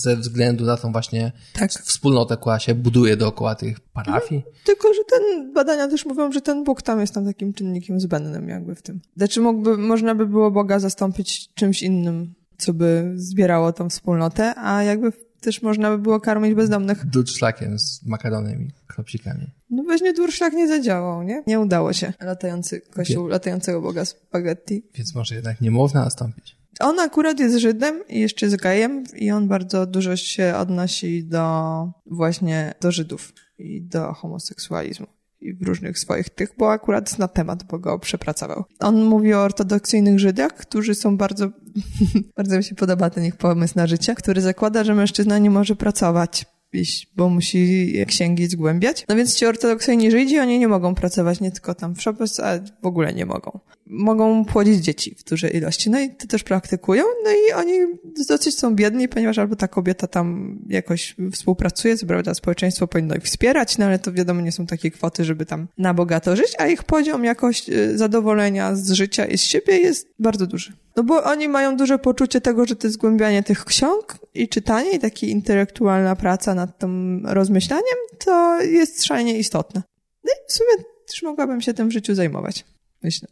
ze 0.00 0.16
względu 0.16 0.64
na 0.64 0.76
tą 0.76 0.92
właśnie 0.92 1.32
tak. 1.52 1.70
wspólnotę, 1.70 2.36
która 2.36 2.58
się 2.58 2.74
buduje 2.74 3.16
dookoła 3.16 3.54
tych 3.54 3.80
parafii. 3.80 4.42
No, 4.46 4.52
tylko, 4.64 4.94
że 4.94 5.00
ten 5.10 5.52
badania 5.52 5.88
też 5.88 6.06
mówią, 6.06 6.32
że 6.32 6.40
ten 6.40 6.64
Bóg 6.64 6.82
tam 6.82 7.00
jest 7.00 7.14
tam 7.14 7.24
takim 7.24 7.52
czynnikiem 7.52 8.00
zbędnym 8.00 8.48
jakby 8.48 8.74
w 8.74 8.82
tym. 8.82 9.00
Znaczy 9.16 9.40
mógłby, 9.40 9.76
można 9.76 10.14
by 10.14 10.26
było 10.26 10.50
Boga 10.50 10.78
zastąpić 10.78 11.54
czymś 11.54 11.82
innym, 11.82 12.34
co 12.58 12.74
by 12.74 13.12
zbierało 13.14 13.72
tą 13.72 13.88
wspólnotę, 13.88 14.54
a 14.56 14.82
jakby 14.82 15.12
też 15.42 15.62
można 15.62 15.90
by 15.90 15.98
było 15.98 16.20
karmić 16.20 16.54
bezdomnych. 16.54 17.06
Durszlakiem 17.06 17.78
z 17.78 18.06
makaronem 18.06 18.62
i 18.62 18.70
kropsikami. 18.86 19.46
No 19.70 19.82
właśnie 19.82 20.12
durszlak 20.12 20.52
nie 20.52 20.68
zadziałał, 20.68 21.22
nie? 21.22 21.42
Nie 21.46 21.60
udało 21.60 21.92
się. 21.92 22.12
Latający 22.20 22.80
kościół, 22.80 23.24
Wie... 23.24 23.30
latającego 23.30 23.80
boga 23.80 24.04
spaghetti. 24.04 24.82
Więc 24.94 25.14
może 25.14 25.34
jednak 25.34 25.60
nie 25.60 25.70
można 25.70 26.04
nastąpić. 26.04 26.56
On 26.80 27.00
akurat 27.00 27.40
jest 27.40 27.56
Żydem 27.56 28.08
i 28.08 28.20
jeszcze 28.20 28.46
jest 28.46 28.56
gejem 28.56 29.04
i 29.16 29.30
on 29.30 29.48
bardzo 29.48 29.86
dużo 29.86 30.16
się 30.16 30.54
odnosi 30.56 31.24
do 31.24 31.86
właśnie 32.06 32.74
do 32.80 32.92
Żydów 32.92 33.32
i 33.58 33.82
do 33.82 34.12
homoseksualizmu 34.12 35.06
i 35.42 35.54
w 35.54 35.62
różnych 35.62 35.98
swoich 35.98 36.30
tych, 36.30 36.54
bo 36.58 36.72
akurat 36.72 37.18
na 37.18 37.28
temat, 37.28 37.64
bo 37.64 37.78
go 37.78 37.98
przepracował. 37.98 38.64
On 38.80 39.04
mówi 39.04 39.34
o 39.34 39.42
ortodoksyjnych 39.42 40.18
Żydach, 40.18 40.54
którzy 40.54 40.94
są 40.94 41.16
bardzo, 41.16 41.48
bardzo 42.36 42.56
mi 42.56 42.64
się 42.64 42.74
podoba 42.74 43.10
ten 43.10 43.24
ich 43.24 43.36
pomysł 43.36 43.74
na 43.76 43.86
życie, 43.86 44.14
który 44.14 44.40
zakłada, 44.40 44.84
że 44.84 44.94
mężczyzna 44.94 45.38
nie 45.38 45.50
może 45.50 45.76
pracować 45.76 46.46
iść, 46.74 47.08
bo 47.16 47.28
musi 47.28 47.92
księgi 48.06 48.46
zgłębiać. 48.46 49.04
No 49.08 49.16
więc 49.16 49.34
ci 49.34 49.46
ortodoksyjni 49.46 50.10
Żydzi, 50.10 50.38
oni 50.38 50.58
nie 50.58 50.68
mogą 50.68 50.94
pracować 50.94 51.40
nie 51.40 51.50
tylko 51.50 51.74
tam 51.74 51.94
w 51.94 52.02
Szopes, 52.02 52.40
a 52.40 52.58
w 52.82 52.86
ogóle 52.86 53.12
nie 53.12 53.26
mogą. 53.26 53.60
Mogą 53.86 54.44
płodzić 54.44 54.84
dzieci 54.84 55.14
w 55.18 55.24
dużej 55.24 55.56
ilości. 55.56 55.90
No 55.90 56.00
i 56.00 56.10
to 56.10 56.26
też 56.26 56.42
praktykują. 56.44 57.04
No 57.24 57.30
i 57.30 57.52
oni 57.52 57.78
dosyć 58.28 58.58
są 58.58 58.74
biedni, 58.74 59.08
ponieważ 59.08 59.38
albo 59.38 59.56
ta 59.56 59.68
kobieta 59.68 60.06
tam 60.06 60.58
jakoś 60.68 61.16
współpracuje, 61.32 61.96
co 61.96 62.06
prawda 62.06 62.34
społeczeństwo 62.34 62.86
powinno 62.86 63.14
ich 63.14 63.22
wspierać, 63.22 63.78
no 63.78 63.86
ale 63.86 63.98
to 63.98 64.12
wiadomo, 64.12 64.40
nie 64.40 64.52
są 64.52 64.66
takie 64.66 64.90
kwoty, 64.90 65.24
żeby 65.24 65.46
tam 65.46 65.68
na 65.78 65.94
bogato 65.94 66.36
żyć, 66.36 66.54
a 66.58 66.66
ich 66.66 66.84
poziom 66.84 67.24
jakoś 67.24 67.68
y, 67.68 67.98
zadowolenia 67.98 68.76
z 68.76 68.92
życia 68.92 69.26
i 69.26 69.38
z 69.38 69.42
siebie 69.42 69.78
jest 69.78 70.08
bardzo 70.18 70.46
duży. 70.46 70.72
No 70.96 71.02
bo 71.02 71.24
oni 71.24 71.48
mają 71.48 71.76
duże 71.76 71.98
poczucie 71.98 72.40
tego, 72.40 72.66
że 72.66 72.76
to 72.76 72.90
zgłębianie 72.90 73.42
tych 73.42 73.64
ksiąg 73.64 74.18
i 74.34 74.48
czytanie 74.48 74.90
i 74.90 74.98
taka 74.98 75.26
intelektualna 75.26 76.16
praca 76.16 76.54
nad 76.54 76.78
tym 76.78 77.22
rozmyślaniem, 77.26 77.96
to 78.18 78.62
jest 78.62 79.04
szalenie 79.04 79.38
istotne. 79.38 79.82
No 80.24 80.30
i 80.32 80.48
w 80.48 80.52
sumie 80.52 80.84
też 81.06 81.22
mogłabym 81.22 81.60
się 81.60 81.74
tym 81.74 81.88
w 81.88 81.92
życiu 81.92 82.14
zajmować, 82.14 82.64
myślę. 83.02 83.28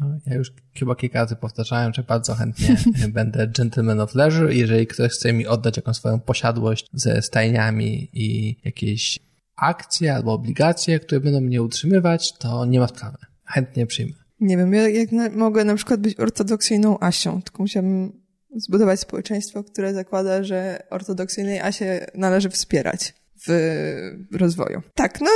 No, 0.00 0.06
ja 0.26 0.34
już 0.34 0.52
chyba 0.74 0.94
kilka 0.94 1.18
razy 1.18 1.36
powtarzałem, 1.36 1.92
że 1.94 2.02
bardzo 2.02 2.34
chętnie 2.34 2.76
będę 3.08 3.48
gentleman 3.48 4.00
of 4.00 4.14
leisure. 4.14 4.54
Jeżeli 4.54 4.86
ktoś 4.86 5.12
chce 5.12 5.32
mi 5.32 5.46
oddać 5.46 5.76
jakąś 5.76 5.96
swoją 5.96 6.20
posiadłość 6.20 6.88
ze 6.92 7.22
stajniami 7.22 8.08
i 8.12 8.56
jakieś 8.64 9.18
akcje 9.56 10.14
albo 10.14 10.32
obligacje, 10.32 11.00
które 11.00 11.20
będą 11.20 11.40
mnie 11.40 11.62
utrzymywać, 11.62 12.32
to 12.38 12.64
nie 12.64 12.80
ma 12.80 12.88
sprawy. 12.88 13.16
Chętnie 13.44 13.86
przyjmę. 13.86 14.23
Nie 14.40 14.56
wiem, 14.56 14.74
ja 14.74 14.88
na, 15.12 15.28
mogę 15.30 15.64
na 15.64 15.74
przykład 15.74 16.00
być 16.00 16.20
ortodoksyjną 16.20 17.00
Asią, 17.00 17.42
tylko 17.42 17.62
musiałabym 17.62 18.24
zbudować 18.56 19.00
społeczeństwo, 19.00 19.64
które 19.64 19.94
zakłada, 19.94 20.42
że 20.42 20.82
ortodoksyjnej 20.90 21.60
Asie 21.60 22.06
należy 22.14 22.50
wspierać 22.50 23.14
w 23.46 23.96
rozwoju. 24.32 24.82
Tak, 24.94 25.20
no 25.20 25.30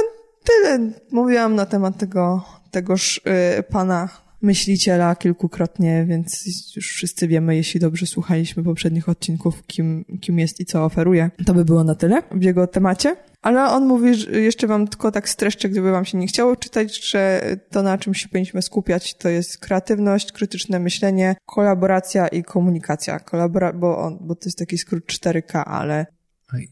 tyle 0.44 0.90
mówiłam 1.10 1.54
na 1.54 1.66
temat 1.66 1.98
tego, 1.98 2.44
tegoż 2.70 3.20
y, 3.58 3.62
pana 3.62 4.08
myśliciela 4.42 5.16
kilkukrotnie, 5.16 6.04
więc 6.08 6.46
już 6.76 6.92
wszyscy 6.92 7.28
wiemy, 7.28 7.56
jeśli 7.56 7.80
dobrze 7.80 8.06
słuchaliśmy 8.06 8.62
poprzednich 8.62 9.08
odcinków, 9.08 9.66
kim, 9.66 10.04
kim 10.20 10.38
jest 10.38 10.60
i 10.60 10.64
co 10.64 10.84
oferuje. 10.84 11.30
To 11.46 11.54
by 11.54 11.64
było 11.64 11.84
na 11.84 11.94
tyle 11.94 12.22
w 12.30 12.42
jego 12.42 12.66
temacie. 12.66 13.16
Ale 13.42 13.64
on 13.64 13.86
mówi, 13.86 14.14
że 14.14 14.30
jeszcze 14.40 14.66
wam 14.66 14.88
tylko 14.88 15.12
tak 15.12 15.28
streszczę, 15.28 15.68
gdyby 15.68 15.90
wam 15.90 16.04
się 16.04 16.18
nie 16.18 16.26
chciało 16.26 16.56
czytać, 16.56 17.10
że 17.10 17.42
to 17.70 17.82
na 17.82 17.98
czym 17.98 18.14
się 18.14 18.28
powinniśmy 18.28 18.62
skupiać 18.62 19.14
to 19.14 19.28
jest 19.28 19.58
kreatywność, 19.58 20.32
krytyczne 20.32 20.78
myślenie, 20.78 21.36
kolaboracja 21.46 22.28
i 22.28 22.42
komunikacja. 22.42 23.20
Kolabora 23.20 23.72
bo, 23.72 23.98
on, 23.98 24.18
bo 24.20 24.34
to 24.34 24.42
jest 24.44 24.58
taki 24.58 24.78
skrót 24.78 25.04
4K, 25.06 25.62
ale 25.66 26.06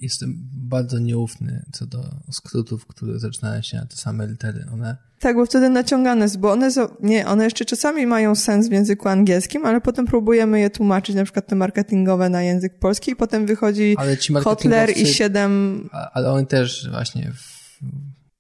Jestem 0.01 0.49
bardzo 0.53 0.99
nieufny 0.99 1.65
co 1.73 1.87
do 1.87 2.05
skrótów, 2.33 2.87
które 2.87 3.19
zaczynają 3.19 3.62
się 3.62 3.77
na 3.77 3.87
te 3.87 3.97
same 3.97 4.27
litery. 4.27 4.67
One... 4.73 4.97
Tak, 5.21 5.37
bo 5.37 5.47
wtedy 5.47 5.71
naciągane 5.71 6.27
bo 6.39 6.53
one 6.53 6.71
są, 6.71 6.89
nie, 7.01 7.27
one 7.27 7.45
jeszcze 7.45 7.65
czasami 7.65 8.07
mają 8.07 8.35
sens 8.35 8.69
w 8.69 8.73
języku 8.73 9.09
angielskim, 9.09 9.67
ale 9.67 9.81
potem 9.81 10.07
próbujemy 10.07 10.61
je 10.61 10.71
tłumaczyć, 10.71 11.17
na 11.17 11.25
przykład 11.25 11.47
te 11.47 11.57
marketingowe 11.57 12.29
na 12.29 12.43
język 12.43 12.79
polski 12.79 13.11
i 13.11 13.17
potem 13.17 13.47
wychodzi 13.47 13.97
Kotler 14.45 14.97
i 14.97 15.07
siedem... 15.07 15.89
Ale 16.12 16.33
on 16.33 16.47
też 16.47 16.91
właśnie 16.91 17.33
w... 17.33 17.81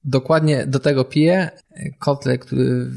dokładnie 0.04 0.66
do 0.66 0.78
tego 0.78 1.04
pije 1.04 1.50
Kotler, 1.98 2.40
który 2.40 2.90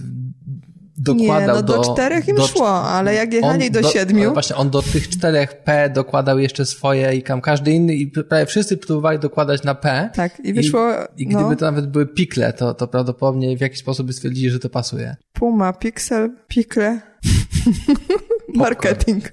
dokładał 0.99 1.41
nie, 1.41 1.47
no 1.47 1.62
do... 1.62 1.77
do 1.77 1.93
czterech 1.93 2.27
im 2.27 2.35
do, 2.35 2.47
szło, 2.47 2.81
ale 2.81 3.13
jak 3.13 3.33
jechali 3.33 3.71
do, 3.71 3.81
do 3.81 3.89
siedmiu... 3.89 4.33
Właśnie, 4.33 4.55
on 4.55 4.69
do 4.69 4.81
tych 4.81 5.09
czterech 5.09 5.63
P 5.63 5.89
dokładał 5.89 6.39
jeszcze 6.39 6.65
swoje 6.65 7.15
i 7.15 7.23
tam 7.23 7.41
każdy 7.41 7.71
inny 7.71 7.95
i 7.95 8.07
prawie 8.07 8.45
wszyscy 8.45 8.77
próbowali 8.77 9.19
dokładać 9.19 9.63
na 9.63 9.75
P. 9.75 10.09
Tak, 10.15 10.39
i 10.39 10.53
wyszło... 10.53 10.91
I, 11.17 11.23
i 11.23 11.25
gdyby 11.25 11.49
no. 11.49 11.55
to 11.55 11.65
nawet 11.65 11.88
były 11.88 12.07
pikle, 12.07 12.53
to, 12.53 12.73
to 12.73 12.88
prawdopodobnie 12.88 13.57
w 13.57 13.62
jakiś 13.62 13.79
sposób 13.79 14.07
by 14.07 14.13
stwierdzili, 14.13 14.49
że 14.49 14.59
to 14.59 14.69
pasuje. 14.69 15.15
Puma, 15.33 15.73
Pixel, 15.73 16.29
pikle... 16.47 17.09
Marketing. 18.55 19.32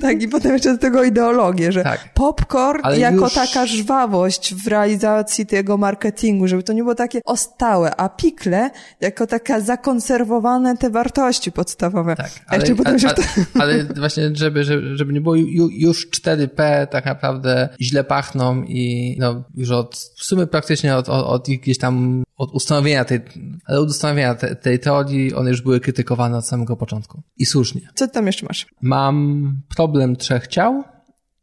tak, 0.00 0.22
i 0.22 0.28
potem 0.28 0.52
jeszcze 0.52 0.72
do 0.72 0.78
tego 0.78 1.04
ideologię, 1.04 1.72
że 1.72 1.82
tak. 1.82 2.12
popcorn 2.14 2.80
Ale 2.82 2.98
jako 2.98 3.24
już... 3.24 3.34
taka 3.34 3.66
żwawość 3.66 4.54
w 4.54 4.66
realizacji 4.66 5.46
tego 5.46 5.76
marketingu, 5.76 6.48
żeby 6.48 6.62
to 6.62 6.72
nie 6.72 6.82
było 6.82 6.94
takie 6.94 7.20
ostałe, 7.24 7.96
a 7.96 8.08
pikle 8.08 8.70
jako 9.00 9.26
taka 9.26 9.60
zakonserwowane 9.60 10.76
te 10.76 10.90
wartości 10.90 11.52
podstawowe. 11.52 12.16
Tak, 12.16 12.30
ale, 12.46 12.64
ale, 12.84 12.98
to... 13.14 13.22
ale, 13.62 13.84
właśnie, 13.84 14.30
żeby, 14.32 14.64
żeby, 14.64 14.96
żeby 14.96 15.12
nie 15.12 15.20
było 15.20 15.34
już 15.70 16.10
4P 16.10 16.86
tak 16.86 17.04
naprawdę 17.04 17.68
źle 17.80 18.04
pachną 18.04 18.62
i 18.62 19.16
no, 19.20 19.44
już 19.54 19.70
od, 19.70 19.96
w 19.96 20.24
sumie 20.24 20.46
praktycznie 20.46 20.96
od, 20.96 21.08
od, 21.08 21.26
od 21.26 21.48
gdzieś 21.48 21.78
tam 21.78 22.24
od 22.36 22.50
ustanowienia 22.50 23.04
tej, 23.04 23.20
ale 23.64 23.80
od 23.80 23.90
ustanowienia 23.90 24.34
te, 24.34 24.56
tej 24.56 24.78
teorii 24.78 25.34
one 25.34 25.50
już 25.50 25.62
były 25.62 25.80
krytykowane 25.80 26.38
od 26.38 26.46
samego 26.46 26.76
początku. 26.76 27.22
I 27.36 27.46
słusznie. 27.46 27.88
Co 27.94 28.08
tam 28.08 28.26
jeszcze 28.26 28.46
masz? 28.46 28.66
Mam 28.80 29.62
problem 29.68 30.16
trzech 30.16 30.46
ciał 30.46 30.84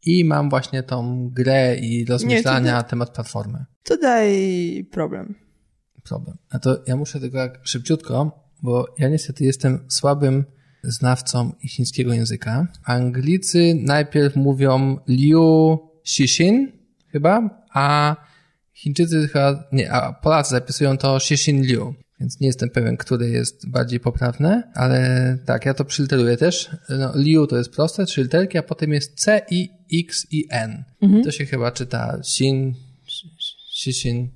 i 0.06 0.24
mam 0.24 0.50
właśnie 0.50 0.82
tą 0.82 1.30
grę 1.30 1.76
i 1.76 2.04
rozmyślania 2.04 2.72
na 2.72 2.82
temat 2.82 3.10
platformy. 3.10 3.64
To 3.82 3.96
daj 3.96 4.88
problem. 4.90 5.34
Problem. 6.04 6.36
A 6.50 6.58
to 6.58 6.82
ja 6.86 6.96
muszę 6.96 7.20
tego 7.20 7.38
jak 7.38 7.60
szybciutko, 7.62 8.44
bo 8.62 8.86
ja 8.98 9.08
niestety 9.08 9.44
jestem 9.44 9.86
słabym 9.88 10.44
znawcą 10.82 11.52
chińskiego 11.68 12.12
języka. 12.12 12.66
Anglicy 12.84 13.74
najpierw 13.80 14.36
mówią 14.36 14.98
Liu 15.08 15.78
Xixin 16.02 16.72
chyba, 17.12 17.64
a 17.70 18.16
Chińczycy 18.74 19.28
chyba, 19.28 19.64
nie, 19.72 19.92
a 19.92 20.12
Polacy 20.12 20.50
zapisują 20.50 20.98
to 20.98 21.16
Xixin 21.16 21.62
Liu. 21.62 21.94
Więc 22.24 22.40
nie 22.40 22.46
jestem 22.46 22.70
pewien, 22.70 22.96
które 22.96 23.28
jest 23.28 23.70
bardziej 23.70 24.00
poprawne, 24.00 24.72
ale 24.74 25.38
tak, 25.46 25.66
ja 25.66 25.74
to 25.74 25.84
przyliteruję 25.84 26.36
też. 26.36 26.70
No, 26.88 27.12
Liu 27.14 27.46
to 27.46 27.56
jest 27.56 27.70
proste, 27.70 28.06
trzy 28.06 28.22
literki, 28.22 28.58
a 28.58 28.62
potem 28.62 28.92
jest 28.92 29.20
C, 29.20 29.40
I, 29.50 29.70
X 29.92 30.26
i 30.30 30.46
N. 30.50 30.84
To 31.24 31.30
się 31.30 31.46
chyba 31.46 31.72
czyta 31.72 32.18
Xin, 32.22 32.74
Xixin, 33.72 34.28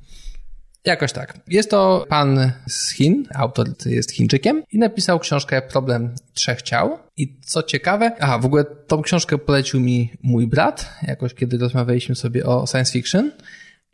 Jakoś 0.85 1.13
tak. 1.13 1.41
Jest 1.49 1.71
to 1.71 2.07
pan 2.09 2.53
z 2.69 2.93
Chin, 2.93 3.25
autor 3.35 3.69
jest 3.87 4.13
Chińczykiem 4.13 4.63
i 4.73 4.79
napisał 4.79 5.19
książkę 5.19 5.63
Problem 5.63 6.15
Trzech 6.35 6.63
Ciał. 6.63 6.99
I 7.17 7.41
co 7.41 7.63
ciekawe, 7.63 8.13
aha, 8.21 8.39
w 8.39 8.47
ogóle 8.47 8.65
tą 8.65 9.03
książkę 9.03 9.39
polecił 9.39 9.81
mi 9.81 10.13
mój 10.23 10.47
brat, 10.47 10.95
jakoś 11.03 11.35
kiedy 11.35 11.59
rozmawialiśmy 11.59 12.15
sobie 12.15 12.47
o 12.47 12.67
science 12.67 12.93
fiction. 12.93 13.33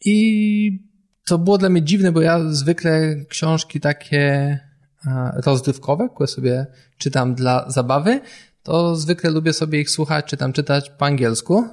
I 0.05 0.94
to 1.25 1.39
było 1.39 1.59
dla 1.59 1.69
mnie 1.69 1.83
dziwne, 1.83 2.13
bo 2.13 2.21
ja 2.21 2.53
zwykle 2.53 3.17
książki 3.29 3.81
takie 3.81 4.59
rozrywkowe, 5.37 6.09
które 6.15 6.27
sobie 6.27 6.67
czytam 6.99 7.35
dla 7.35 7.71
zabawy, 7.71 8.21
to 8.63 8.97
zwykle 8.97 9.31
lubię 9.31 9.53
sobie 9.53 9.81
ich 9.81 9.91
słuchać, 9.91 10.25
czy 10.27 10.37
tam 10.37 10.53
czytać 10.53 10.91
po 10.91 11.07
angielsku. 11.07 11.65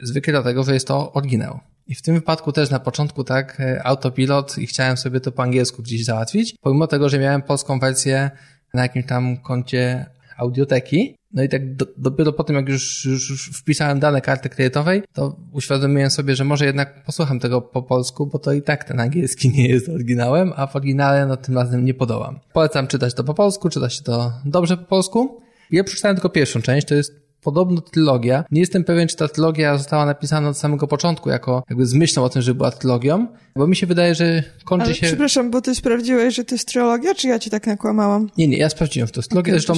Zwykle 0.00 0.32
dlatego, 0.32 0.62
że 0.62 0.74
jest 0.74 0.86
to 0.86 1.12
oryginał. 1.12 1.60
I 1.86 1.94
w 1.94 2.02
tym 2.02 2.14
wypadku 2.14 2.52
też 2.52 2.70
na 2.70 2.80
początku 2.80 3.24
tak 3.24 3.60
e, 3.60 3.86
autopilot 3.86 4.58
i 4.58 4.66
chciałem 4.66 4.96
sobie 4.96 5.20
to 5.20 5.32
po 5.32 5.42
angielsku 5.42 5.82
gdzieś 5.82 6.04
załatwić, 6.04 6.54
pomimo 6.60 6.86
tego, 6.86 7.08
że 7.08 7.18
miałem 7.18 7.42
polską 7.42 7.78
wersję 7.78 8.30
na 8.74 8.82
jakimś 8.82 9.06
tam 9.06 9.36
koncie 9.36 10.06
audioteki. 10.36 11.15
No 11.32 11.42
i 11.42 11.48
tak 11.48 11.76
do, 11.76 11.86
dopiero 11.96 12.32
po 12.32 12.44
tym, 12.44 12.56
jak 12.56 12.68
już, 12.68 13.04
już 13.04 13.50
wpisałem 13.58 14.00
dane 14.00 14.20
karty 14.20 14.48
kredytowej, 14.48 15.02
to 15.12 15.36
uświadomiłem 15.52 16.10
sobie, 16.10 16.36
że 16.36 16.44
może 16.44 16.66
jednak 16.66 17.04
posłucham 17.04 17.40
tego 17.40 17.62
po 17.62 17.82
polsku, 17.82 18.26
bo 18.26 18.38
to 18.38 18.52
i 18.52 18.62
tak 18.62 18.84
ten 18.84 19.00
angielski 19.00 19.50
nie 19.50 19.68
jest 19.68 19.88
oryginałem, 19.88 20.52
a 20.56 20.66
w 20.66 20.76
oryginale 20.76 21.26
no 21.26 21.36
tym 21.36 21.58
razem 21.58 21.84
nie 21.84 21.94
podobam. 21.94 22.38
Polecam 22.52 22.86
czytać 22.86 23.14
to 23.14 23.24
po 23.24 23.34
polsku, 23.34 23.68
czyta 23.68 23.90
się 23.90 24.02
to 24.02 24.32
dobrze 24.44 24.76
po 24.76 24.84
polsku. 24.84 25.40
Ja 25.70 25.84
przeczytałem 25.84 26.16
tylko 26.16 26.28
pierwszą 26.28 26.62
część, 26.62 26.86
to 26.86 26.94
jest 26.94 27.25
podobno 27.46 27.80
trylogia. 27.80 28.44
Nie 28.50 28.60
jestem 28.60 28.84
pewien, 28.84 29.08
czy 29.08 29.16
ta 29.16 29.28
trylogia 29.28 29.78
została 29.78 30.06
napisana 30.06 30.48
od 30.48 30.58
samego 30.58 30.86
początku, 30.86 31.30
jako 31.30 31.62
jakby 31.70 31.86
z 31.86 31.94
myślą 31.94 32.24
o 32.24 32.28
tym, 32.28 32.42
że 32.42 32.54
była 32.54 32.70
trylogią, 32.70 33.26
bo 33.56 33.66
mi 33.66 33.76
się 33.76 33.86
wydaje, 33.86 34.14
że 34.14 34.42
kończy 34.64 34.84
Ale 34.84 34.94
się... 34.94 35.06
przepraszam, 35.06 35.50
bo 35.50 35.60
ty 35.60 35.74
sprawdziłeś, 35.74 36.34
że 36.34 36.44
to 36.44 36.54
jest 36.54 36.68
trylogia, 36.68 37.14
czy 37.14 37.28
ja 37.28 37.38
ci 37.38 37.50
tak 37.50 37.66
nakłamałam? 37.66 38.30
Nie, 38.38 38.48
nie, 38.48 38.56
ja 38.56 38.68
sprawdziłem, 38.70 39.06
że 39.06 39.12
to 39.12 39.20
jest 39.20 39.30
trylogia. 39.30 39.54
Okay, 39.54 39.60
Zresztą 39.60 39.74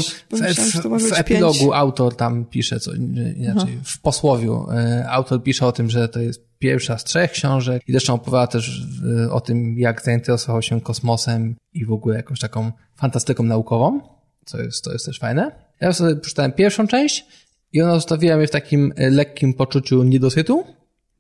w, 0.91 1.03
w, 1.03 1.09
w 1.09 1.19
epilogu 1.19 1.59
pięć. 1.59 1.73
autor 1.75 2.17
tam 2.17 2.45
pisze 2.45 2.81
co 2.81 2.95
inaczej. 3.37 3.79
W 3.85 4.01
posłowiu 4.01 4.67
e, 4.71 5.07
autor 5.11 5.43
pisze 5.43 5.67
o 5.67 5.73
tym, 5.73 5.91
że 5.91 6.09
to 6.09 6.21
jest 6.21 6.49
pierwsza 6.59 6.99
z 6.99 7.05
trzech 7.05 7.31
książek 7.31 7.83
i 7.87 7.93
zresztą 7.93 8.15
opowiada 8.15 8.47
też 8.47 8.87
e, 9.25 9.31
o 9.31 9.41
tym, 9.41 9.79
jak 9.79 10.03
zainteresował 10.03 10.63
się 10.63 10.81
kosmosem 10.81 11.57
i 11.73 11.85
w 11.85 11.93
ogóle 11.93 12.17
jakąś 12.17 12.41
taką 12.41 12.73
fantastyką 12.97 13.43
naukową, 13.43 14.01
co 14.45 14.63
jest, 14.63 14.85
to 14.85 14.93
jest 14.93 15.07
też 15.07 15.19
fajne. 15.19 15.69
Ja 15.81 15.93
sobie 15.93 16.17
przeczytałem 16.17 16.53
pierwszą 16.53 16.87
część 16.87 17.27
i 17.73 17.83
ona 17.83 17.95
zostawiła 17.95 18.37
mnie 18.37 18.47
w 18.47 18.51
takim 18.51 18.93
e, 18.97 19.11
lekkim 19.11 19.55
poczuciu 19.55 20.03
niedosytu, 20.03 20.65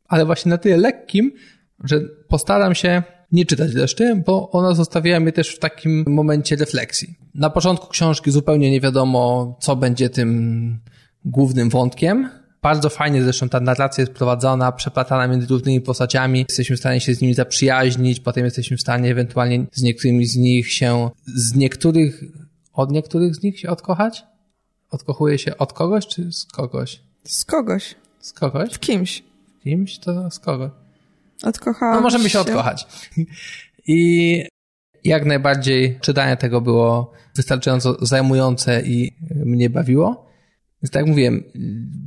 ale 0.09 0.27
właśnie 0.27 0.51
na 0.51 0.59
tyle 0.59 0.77
lekkim, 0.77 1.33
że 1.85 2.01
postaram 2.29 2.75
się 2.75 3.03
nie 3.33 3.47
czytać 3.47 3.75
reszty, 3.75 4.23
bo 4.27 4.51
ona 4.51 4.75
zostawiła 4.75 5.21
mnie 5.21 5.33
też 5.33 5.49
w 5.57 5.59
takim 5.59 6.05
momencie 6.09 6.57
refleksji. 6.57 7.15
Na 7.35 7.51
początku 7.51 7.87
książki 7.87 8.31
zupełnie 8.31 8.71
nie 8.71 8.81
wiadomo, 8.81 9.57
co 9.61 9.77
będzie 9.77 10.11
tym 10.11 10.81
głównym 11.25 11.71
wątkiem. 11.71 12.29
Bardzo 12.63 12.89
fajnie 12.89 13.23
zresztą 13.23 13.49
ta 13.49 13.61
narracja 13.61 14.03
jest 14.03 14.13
prowadzona, 14.13 14.73
przeplatana 14.73 15.29
między 15.29 15.47
różnymi 15.47 15.81
postaciami. 15.81 16.45
Jesteśmy 16.49 16.77
w 16.77 16.79
stanie 16.79 17.01
się 17.01 17.15
z 17.15 17.21
nimi 17.21 17.35
zaprzyjaźnić, 17.35 18.21
potem 18.21 18.45
jesteśmy 18.45 18.77
w 18.77 18.81
stanie 18.81 19.11
ewentualnie 19.11 19.67
z 19.73 19.83
niektórymi 19.83 20.27
z 20.27 20.37
nich 20.37 20.73
się, 20.73 21.11
z 21.27 21.55
niektórych, 21.55 22.25
od 22.73 22.91
niektórych 22.91 23.35
z 23.35 23.43
nich 23.43 23.61
się 23.61 23.69
odkochać? 23.69 24.25
Odkochuje 24.90 25.38
się 25.38 25.59
od 25.59 25.72
kogoś, 25.72 26.07
czy 26.07 26.33
z 26.33 26.46
kogoś? 26.46 27.01
Z 27.24 27.44
kogoś. 27.44 27.94
Z 28.20 28.33
kogoś? 28.33 28.72
W 28.74 28.79
kimś. 28.79 29.22
Kimś? 29.62 29.98
To 29.98 30.31
z 30.31 30.38
kogo? 30.38 30.70
Odkochałam 31.42 31.94
No 31.94 32.01
możemy 32.01 32.31
się 32.31 32.40
odkochać. 32.40 32.87
I 33.87 34.42
jak 35.05 35.24
najbardziej 35.24 35.98
czytanie 36.01 36.37
tego 36.37 36.61
było 36.61 37.12
wystarczająco 37.35 38.07
zajmujące 38.07 38.83
i 38.83 39.12
mnie 39.44 39.70
bawiło. 39.70 40.28
Więc 40.83 40.91
tak 40.93 41.01
jak 41.01 41.09
mówiłem, 41.09 41.45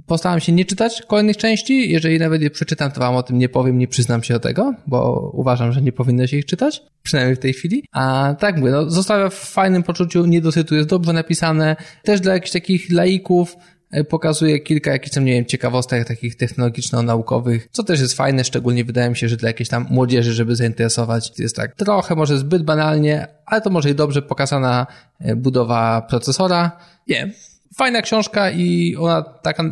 postaram 0.06 0.40
się 0.40 0.52
nie 0.52 0.66
czytać 0.66 1.02
kolejnych 1.02 1.38
części. 1.38 1.92
Jeżeli 1.92 2.20
nawet 2.20 2.42
je 2.42 2.50
przeczytam, 2.50 2.92
to 2.92 3.00
wam 3.00 3.16
o 3.16 3.24
tym 3.24 3.38
nie 3.38 3.50
powiem, 3.50 3.78
nie 3.78 3.88
przyznam 3.88 4.24
się 4.24 4.34
do 4.34 4.40
tego, 4.40 4.74
bo 4.88 5.32
uważam, 5.34 5.72
że 5.72 5.82
nie 5.82 5.92
powinno 5.92 6.28
się 6.28 6.38
ich 6.38 6.46
czytać, 6.46 6.82
przynajmniej 7.04 7.36
w 7.36 7.40
tej 7.40 7.54
chwili. 7.54 7.84
A 7.92 8.36
tak 8.40 8.58
mówię, 8.58 8.72
no, 8.72 8.90
zostawia 8.90 9.30
w 9.30 9.34
fajnym 9.34 9.84
poczuciu, 9.84 10.26
niedosytu 10.26 10.76
jest 10.76 10.90
dobrze 10.90 11.14
napisane. 11.14 11.76
Też 12.04 12.22
dla 12.22 12.34
jakichś 12.34 12.52
takich 12.52 12.92
laików 12.92 13.56
e, 13.92 14.04
pokazuje 14.04 14.60
kilka 14.60 14.92
jakichś 14.92 15.16
tam, 15.16 15.26
nie 15.26 15.34
wiem, 15.34 15.46
ciekawostek 15.46 16.08
takich 16.08 16.36
technologiczno-naukowych, 16.36 17.68
co 17.72 17.84
też 17.84 18.00
jest 18.00 18.14
fajne, 18.14 18.44
szczególnie 18.44 18.86
wydaje 18.86 19.10
mi 19.10 19.18
się, 19.18 19.30
że 19.30 19.38
dla 19.38 19.50
jakiejś 19.50 19.70
tam 19.70 19.88
młodzieży, 19.90 20.34
żeby 20.34 20.56
zainteresować, 20.56 21.40
jest 21.40 21.56
tak 21.56 21.76
trochę 21.76 22.16
może 22.16 22.38
zbyt 22.38 22.64
banalnie, 22.64 23.28
ale 23.46 23.62
to 23.62 23.70
może 23.70 23.90
i 23.90 23.96
dobrze 23.96 24.22
pokazana 24.22 24.88
e, 25.20 25.36
budowa 25.36 26.02
procesora. 26.02 26.78
Nie, 27.08 27.32
fajna 27.76 28.02
książka 28.02 28.52
i 28.52 28.96
ona 28.96 29.22
taka 29.22 29.64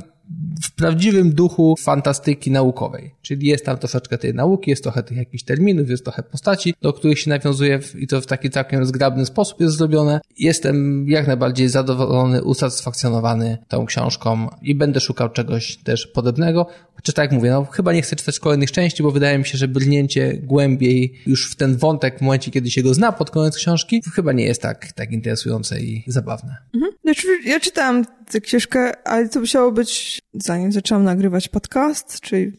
w 0.64 0.72
prawdziwym 0.72 1.34
duchu 1.34 1.76
fantastyki 1.80 2.52
naukowej. 2.52 3.16
Czyli 3.22 3.48
jest 3.48 3.66
tam 3.66 3.78
troszeczkę 3.78 4.18
tej 4.18 4.34
nauki, 4.34 4.70
jest 4.70 4.84
trochę 4.84 5.04
tych 5.04 5.18
jakichś 5.18 5.44
terminów, 5.44 5.90
jest 5.90 6.04
trochę 6.04 6.24
postaci, 6.24 6.74
do 6.82 6.94
których 6.94 7.20
się 7.20 7.30
nawiązuje 7.30 7.82
w, 7.82 7.96
i 7.96 8.08
to 8.08 8.22
w 8.22 8.26
taki 8.26 8.50
całkiem 8.50 8.86
zgrabny 8.86 9.26
sposób 9.26 9.62
jest 9.62 9.78
zrobione. 9.78 10.22
Jestem 10.38 11.06
jak 11.08 11.28
najbardziej 11.28 11.70
zadowolony, 11.70 12.44
usatysfakcjonowany 12.44 13.58
tą 13.68 13.86
książką 13.86 14.48
i 14.62 14.76
będę 14.76 15.00
szukał 15.00 15.30
czegoś 15.30 15.78
też 15.78 16.08
podobnego. 16.08 16.68
Chociaż 17.00 17.16
tak 17.16 17.32
mówię, 17.32 17.52
no 17.52 17.66
chyba 17.66 17.94
nie 17.94 18.02
chcę 18.02 18.16
czytać 18.16 18.40
kolejnych 18.40 18.72
części, 18.72 19.04
bo 19.04 19.12
wydaje 19.12 19.38
mi 19.38 19.46
się, 19.46 19.58
że 19.58 19.68
brnięcie 19.68 20.34
głębiej 20.34 21.22
już 21.28 21.52
w 21.52 21.56
ten 21.56 21.78
wątek 21.78 22.18
w 22.18 22.22
momencie, 22.22 22.52
kiedy 22.52 22.72
się 22.72 22.84
go 22.84 22.94
zna 22.94 23.12
pod 23.12 23.32
koniec 23.32 23.56
książki, 23.56 24.02
chyba 24.16 24.34
nie 24.34 24.46
jest 24.46 24.62
tak, 24.62 24.92
tak 24.92 25.12
interesujące 25.12 25.80
i 25.80 26.04
zabawne. 26.08 26.58
Mhm. 26.74 26.94
Znaczy, 27.04 27.28
ja 27.46 27.60
czytałam 27.60 28.06
tę 28.32 28.42
książkę, 28.42 29.08
ale 29.08 29.30
to 29.30 29.40
musiało 29.40 29.72
być 29.72 30.20
zanim 30.34 30.72
zaczęłam 30.72 31.04
nagrywać 31.04 31.48
podcast, 31.48 32.20
czyli 32.20 32.52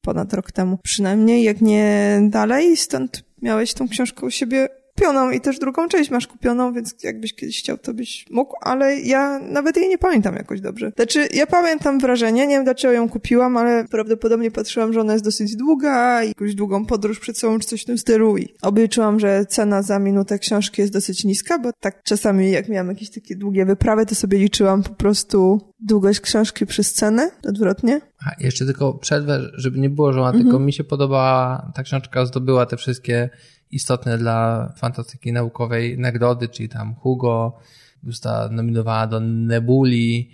ponad 0.00 0.32
rok 0.32 0.52
temu 0.52 0.78
przynajmniej, 0.82 1.44
jak 1.44 1.60
nie 1.60 2.20
dalej, 2.30 2.76
stąd 2.76 3.24
miałeś 3.42 3.74
tą 3.74 3.88
książkę 3.88 4.26
u 4.26 4.30
siebie 4.30 4.68
kupioną 4.98 5.30
i 5.30 5.40
też 5.40 5.58
drugą 5.58 5.88
część 5.88 6.10
masz 6.10 6.26
kupioną, 6.26 6.72
więc 6.72 6.94
jakbyś 7.02 7.34
kiedyś 7.34 7.58
chciał, 7.58 7.78
to 7.78 7.94
byś 7.94 8.26
mógł, 8.30 8.54
ale 8.60 9.00
ja 9.00 9.38
nawet 9.38 9.76
jej 9.76 9.88
nie 9.88 9.98
pamiętam 9.98 10.34
jakoś 10.34 10.60
dobrze. 10.60 10.92
Znaczy, 10.96 11.28
ja 11.34 11.46
pamiętam 11.46 11.98
wrażenie, 11.98 12.46
nie 12.46 12.54
wiem 12.54 12.64
dlaczego 12.64 12.94
ją 12.94 13.08
kupiłam, 13.08 13.56
ale 13.56 13.84
prawdopodobnie 13.84 14.50
patrzyłam, 14.50 14.92
że 14.92 15.00
ona 15.00 15.12
jest 15.12 15.24
dosyć 15.24 15.56
długa 15.56 16.24
i 16.24 16.28
jakąś 16.28 16.54
długą 16.54 16.86
podróż 16.86 17.20
przed 17.20 17.38
sobą, 17.38 17.58
czy 17.58 17.68
coś 17.68 17.82
w 17.82 17.84
tym 17.84 17.98
stylu 17.98 18.38
i 18.38 18.54
obliczyłam, 18.62 19.20
że 19.20 19.46
cena 19.46 19.82
za 19.82 19.98
minutę 19.98 20.38
książki 20.38 20.82
jest 20.82 20.92
dosyć 20.92 21.24
niska, 21.24 21.58
bo 21.58 21.70
tak 21.80 22.02
czasami 22.02 22.50
jak 22.50 22.68
miałam 22.68 22.88
jakieś 22.88 23.10
takie 23.10 23.36
długie 23.36 23.64
wyprawy, 23.64 24.06
to 24.06 24.14
sobie 24.14 24.38
liczyłam 24.38 24.82
po 24.82 24.94
prostu 24.94 25.60
długość 25.80 26.20
książki 26.20 26.66
przez 26.66 26.92
cenę, 26.92 27.30
odwrotnie. 27.48 28.00
A 28.26 28.42
jeszcze 28.44 28.64
tylko 28.64 28.94
przerwę, 28.94 29.40
żeby 29.54 29.78
nie 29.78 29.90
było, 29.90 30.12
że 30.12 30.20
ona 30.20 30.32
tylko 30.32 30.58
mi 30.58 30.72
się 30.72 30.84
podobała, 30.84 31.70
ta 31.74 31.82
książka 31.82 32.26
zdobyła 32.26 32.66
te 32.66 32.76
wszystkie 32.76 33.30
istotne 33.70 34.18
dla 34.18 34.68
fantastyki 34.76 35.32
naukowej 35.32 35.98
nagrody, 35.98 36.48
czyli 36.48 36.68
tam 36.68 36.94
Hugo, 36.94 37.58
została 38.06 38.48
nominowana 38.48 39.06
do 39.06 39.20
Nebuli, 39.20 40.30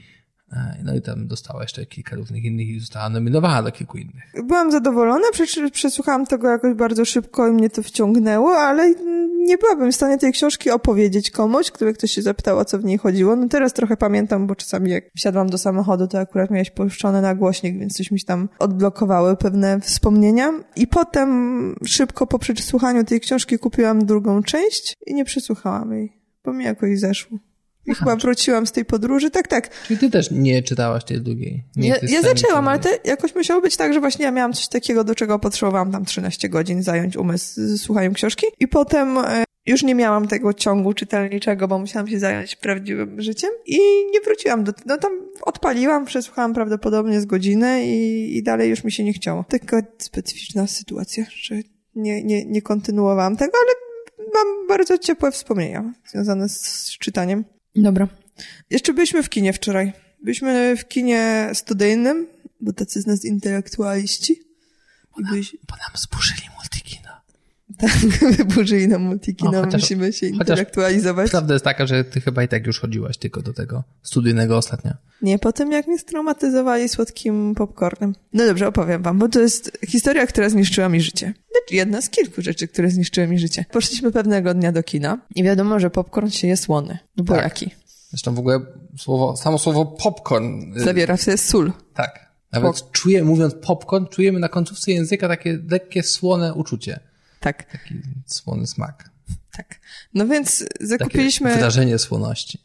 no 0.85 0.95
i 0.95 1.01
tam 1.01 1.27
dostała 1.27 1.63
jeszcze 1.63 1.87
kilka 1.87 2.17
różnych 2.17 2.45
innych 2.45 2.69
i 2.69 2.81
została 2.81 3.09
nominowana 3.09 3.63
do 3.63 3.73
kilku 3.73 3.99
innych. 3.99 4.33
Byłam 4.45 4.73
zadowolona, 4.73 5.27
przesłuchałam 5.73 6.27
tego 6.27 6.49
jakoś 6.49 6.75
bardzo 6.75 7.05
szybko 7.05 7.49
i 7.49 7.53
mnie 7.53 7.71
to 7.71 7.83
wciągnęło, 7.83 8.57
ale 8.57 8.95
nie 9.37 9.59
byłabym 9.59 9.93
w 9.93 9.95
stanie 9.95 10.19
tej 10.19 10.33
książki 10.33 10.71
opowiedzieć 10.71 11.31
komuś, 11.31 11.71
który 11.71 11.93
ktoś 11.93 12.11
się 12.11 12.23
zapytał, 12.23 12.59
o 12.59 12.65
co 12.65 12.79
w 12.79 12.85
niej 12.85 12.99
chodziło. 12.99 13.37
No 13.37 13.49
teraz 13.49 13.73
trochę 13.73 13.97
pamiętam, 13.97 14.47
bo 14.47 14.55
czasami 14.55 14.91
jak 14.91 15.05
wsiadłam 15.17 15.51
do 15.51 15.59
samochodu, 15.59 16.09
to 16.09 16.19
akurat 16.19 16.51
miałeś 16.51 16.71
puszczone 16.71 17.21
na 17.21 17.35
głośnik, 17.35 17.79
więc 17.79 17.97
coś 17.97 18.11
mi 18.11 18.21
się 18.21 18.27
tam 18.27 18.49
odblokowały 18.59 19.37
pewne 19.37 19.81
wspomnienia. 19.81 20.53
I 20.77 20.87
potem 20.87 21.75
szybko 21.87 22.27
po 22.27 22.39
przesłuchaniu 22.39 23.05
tej 23.05 23.21
książki 23.21 23.59
kupiłam 23.59 24.07
drugą 24.07 24.43
część 24.43 24.97
i 25.07 25.15
nie 25.15 25.25
przesłuchałam 25.25 25.93
jej, 25.93 26.13
bo 26.45 26.53
mi 26.53 26.65
jakoś 26.65 26.99
zeszło. 26.99 27.39
I 27.87 27.91
Aha, 27.91 27.99
chyba 27.99 28.17
wróciłam 28.17 28.67
z 28.67 28.73
tej 28.73 28.85
podróży, 28.85 29.31
tak, 29.31 29.49
tak. 29.49 29.85
Czyli 29.87 29.99
ty 29.99 30.11
też 30.11 30.31
nie 30.31 30.63
czytałaś 30.63 31.05
tej 31.05 31.21
drugiej? 31.21 31.65
Nie 31.77 31.89
ja, 31.89 31.97
ja 32.03 32.23
zaczęłam, 32.23 32.69
ale 32.69 32.79
to 32.79 32.89
jakoś 33.05 33.35
musiało 33.35 33.61
być 33.61 33.77
tak, 33.77 33.95
że 33.95 34.01
właśnie 34.01 34.25
ja 34.25 34.31
miałam 34.31 34.53
coś 34.53 34.69
takiego, 34.69 35.05
do 35.05 35.15
czego 35.15 35.39
potrzebowałam 35.39 35.93
tam 35.93 36.05
13 36.05 36.49
godzin 36.49 36.83
zająć 36.83 37.17
umysł 37.17 37.79
słuchaniem 37.79 38.15
książki. 38.15 38.47
I 38.61 38.69
potem 38.69 39.19
już 39.67 39.83
nie 39.83 39.95
miałam 39.95 40.29
tego 40.29 40.55
ciągu 40.55 40.95
czytelniczego, 40.95 41.69
bo 41.69 41.79
musiałam 41.79 42.09
się 42.09 42.19
zająć 42.19 42.57
prawdziwym 42.57 43.23
życiem 43.23 43.51
i 43.67 43.79
nie 44.13 44.21
wróciłam 44.21 44.65
do 44.65 44.73
no 44.87 44.99
tam 44.99 45.13
odpaliłam, 45.43 46.05
przesłuchałam 46.05 46.55
prawdopodobnie 46.55 47.21
z 47.21 47.27
godziny 47.27 47.87
i, 47.87 48.37
i 48.37 48.43
dalej 48.43 48.71
już 48.71 48.85
mi 48.85 48.93
się 48.93 49.05
nie 49.05 49.13
chciało. 49.13 49.45
Taka 49.49 49.83
specyficzna 49.99 50.67
sytuacja, 50.67 51.25
że 51.37 51.55
nie, 51.95 52.25
nie, 52.25 52.45
nie 52.45 52.63
kontynuowałam 52.63 53.37
tego, 53.37 53.53
ale 53.63 53.75
mam 54.35 54.69
bardzo 54.69 54.99
ciepłe 54.99 55.33
wspomnienia 55.33 55.93
związane 56.07 56.49
z 56.49 56.91
czytaniem. 56.99 57.45
Dobra. 57.77 58.09
Jeszcze 58.71 58.93
byliśmy 58.95 59.23
w 59.23 59.29
kinie 59.29 59.53
wczoraj. 59.53 59.93
Byliśmy 60.23 60.77
w 60.77 60.89
kinie 60.89 61.51
studyjnym, 61.55 62.27
bo 62.61 62.73
tacy 62.73 63.01
z 63.01 63.07
nas 63.07 63.25
intelektualiści. 63.25 64.43
I 65.19 65.25
byliśmy... 65.25 65.59
Bo 65.69 65.77
nam 65.77 65.91
zburzyli 65.97 66.43
multikino. 66.57 66.84
Tak, 67.79 67.91
wyburzyli 68.37 68.89
nam 68.89 69.03
multikino, 69.03 69.51
No, 69.53 69.65
chociaż- 69.65 69.81
musimy 69.83 70.13
się 70.13 70.27
intelektualizować. 70.27 71.31
Prawda 71.31 71.55
jest 71.55 71.65
taka, 71.65 71.87
że 71.87 72.05
ty 72.05 72.21
chyba 72.21 72.43
i 72.43 72.49
tak 72.49 72.67
już 72.67 72.81
chodziłaś 72.81 73.17
tylko 73.19 73.43
do 73.43 73.53
tego 73.53 73.85
studyjnego 74.03 74.57
ostatnio. 74.57 74.91
Nie, 75.23 75.39
po 75.39 75.53
tym 75.53 75.73
jak 75.73 75.87
mnie 75.87 75.99
straumatyzowali 75.99 76.89
słodkim 76.89 77.55
popcornem. 77.55 78.15
No 78.33 78.47
dobrze, 78.47 78.69
opowiem 78.69 79.03
wam, 79.03 79.19
bo 79.19 79.29
to 79.29 79.41
jest 79.41 79.79
historia, 79.89 80.27
która 80.27 80.51
zniszczyła 80.51 80.89
mi 80.89 81.01
życie. 81.01 81.27
Znaczy, 81.27 81.75
jedna 81.75 82.03
z 82.03 82.11
kilku 82.11 82.43
rzeczy, 82.43 82.69
które 82.69 82.91
zniszczyły 82.91 83.27
mi 83.27 83.39
życie. 83.39 83.65
Poszliśmy 83.73 84.13
pewnego 84.13 84.55
dnia 84.55 84.73
do 84.73 84.83
kina 84.83 85.19
i 85.35 85.43
wiadomo, 85.45 85.81
że 85.81 85.91
popcorn 85.91 86.29
się 86.29 86.49
je 86.49 86.57
słony. 86.57 86.99
No 87.17 87.25
bo 87.25 87.35
Tak. 87.35 87.45
jaki? 87.45 87.71
Zresztą 88.11 88.35
w 88.35 88.39
ogóle 88.39 88.61
słowo, 88.99 89.37
samo 89.37 89.59
słowo 89.59 89.87
popcorn. 89.87 90.77
y, 90.77 90.81
Zawiera 90.81 91.17
w 91.17 91.23
sobie 91.23 91.39
sól. 91.39 91.73
Tak. 91.95 92.25
Nawet 92.53 92.91
czuję, 92.93 93.25
mówiąc 93.25 93.55
popcorn, 93.63 94.07
czujemy 94.07 94.41
na 94.41 94.49
końcówce 94.49 94.93
języka 94.93 95.29
takie 95.29 95.59
lekkie, 95.71 96.03
słone 96.03 96.55
uczucie. 96.55 97.01
Tak, 97.45 97.73
Taki 97.73 97.95
słony 98.27 98.67
smak. 98.67 99.11
tak. 99.57 99.81
No 100.15 100.27
więc 100.27 100.59
Takie 100.59 100.87
zakupiliśmy 100.87 101.57
wrażenie 101.57 101.99
słoności. 101.99 102.59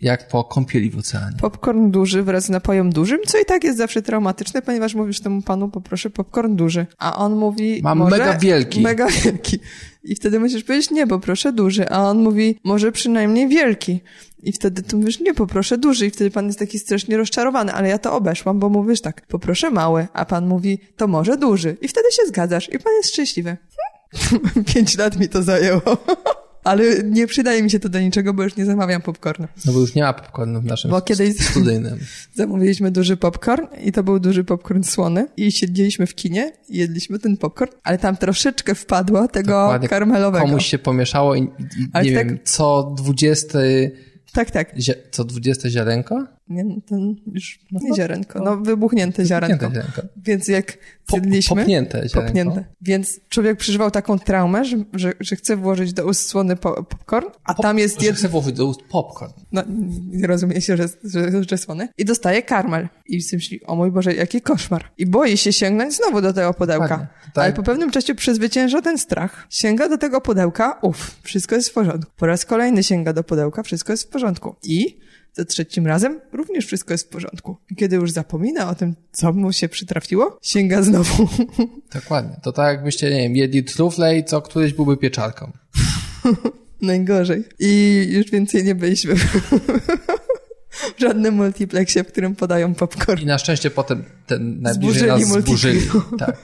Jak 0.00 0.28
po 0.28 0.44
kąpieli 0.44 0.90
w 0.90 0.98
oceanie. 0.98 1.36
popcorn 1.40 1.90
duży 1.90 2.22
wraz 2.22 2.44
z 2.44 2.48
napojem 2.48 2.92
dużym, 2.92 3.18
co 3.26 3.38
i 3.38 3.44
tak 3.44 3.64
jest 3.64 3.78
zawsze 3.78 4.02
traumatyczne, 4.02 4.62
ponieważ 4.62 4.94
mówisz 4.94 5.20
temu 5.20 5.42
panu, 5.42 5.68
poproszę 5.68 6.10
popcorn 6.10 6.56
duży. 6.56 6.86
A 6.98 7.16
on 7.16 7.36
mówi... 7.36 7.80
Mam 7.82 7.98
może... 7.98 8.18
mega 8.18 8.38
wielki. 8.38 8.80
Mega 8.80 9.06
wielki. 9.06 9.58
I 10.04 10.14
wtedy 10.14 10.40
musisz 10.40 10.64
powiedzieć, 10.64 10.90
nie, 10.90 11.06
poproszę 11.06 11.52
duży. 11.52 11.88
A 11.88 12.10
on 12.10 12.22
mówi, 12.22 12.60
może 12.64 12.92
przynajmniej 12.92 13.48
wielki. 13.48 14.00
I 14.42 14.52
wtedy 14.52 14.82
ty 14.82 14.96
mówisz, 14.96 15.20
nie, 15.20 15.34
poproszę 15.34 15.78
duży. 15.78 16.06
I 16.06 16.10
wtedy 16.10 16.30
pan 16.30 16.46
jest 16.46 16.58
taki 16.58 16.78
strasznie 16.78 17.16
rozczarowany, 17.16 17.72
ale 17.72 17.88
ja 17.88 17.98
to 17.98 18.16
obeszłam, 18.16 18.58
bo 18.58 18.68
mówisz 18.68 19.00
tak, 19.00 19.26
poproszę 19.26 19.70
mały. 19.70 20.06
A 20.12 20.24
pan 20.24 20.46
mówi, 20.46 20.78
to 20.96 21.08
może 21.08 21.36
duży. 21.36 21.76
I 21.80 21.88
wtedy 21.88 22.12
się 22.12 22.26
zgadzasz. 22.26 22.68
I 22.72 22.78
pan 22.78 22.92
jest 22.92 23.12
szczęśliwy. 23.12 23.56
Pięć 24.74 24.98
lat 24.98 25.18
mi 25.18 25.28
to 25.28 25.42
zajęło. 25.42 25.82
Ale 26.64 26.84
nie 27.02 27.26
przydaje 27.26 27.62
mi 27.62 27.70
się 27.70 27.80
to 27.80 27.88
do 27.88 28.00
niczego, 28.00 28.34
bo 28.34 28.42
już 28.42 28.56
nie 28.56 28.64
zamawiam 28.64 29.02
popcornu. 29.02 29.48
No 29.66 29.72
bo 29.72 29.80
już 29.80 29.94
nie 29.94 30.02
ma 30.02 30.12
popcornu 30.12 30.60
w 30.60 30.64
naszym 30.64 30.90
Bo 30.90 31.00
kiedyś- 31.00 31.50
studyjnym. 31.50 31.98
Zamówiliśmy 32.34 32.90
duży 32.90 33.16
popcorn 33.16 33.66
i 33.84 33.92
to 33.92 34.02
był 34.02 34.20
duży 34.20 34.44
popcorn 34.44 34.82
słony 34.82 35.26
i 35.36 35.52
siedzieliśmy 35.52 36.06
w 36.06 36.14
kinie 36.14 36.52
i 36.68 36.78
jedliśmy 36.78 37.18
ten 37.18 37.36
popcorn, 37.36 37.72
ale 37.82 37.98
tam 37.98 38.16
troszeczkę 38.16 38.74
wpadło 38.74 39.28
tego 39.28 39.50
Dokładnie. 39.52 39.88
karmelowego. 39.88 40.44
Komuś 40.46 40.66
się 40.66 40.78
pomieszało 40.78 41.34
i, 41.34 41.40
i 41.40 41.44
nie 41.78 41.88
tak- 41.92 42.04
wiem, 42.06 42.38
co 42.44 42.94
dwudziesty, 42.98 43.92
Tak, 44.32 44.50
tak. 44.50 44.74
co 45.10 45.24
dwudzieste 45.24 45.70
ziarenko? 45.70 46.26
Nie, 46.52 46.80
ten 46.80 47.16
już 47.34 47.58
No, 47.72 47.80
nie 47.82 47.94
ziarenko, 47.94 48.44
no 48.44 48.56
wybuchnięte 48.56 49.26
ziarenko. 49.26 49.70
Ziarenko. 49.70 50.02
Więc 50.16 50.48
jak 50.48 50.78
zjedliśmy... 51.10 51.56
popnięte 51.56 52.08
ziarenko. 52.08 52.22
Popnięte. 52.22 52.64
Więc 52.80 53.20
człowiek 53.28 53.58
przeżywał 53.58 53.90
taką 53.90 54.18
traumę, 54.18 54.64
że, 54.64 54.76
że, 54.92 55.12
że 55.20 55.36
chce 55.36 55.56
włożyć 55.56 55.92
do 55.92 56.06
ust 56.06 56.28
słony 56.28 56.56
po, 56.56 56.82
popcorn, 56.82 57.26
a 57.44 57.54
tam 57.54 57.78
jest 57.78 58.00
Że 58.00 58.06
jedno... 58.06 58.18
chcę 58.18 58.28
włożyć 58.28 58.56
do 58.56 58.66
ust 58.66 58.80
popcorn. 58.82 59.32
No, 59.52 59.62
nie 60.10 60.26
rozumie 60.26 60.60
się, 60.60 60.76
że, 60.76 60.88
że, 61.04 61.44
że 61.50 61.58
słony. 61.58 61.88
I 61.98 62.04
dostaje 62.04 62.42
karmel. 62.42 62.88
I 63.06 63.22
sobie 63.22 63.38
myśli, 63.38 63.64
o 63.66 63.76
mój 63.76 63.90
Boże, 63.90 64.14
jaki 64.14 64.40
koszmar. 64.40 64.84
I 64.98 65.06
boi 65.06 65.36
się 65.36 65.52
sięgnąć 65.52 65.94
znowu 65.94 66.20
do 66.20 66.32
tego 66.32 66.54
pudełka. 66.54 66.88
Tak. 67.34 67.44
Ale 67.44 67.52
po 67.52 67.62
pewnym 67.62 67.90
czasie 67.90 68.14
przezwycięża 68.14 68.82
ten 68.82 68.98
strach. 68.98 69.46
Sięga 69.50 69.88
do 69.88 69.98
tego 69.98 70.20
pudełka, 70.20 70.78
uff, 70.82 71.20
wszystko 71.22 71.54
jest 71.54 71.68
w 71.68 71.72
porządku. 71.72 72.12
Po 72.16 72.26
raz 72.26 72.44
kolejny 72.44 72.82
sięga 72.82 73.12
do 73.12 73.24
pudełka, 73.24 73.62
wszystko 73.62 73.92
jest 73.92 74.04
w 74.04 74.08
porządku. 74.08 74.54
I 74.62 74.98
za 75.32 75.44
trzecim 75.44 75.86
razem 75.86 76.20
również 76.32 76.66
wszystko 76.66 76.94
jest 76.94 77.06
w 77.06 77.08
porządku. 77.08 77.56
I 77.70 77.76
kiedy 77.76 77.96
już 77.96 78.10
zapomina 78.10 78.70
o 78.70 78.74
tym, 78.74 78.96
co 79.12 79.32
mu 79.32 79.52
się 79.52 79.68
przytrafiło, 79.68 80.38
sięga 80.42 80.82
znowu. 80.82 81.28
Dokładnie. 81.94 82.36
To 82.42 82.52
tak 82.52 82.74
jakbyście, 82.74 83.10
nie 83.10 83.22
wiem, 83.22 83.36
jedli 83.36 83.64
trufle 83.64 84.18
i 84.18 84.24
co 84.24 84.42
któryś 84.42 84.72
byłby 84.72 84.96
pieczarką. 84.96 85.52
Najgorzej. 86.82 87.44
I 87.58 88.04
już 88.10 88.30
więcej 88.30 88.64
nie 88.64 88.74
byliśmy 88.74 89.16
w 90.96 91.00
żadnym 91.00 91.34
multiplexie, 91.34 92.04
w 92.04 92.06
którym 92.06 92.36
podają 92.36 92.74
popcorn. 92.74 93.22
I 93.22 93.26
na 93.26 93.38
szczęście 93.38 93.70
potem 93.70 94.04
ten 94.26 94.60
najbliżej 94.60 95.08
Zburzyli 95.08 95.34
nas 95.34 95.44
zburzyli. 95.44 95.80
Tak. 96.18 96.36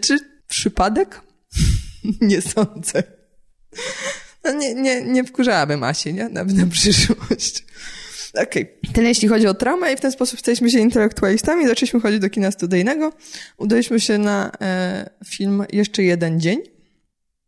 Czy 0.00 0.18
przypadek? 0.48 1.20
nie 2.20 2.42
sądzę. 2.42 3.02
No 4.44 4.52
nie, 4.52 4.74
nie, 4.74 5.04
nie 5.04 5.24
wkurzałabym 5.24 5.84
Asi, 5.84 6.14
nie? 6.14 6.28
Nawet 6.28 6.56
na 6.56 6.66
przyszłość. 6.66 7.64
Okej. 8.34 8.66
Tyle 8.92 9.08
jeśli 9.08 9.28
chodzi 9.28 9.46
o 9.46 9.54
traumę 9.54 9.92
i 9.92 9.96
w 9.96 10.00
ten 10.00 10.12
sposób 10.12 10.40
staliśmy 10.40 10.70
się 10.70 10.78
intelektualistami. 10.78 11.66
Zaczęliśmy 11.66 12.00
chodzić 12.00 12.20
do 12.20 12.30
kina 12.30 12.50
studyjnego. 12.50 13.12
Udaliśmy 13.58 14.00
się 14.00 14.18
na 14.18 14.52
e, 14.60 15.10
film 15.24 15.64
Jeszcze 15.72 16.02
jeden 16.02 16.40
dzień. 16.40 16.58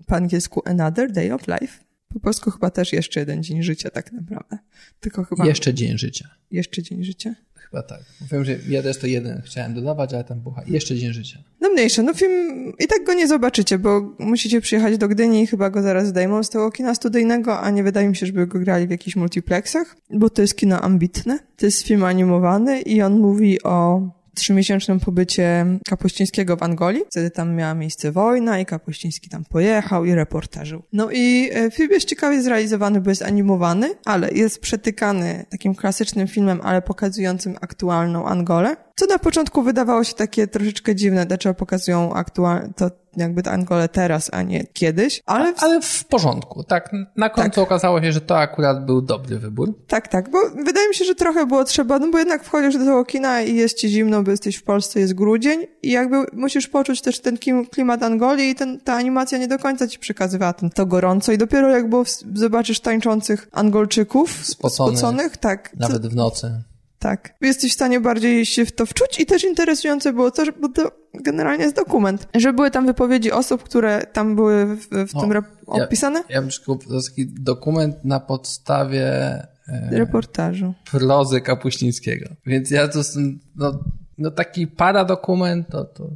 Po 0.07 0.17
angielsku 0.17 0.63
Another 0.65 1.13
Day 1.13 1.33
of 1.35 1.43
Life. 1.49 1.85
Po 2.09 2.21
polsku 2.21 2.51
chyba 2.51 2.71
też 2.71 2.93
jeszcze 2.93 3.21
jeden 3.21 3.43
dzień 3.43 3.63
życia 3.63 3.91
tak 3.91 4.13
naprawdę. 4.13 4.59
Tylko 5.01 5.25
chyba 5.25 5.47
Jeszcze 5.47 5.75
dzień 5.75 5.99
życia. 5.99 6.29
jeszcze 6.51 6.83
dzień 6.83 7.05
życia. 7.05 7.35
Chyba 7.73 7.83
tak. 7.83 8.01
Wiem, 8.33 8.45
że 8.45 8.57
ja 8.69 8.83
też 8.83 8.99
to 8.99 9.07
jeden 9.07 9.43
chciałem 9.45 9.75
dodawać, 9.75 10.15
ale 10.15 10.25
tam 10.25 10.41
bucha. 10.41 10.63
Jeszcze 10.67 10.97
dzień 10.97 11.13
życia. 11.13 11.39
No 11.61 11.71
mniejsze, 11.71 12.03
no 12.03 12.15
film 12.15 12.73
i 12.79 12.87
tak 12.87 13.05
go 13.05 13.15
nie 13.15 13.29
zobaczycie, 13.29 13.79
bo 13.79 14.15
musicie 14.19 14.61
przyjechać 14.61 14.99
do 14.99 15.09
Gdyni 15.09 15.43
i 15.43 15.47
chyba 15.47 15.71
go 15.71 15.83
zaraz 15.83 16.07
zdejmą 16.07 16.43
z 16.43 16.51
tego 16.51 16.71
kina 16.71 16.95
studyjnego, 16.95 17.61
a 17.61 17.71
nie 17.71 17.83
wydaje 17.83 18.09
mi 18.09 18.17
się, 18.17 18.27
żeby 18.27 18.47
go 18.47 18.59
grali 18.59 18.87
w 18.87 18.91
jakichś 18.91 19.17
multiplexach, 19.17 19.97
bo 20.11 20.31
to 20.31 20.43
jest 20.43 20.57
kino 20.57 20.81
ambitne. 20.81 21.39
To 21.57 21.67
jest 21.67 21.83
film 21.83 22.05
animowany 22.05 22.81
i 22.81 23.03
on 23.03 23.21
mówi 23.21 23.63
o 23.63 24.03
trzymiesięcznym 24.35 25.01
pobycie 25.01 25.67
Kapuścińskiego 25.89 26.57
w 26.57 26.63
Angolii. 26.63 27.03
Wtedy 27.11 27.31
tam 27.31 27.55
miała 27.55 27.75
miejsce 27.75 28.13
wojna 28.13 28.59
i 28.59 28.67
Kapuściński 28.67 29.29
tam 29.29 29.45
pojechał 29.45 30.05
i 30.05 30.15
reportażył. 30.15 30.83
No 30.93 31.11
i 31.11 31.51
e, 31.53 31.71
film 31.71 31.91
jest 31.91 32.09
ciekawie 32.09 32.43
zrealizowany, 32.43 33.01
bo 33.01 33.11
jest 33.11 33.23
animowany, 33.23 33.95
ale 34.05 34.31
jest 34.31 34.61
przetykany 34.61 35.45
takim 35.51 35.75
klasycznym 35.75 36.29
filmem, 36.29 36.61
ale 36.63 36.83
pokazującym 36.83 37.57
aktualną 37.61 38.27
Angolę. 38.27 38.77
Co 38.97 39.07
na 39.07 39.19
początku 39.19 39.63
wydawało 39.63 40.05
się 40.05 40.15
takie 40.15 40.47
troszeczkę 40.47 40.95
dziwne, 40.95 41.27
dlaczego 41.27 41.55
pokazują 41.55 42.15
aktualne, 42.15 42.73
to 42.77 42.91
jakby 43.17 43.43
Angolę 43.51 43.89
teraz, 43.89 44.29
a 44.33 44.43
nie 44.43 44.65
kiedyś, 44.73 45.23
ale 45.27 45.55
w 45.55 45.63
Ale 45.63 45.81
w 45.83 46.05
porządku. 46.05 46.65
Tak, 46.65 46.91
na 47.17 47.29
końcu 47.31 47.51
Tak. 47.51 47.65
okazało 47.65 48.03
się, 48.03 48.13
że 48.13 48.21
to 48.21 48.39
akurat 48.39 48.87
był 48.87 49.03
dobry 49.03 49.39
wybór. 49.39 49.75
Tak, 49.87 50.09
tak, 50.09 50.31
bo 50.31 50.39
wydaje 50.65 50.89
mi 50.89 50.95
się, 50.95 51.05
że 51.05 51.15
trochę 51.15 51.47
było 51.47 51.65
trzeba, 51.65 51.99
no 51.99 52.11
bo 52.11 52.19
jednak 52.19 52.45
wchodzisz 52.45 52.75
do 52.79 52.85
tego 52.85 53.05
kina 53.05 53.43
i 53.43 53.57
jest 53.57 53.79
ci 53.79 53.89
zimno, 53.89 54.23
bo 54.23 54.31
jesteś 54.31 54.57
w 54.57 54.63
Polsce, 54.63 55.01
jest 55.01 55.15
grudzień 55.15 55.67
i 55.83 55.91
jakby 55.91 56.17
musisz 56.33 56.69
poczuć 56.69 57.01
też 57.01 57.21
ten 57.21 57.39
klimat 57.73 58.03
Angolii 58.03 58.51
i 58.51 58.55
ten, 58.55 58.81
ta 58.81 58.95
animacja 58.95 59.39
nie 59.39 59.49
do 59.49 59.59
końca 59.59 59.89
ci 59.89 59.99
przekazywała 59.99 60.53
ten, 60.53 60.71
to 60.71 60.87
gorąco 60.87 61.33
i 61.33 61.39
dopiero 61.39 61.71
jak 61.71 61.89
było, 61.89 62.05
w- 62.05 62.11
zobaczysz 62.35 62.81
tańczących 62.81 63.49
Angolczyków 63.53 64.47
Spoconych. 64.47 64.99
spoconych 64.99 65.37
tak, 65.37 65.71
Nawet 65.77 66.07
w 66.07 66.15
nocy. 66.15 66.63
Tak. 67.03 67.35
Jesteś 67.41 67.71
w 67.71 67.75
stanie 67.75 68.01
bardziej 68.01 68.47
się 68.47 68.67
w 68.67 68.73
to 68.73 68.87
wczuć 68.87 69.21
i 69.21 69.27
też 69.27 69.45
interesujące 69.45 70.13
było 70.13 70.31
to, 70.31 70.45
że 70.45 70.53
bo 70.53 70.69
to 70.69 70.93
generalnie 71.15 71.65
jest 71.65 71.77
dokument, 71.77 72.29
że 72.35 72.53
były 72.53 72.71
tam 72.71 72.87
wypowiedzi 72.87 73.33
osób, 73.33 73.63
które 73.63 74.07
tam 74.13 74.37
były 74.37 74.77
w, 74.77 74.89
w 75.09 75.17
O, 75.17 75.21
tym 75.21 75.31
rep- 75.31 75.43
ja- 75.79 75.85
opisane? 75.85 76.23
Ja 76.29 76.43
bym 76.43 76.51
to 76.67 76.95
jest 76.95 77.09
taki 77.09 77.27
dokument 77.27 78.05
na 78.05 78.21
podstawie 78.21 79.05
e, 79.69 79.89
Reportażu. 79.91 80.75
prozy 80.91 81.41
Kapuścińskiego. 81.41 82.27
Więc 82.47 82.71
ja 82.71 82.89
to, 82.89 83.01
s- 83.01 83.19
no, 83.57 83.85
no 84.19 84.31
taki 84.31 84.67
paradokument, 84.67 85.69
to, 85.69 85.85
to 85.85 86.11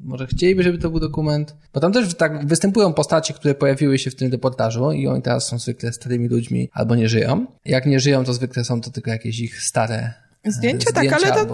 może 0.00 0.26
chcieliby, 0.26 0.62
żeby 0.62 0.78
to 0.78 0.90
był 0.90 1.00
dokument, 1.00 1.56
bo 1.74 1.80
tam 1.80 1.92
też 1.92 2.14
tak 2.14 2.46
występują 2.46 2.92
postacie, 2.92 3.34
które 3.34 3.54
pojawiły 3.54 3.98
się 3.98 4.10
w 4.10 4.14
tym 4.14 4.32
reportażu 4.32 4.92
i 4.92 5.06
oni 5.06 5.22
teraz 5.22 5.46
są 5.48 5.58
zwykle 5.58 5.92
starymi 5.92 6.28
ludźmi 6.28 6.68
albo 6.72 6.94
nie 6.94 7.08
żyją. 7.08 7.46
Jak 7.64 7.86
nie 7.86 8.00
żyją, 8.00 8.24
to 8.24 8.32
zwykle 8.34 8.64
są 8.64 8.80
to 8.80 8.90
tylko 8.90 9.10
jakieś 9.10 9.40
ich 9.40 9.62
stare 9.62 10.14
e, 10.44 10.52
Zdjęcia, 10.52 10.92
tak, 10.92 11.06
zdjęcia 11.06 11.32
ale 11.32 11.46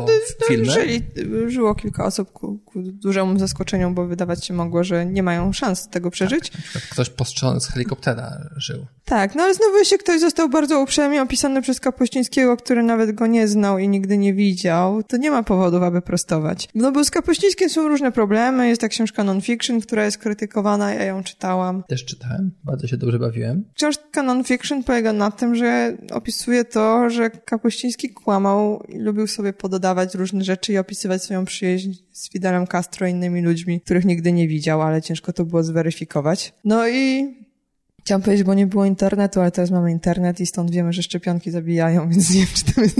filmy. 0.48 0.72
żyli, 0.72 1.02
żyło 1.46 1.74
kilka 1.74 2.04
osób 2.04 2.32
ku, 2.32 2.58
ku 2.58 2.82
dużemu 2.82 3.38
zaskoczeniu, 3.38 3.90
bo 3.90 4.06
wydawać 4.06 4.46
się 4.46 4.54
mogło, 4.54 4.84
że 4.84 5.06
nie 5.06 5.22
mają 5.22 5.52
szans 5.52 5.88
tego 5.88 6.10
przeżyć. 6.10 6.52
Na 6.52 6.60
przykład 6.60 6.84
ktoś 6.84 7.10
postrzelony 7.10 7.60
z 7.60 7.66
helikoptera 7.66 8.48
żył. 8.56 8.86
Tak, 9.04 9.34
no 9.34 9.42
ale 9.42 9.54
znowu 9.54 9.78
jeśli 9.78 9.98
ktoś 9.98 10.20
został 10.20 10.48
bardzo 10.48 10.82
uprzejmie 10.82 11.22
opisany 11.22 11.62
przez 11.62 11.80
Kapuścińskiego, 11.80 12.56
który 12.56 12.82
nawet 12.82 13.12
go 13.12 13.26
nie 13.26 13.48
znał 13.48 13.78
i 13.78 13.88
nigdy 13.88 14.18
nie 14.18 14.34
widział, 14.34 15.02
to 15.02 15.16
nie 15.16 15.30
ma 15.30 15.42
powodów, 15.42 15.82
aby 15.82 16.02
prostować. 16.02 16.68
No 16.74 16.92
bo 16.92 17.04
z 17.04 17.10
Kapuścińskim 17.10 17.70
są 17.70 17.88
różne 17.88 18.12
problemy, 18.12 18.68
jest 18.68 18.80
ta 18.80 18.88
książka 18.88 19.24
non-fiction, 19.24 19.80
która 19.80 20.04
jest 20.04 20.18
krytykowana, 20.18 20.94
ja 20.94 21.04
ją 21.04 21.24
czytałam. 21.24 21.82
Też 21.88 22.04
czytałem, 22.04 22.50
bardzo 22.64 22.86
się 22.86 22.96
dobrze 22.96 23.18
bawiłem. 23.18 23.64
Książka 23.74 24.22
non-fiction 24.22 24.84
polega 24.84 25.12
na 25.12 25.30
tym, 25.30 25.54
że 25.54 25.96
opisuje 26.12 26.64
to, 26.64 27.10
że 27.10 27.30
Kapuściński 27.30 28.10
kłamał 28.10 28.79
i 28.88 28.98
lubił 28.98 29.26
sobie 29.26 29.52
pododawać 29.52 30.14
różne 30.14 30.44
rzeczy 30.44 30.72
i 30.72 30.78
opisywać 30.78 31.22
swoją 31.22 31.44
przyjaźń 31.44 31.92
z 32.12 32.30
Fidelem 32.30 32.66
Castro 32.66 33.06
i 33.06 33.10
innymi 33.10 33.42
ludźmi, 33.42 33.80
których 33.80 34.04
nigdy 34.04 34.32
nie 34.32 34.48
widział, 34.48 34.82
ale 34.82 35.02
ciężko 35.02 35.32
to 35.32 35.44
było 35.44 35.62
zweryfikować. 35.62 36.52
No 36.64 36.88
i 36.88 37.34
Chciałam 38.00 38.22
powiedzieć, 38.22 38.46
bo 38.46 38.54
nie 38.54 38.66
było 38.66 38.84
internetu, 38.84 39.40
ale 39.40 39.50
teraz 39.50 39.70
mamy 39.70 39.90
internet 39.90 40.40
i 40.40 40.46
stąd 40.46 40.70
wiemy, 40.70 40.92
że 40.92 41.02
szczepionki 41.02 41.50
zabijają, 41.50 42.08
więc 42.10 42.30
nie 42.30 42.40
wiem, 42.40 42.48
czy 42.54 42.74
to 42.74 42.80
jest... 42.80 42.96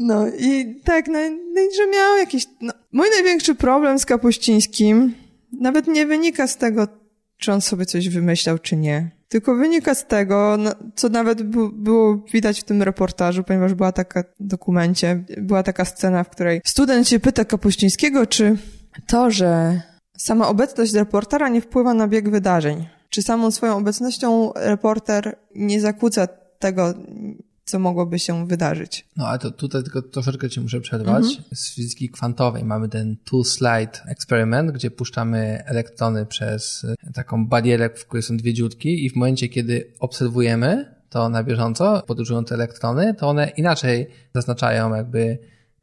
No 0.00 0.28
i 0.28 0.80
tak, 0.84 1.08
no, 1.08 1.18
no 1.30 1.60
że 1.76 1.86
miał 1.92 2.18
jakiś... 2.18 2.46
No, 2.60 2.72
mój 2.92 3.06
największy 3.10 3.54
problem 3.54 3.98
z 3.98 4.06
Kapuścińskim 4.06 5.14
nawet 5.52 5.86
nie 5.86 6.06
wynika 6.06 6.46
z 6.46 6.56
tego, 6.56 6.88
czy 7.38 7.52
on 7.52 7.60
sobie 7.60 7.86
coś 7.86 8.08
wymyślał, 8.08 8.58
czy 8.58 8.76
nie. 8.76 9.10
Tylko 9.28 9.54
wynika 9.54 9.94
z 9.94 10.06
tego, 10.06 10.56
no, 10.58 10.70
co 10.94 11.08
nawet 11.08 11.42
było 11.72 12.24
widać 12.32 12.60
w 12.60 12.64
tym 12.64 12.82
reportażu, 12.82 13.44
ponieważ 13.44 13.74
była 13.74 13.92
taka, 13.92 14.24
dokumencie, 14.40 15.24
była 15.38 15.62
taka 15.62 15.84
scena, 15.84 16.24
w 16.24 16.30
której 16.30 16.60
student 16.64 17.08
się 17.08 17.20
pyta 17.20 17.44
Kapuścińskiego, 17.44 18.26
czy 18.26 18.56
to, 19.06 19.30
że 19.30 19.82
sama 20.16 20.48
obecność 20.48 20.94
reportera 20.94 21.48
nie 21.48 21.60
wpływa 21.60 21.94
na 21.94 22.08
bieg 22.08 22.30
wydarzeń. 22.30 22.86
Czy 23.10 23.22
samą 23.22 23.50
swoją 23.50 23.76
obecnością 23.76 24.52
reporter 24.56 25.38
nie 25.54 25.80
zakłóca 25.80 26.26
tego, 26.58 26.94
co 27.68 27.78
mogłoby 27.78 28.18
się 28.18 28.46
wydarzyć. 28.46 29.04
No 29.16 29.26
ale 29.26 29.38
to 29.38 29.50
tutaj 29.50 29.82
tylko 29.82 30.02
troszeczkę 30.02 30.50
ci 30.50 30.60
muszę 30.60 30.80
przerwać. 30.80 31.24
Mhm. 31.24 31.44
Z 31.54 31.74
fizyki 31.74 32.08
kwantowej 32.08 32.64
mamy 32.64 32.88
ten 32.88 33.16
two-slide 33.24 34.00
experiment, 34.06 34.70
gdzie 34.70 34.90
puszczamy 34.90 35.62
elektrony 35.66 36.26
przez 36.26 36.86
taką 37.14 37.46
barierę, 37.46 37.90
w 37.94 38.06
której 38.06 38.22
są 38.22 38.36
dwie 38.36 38.54
dziurki 38.54 39.04
i 39.04 39.10
w 39.10 39.16
momencie, 39.16 39.48
kiedy 39.48 39.92
obserwujemy 40.00 40.94
to 41.10 41.28
na 41.28 41.44
bieżąco, 41.44 42.02
podróżują 42.06 42.44
te 42.44 42.54
elektrony, 42.54 43.14
to 43.14 43.28
one 43.28 43.48
inaczej 43.56 44.06
zaznaczają 44.34 44.94
jakby 44.94 45.38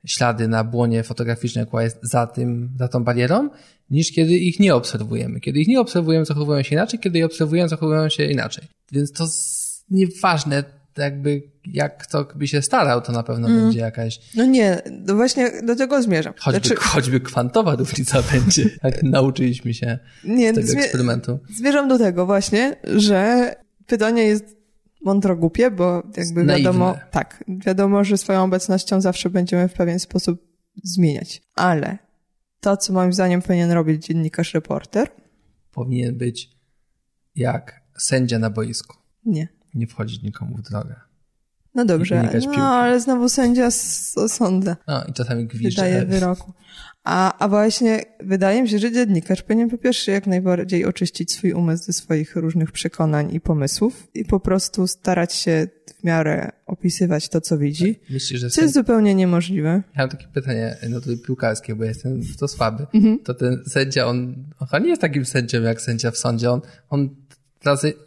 ślady 0.06 0.48
na 0.48 0.64
błonie 0.64 1.04
fotograficznej, 1.04 1.66
która 1.68 1.84
jest 1.84 2.00
za 2.02 2.28
tym, 2.28 2.70
za 2.80 2.88
tą 2.88 3.04
barierą, 3.04 3.50
niż 3.90 4.12
kiedy 4.12 4.38
ich 4.38 4.60
nie 4.60 4.76
obserwujemy. 4.76 5.40
Kiedy 5.40 5.60
ich 5.60 5.68
nie 5.68 5.80
obserwujemy, 5.80 6.26
zachowują 6.26 6.64
się 6.64 6.76
inaczej, 6.76 7.00
kiedy 7.00 7.20
je 7.20 7.26
obserwujemy, 7.26 7.70
zachowują 7.70 8.10
się 8.10 8.26
inaczej. 8.26 8.68
Więc 8.92 9.12
to 9.12 9.28
nieważne, 9.90 10.64
jakby 10.98 11.42
jak 11.66 11.98
kto 11.98 12.28
by 12.36 12.48
się 12.48 12.62
starał, 12.62 13.02
to 13.02 13.12
na 13.12 13.24
pewno 13.24 13.48
mm. 13.48 13.62
będzie 13.62 13.80
jakaś... 13.80 14.20
No 14.36 14.46
nie, 14.46 14.82
no 14.92 15.16
właśnie 15.16 15.52
do 15.62 15.76
tego 15.76 16.02
zmierzam. 16.02 16.34
Choćby, 16.40 16.68
znaczy... 16.68 16.82
choćby 16.82 17.20
kwantowa 17.20 17.76
różnica 17.76 18.24
będzie, 18.32 18.70
jak 18.84 19.04
nauczyliśmy 19.04 19.74
się 19.74 20.00
nie, 20.24 20.54
tego 20.54 20.68
zmie... 20.68 20.82
eksperymentu. 20.82 21.40
Zmierzam 21.56 21.88
do 21.88 21.98
tego 21.98 22.26
właśnie, 22.26 22.76
że 22.84 23.54
pytanie 23.86 24.24
jest 24.24 24.56
mądrogłupie, 25.06 25.72
bo 25.72 26.04
jakby 26.18 26.44
Naiwne. 26.44 26.58
wiadomo, 26.58 26.98
tak, 27.12 27.44
wiadomo, 27.48 28.04
że 28.04 28.18
swoją 28.18 28.44
obecnością 28.44 29.02
zawsze 29.02 29.30
będziemy 29.30 29.68
w 29.68 29.74
pewien 29.74 30.00
sposób 30.00 30.42
zmieniać. 30.84 31.42
Ale 31.56 31.98
to, 32.60 32.78
co 32.78 32.94
moim 32.94 33.14
zdaniem 33.14 33.42
powinien 33.42 33.72
robić 33.72 34.06
dziennikarz 34.06 34.54
reporter, 34.54 35.12
powinien 35.72 36.18
być 36.18 36.50
jak 37.36 37.82
sędzia 37.98 38.40
na 38.40 38.50
boisku. 38.50 38.98
Nie. 39.26 39.55
Nie 39.76 39.88
wchodzić 39.88 40.22
nikomu 40.24 40.58
w 40.58 40.62
drogę. 40.62 40.96
No 41.76 41.86
dobrze, 41.86 42.30
no, 42.58 42.68
ale 42.68 43.00
znowu 43.00 43.30
sędzia 43.30 43.72
sądzę. 44.28 44.76
No 44.88 45.04
i 45.10 45.14
czasami 45.14 45.46
gwizdże. 45.48 45.84
Wydaje 45.84 46.06
wyroku. 46.06 46.54
A, 47.04 47.38
a 47.38 47.48
właśnie 47.48 48.02
wydaje 48.20 48.62
mi 48.62 48.70
się, 48.70 48.80
że 48.80 48.92
dziennikarz 48.92 49.42
powinien 49.42 49.70
po 49.70 49.78
pierwsze 49.78 50.12
jak 50.12 50.28
najbardziej 50.28 50.86
oczyścić 50.86 51.32
swój 51.32 51.54
umysł 51.54 51.84
ze 51.84 51.94
swoich 51.94 52.36
różnych 52.36 52.72
przekonań 52.72 53.34
i 53.34 53.42
pomysłów 53.42 54.08
i 54.14 54.26
po 54.26 54.40
prostu 54.40 54.88
starać 54.88 55.34
się 55.34 55.68
w 56.00 56.04
miarę 56.04 56.52
opisywać 56.66 57.30
to, 57.30 57.42
co 57.42 57.58
widzi. 57.58 57.96
Tak, 57.96 58.10
myślisz, 58.10 58.40
że 58.40 58.50
co 58.50 58.62
jest 58.62 58.74
zupełnie 58.74 59.16
niemożliwe. 59.16 59.70
Ja 59.70 60.02
mam 60.02 60.10
takie 60.10 60.28
pytanie, 60.28 60.78
no 60.90 61.02
to 61.02 61.10
piłkarskie, 61.26 61.76
bo 61.76 61.84
jestem 61.84 62.22
w 62.22 62.38
to 62.38 62.48
słaby. 62.48 62.86
Mhm. 62.94 63.20
To 63.20 63.34
ten 63.34 63.64
sędzia, 63.68 64.06
on, 64.06 64.36
on 64.72 64.84
nie 64.84 64.90
jest 64.90 65.02
takim 65.02 65.26
sędzią 65.26 65.62
jak 65.62 65.82
sędzia 65.82 66.12
w 66.12 66.18
sądzie. 66.18 66.52
On, 66.52 66.62
on 66.90 67.16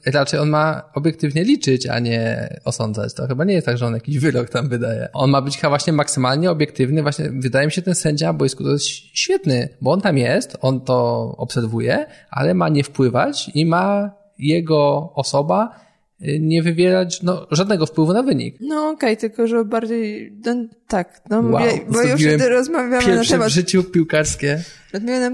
raczej 0.06 0.40
on 0.40 0.48
ma 0.48 0.82
obiektywnie 0.94 1.44
liczyć, 1.44 1.86
a 1.86 1.98
nie 1.98 2.48
osądzać. 2.64 3.14
To 3.14 3.26
chyba 3.26 3.44
nie 3.44 3.54
jest 3.54 3.66
tak, 3.66 3.78
że 3.78 3.86
on 3.86 3.94
jakiś 3.94 4.18
wyrok 4.18 4.48
tam 4.48 4.68
wydaje. 4.68 5.08
On 5.12 5.30
ma 5.30 5.42
być 5.42 5.56
chyba 5.56 5.68
właśnie 5.68 5.92
maksymalnie 5.92 6.50
obiektywny. 6.50 7.02
Właśnie 7.02 7.30
wydaje 7.30 7.66
mi 7.66 7.72
się 7.72 7.82
ten 7.82 7.94
sędzia 7.94 8.32
boisku 8.32 8.64
to 8.64 8.70
jest 8.70 8.86
świetny, 8.88 9.68
bo 9.80 9.92
on 9.92 10.00
tam 10.00 10.18
jest, 10.18 10.58
on 10.60 10.80
to 10.80 11.20
obserwuje, 11.38 12.06
ale 12.30 12.54
ma 12.54 12.68
nie 12.68 12.84
wpływać 12.84 13.50
i 13.54 13.66
ma 13.66 14.10
jego 14.38 15.12
osoba 15.14 15.80
y, 16.22 16.38
nie 16.40 16.62
wywierać 16.62 17.22
no, 17.22 17.46
żadnego 17.50 17.86
wpływu 17.86 18.12
na 18.12 18.22
wynik. 18.22 18.56
No 18.60 18.88
okej, 18.88 18.94
okay, 18.94 19.16
tylko 19.16 19.46
że 19.46 19.64
bardziej, 19.64 20.32
no, 20.44 20.54
tak, 20.88 21.20
no 21.30 21.40
wow, 21.40 21.66
ja, 21.66 21.72
bo 21.88 22.02
już 22.02 22.20
wtedy 22.20 22.48
rozmawiamy 22.48 23.16
na 23.16 23.24
temat... 23.24 23.48
w 23.48 23.54
życiu 23.54 23.84
piłkarskie 23.84 24.64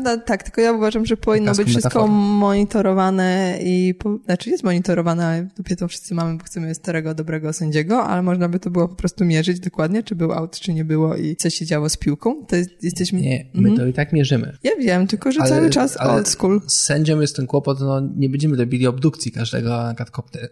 no, 0.02 0.18
tak, 0.18 0.42
tylko 0.42 0.60
ja 0.60 0.72
uważam, 0.72 1.06
że 1.06 1.16
powinno 1.16 1.54
być 1.54 1.68
wszystko 1.68 2.06
monitorowane 2.06 3.58
i, 3.62 3.94
po, 3.98 4.18
znaczy 4.24 4.50
jest 4.50 4.64
monitorowane, 4.64 5.26
ale 5.26 5.48
dupie 5.56 5.76
to 5.76 5.88
wszyscy 5.88 6.14
mamy, 6.14 6.38
bo 6.38 6.44
chcemy 6.44 6.74
starego, 6.74 7.14
dobrego 7.14 7.52
sędziego, 7.52 8.04
ale 8.04 8.22
można 8.22 8.48
by 8.48 8.58
to 8.58 8.70
było 8.70 8.88
po 8.88 8.94
prostu 8.94 9.24
mierzyć 9.24 9.60
dokładnie, 9.60 10.02
czy 10.02 10.14
był 10.14 10.32
out, 10.32 10.60
czy 10.60 10.74
nie 10.74 10.84
było 10.84 11.16
i 11.16 11.36
co 11.36 11.50
się 11.50 11.66
działo 11.66 11.88
z 11.88 11.96
piłką. 11.96 12.46
To 12.46 12.56
jest, 12.56 12.70
jesteśmy... 12.82 13.20
Nie, 13.20 13.46
my 13.54 13.68
mhm. 13.68 13.76
to 13.76 13.86
i 13.86 13.92
tak 13.92 14.12
mierzymy. 14.12 14.56
Ja 14.62 14.70
wiem, 14.80 15.06
tylko 15.06 15.32
że 15.32 15.40
ale, 15.40 15.50
cały 15.50 15.70
czas 15.70 15.96
ale 15.96 16.12
old 16.12 16.28
school. 16.28 16.60
Z 16.66 16.74
sędzią 16.74 17.20
jest 17.20 17.36
ten 17.36 17.46
kłopot, 17.46 17.80
no 17.80 18.00
nie 18.16 18.28
będziemy 18.28 18.56
robili 18.56 18.86
obdukcji 18.86 19.32
każdego 19.32 19.94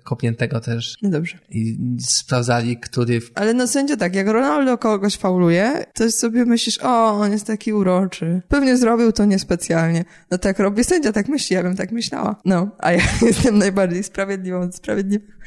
kopniętego 0.05 0.61
też. 0.61 0.97
No 1.03 1.11
dobrze. 1.11 1.39
I 1.51 1.79
sprawdzali, 2.01 2.77
który... 2.77 3.21
W... 3.21 3.31
Ale 3.35 3.55
no 3.55 3.67
sędzia 3.67 3.97
tak, 3.97 4.15
jak 4.15 4.29
Ronaldo 4.29 4.79
kogoś 4.93 5.17
fauluje, 5.17 5.85
to 5.95 6.11
sobie 6.11 6.45
myślisz, 6.45 6.79
o, 6.83 7.11
on 7.11 7.33
jest 7.33 7.47
taki 7.47 7.73
uroczy. 7.73 8.43
Pewnie 8.49 8.77
zrobił 8.77 8.93
robił 8.93 9.13
to 9.13 9.25
niespecjalnie. 9.25 10.05
No 10.31 10.39
tak 10.39 10.59
robi 10.59 10.85
sędzia, 10.85 11.13
tak 11.13 11.29
myśli, 11.29 11.57
ja 11.57 11.63
bym 11.63 11.77
tak 11.77 11.93
myślała. 11.93 12.37
No, 12.45 12.71
a 12.79 12.93
ja 12.93 13.03
jestem 13.23 13.59
najbardziej 13.59 14.05
sprawiedliwą 14.05 14.73
z 14.73 14.77
sprawiedliwych. 14.77 15.39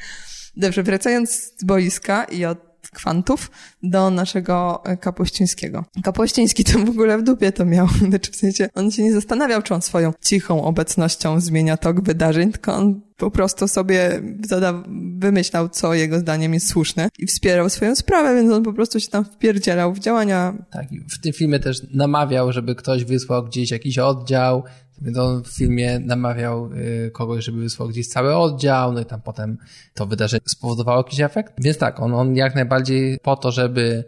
Dobrze, 0.56 0.82
wracając 0.82 1.30
z 1.30 1.64
boiska 1.64 2.24
i 2.24 2.44
od 2.44 2.65
kwantów 2.90 3.50
do 3.82 4.10
naszego 4.10 4.82
Kapuścińskiego. 5.00 5.84
Kapuściński 6.04 6.64
to 6.64 6.78
w 6.78 6.88
ogóle 6.88 7.18
w 7.18 7.22
dupie 7.22 7.52
to 7.52 7.64
miał. 7.64 7.88
Znaczy 8.08 8.32
w 8.32 8.36
sensie 8.36 8.68
on 8.74 8.90
się 8.90 9.02
nie 9.02 9.12
zastanawiał, 9.12 9.62
czy 9.62 9.74
on 9.74 9.82
swoją 9.82 10.12
cichą 10.20 10.64
obecnością 10.64 11.40
zmienia 11.40 11.76
tok 11.76 12.00
wydarzeń, 12.00 12.52
tylko 12.52 12.74
on 12.74 13.00
po 13.16 13.30
prostu 13.30 13.68
sobie 13.68 14.22
zada, 14.46 14.82
wymyślał, 15.18 15.68
co 15.68 15.94
jego 15.94 16.18
zdaniem 16.18 16.54
jest 16.54 16.68
słuszne 16.68 17.08
i 17.18 17.26
wspierał 17.26 17.70
swoją 17.70 17.94
sprawę, 17.94 18.34
więc 18.34 18.52
on 18.52 18.62
po 18.62 18.72
prostu 18.72 19.00
się 19.00 19.08
tam 19.08 19.24
wpierdzielał 19.24 19.94
w 19.94 19.98
działania. 19.98 20.54
Tak, 20.70 20.86
w 21.12 21.20
tym 21.20 21.32
filmie 21.32 21.58
też 21.58 21.82
namawiał, 21.94 22.52
żeby 22.52 22.74
ktoś 22.74 23.04
wysłał 23.04 23.44
gdzieś 23.44 23.70
jakiś 23.70 23.98
oddział, 23.98 24.64
więc 25.00 25.18
on 25.18 25.42
w 25.42 25.48
filmie 25.48 25.98
namawiał 25.98 26.72
y, 26.72 27.10
kogoś, 27.10 27.44
żeby 27.44 27.60
wysłał 27.60 27.88
gdzieś 27.88 28.08
cały 28.08 28.36
oddział, 28.36 28.92
no 28.92 29.00
i 29.00 29.04
tam 29.04 29.20
potem 29.22 29.58
to 29.94 30.06
wydarzenie 30.06 30.42
spowodowało 30.46 30.98
jakiś 30.98 31.20
efekt. 31.20 31.54
Więc 31.58 31.78
tak, 31.78 32.00
on, 32.00 32.14
on 32.14 32.36
jak 32.36 32.54
najbardziej 32.54 33.18
po 33.18 33.36
to, 33.36 33.52
żeby 33.52 34.04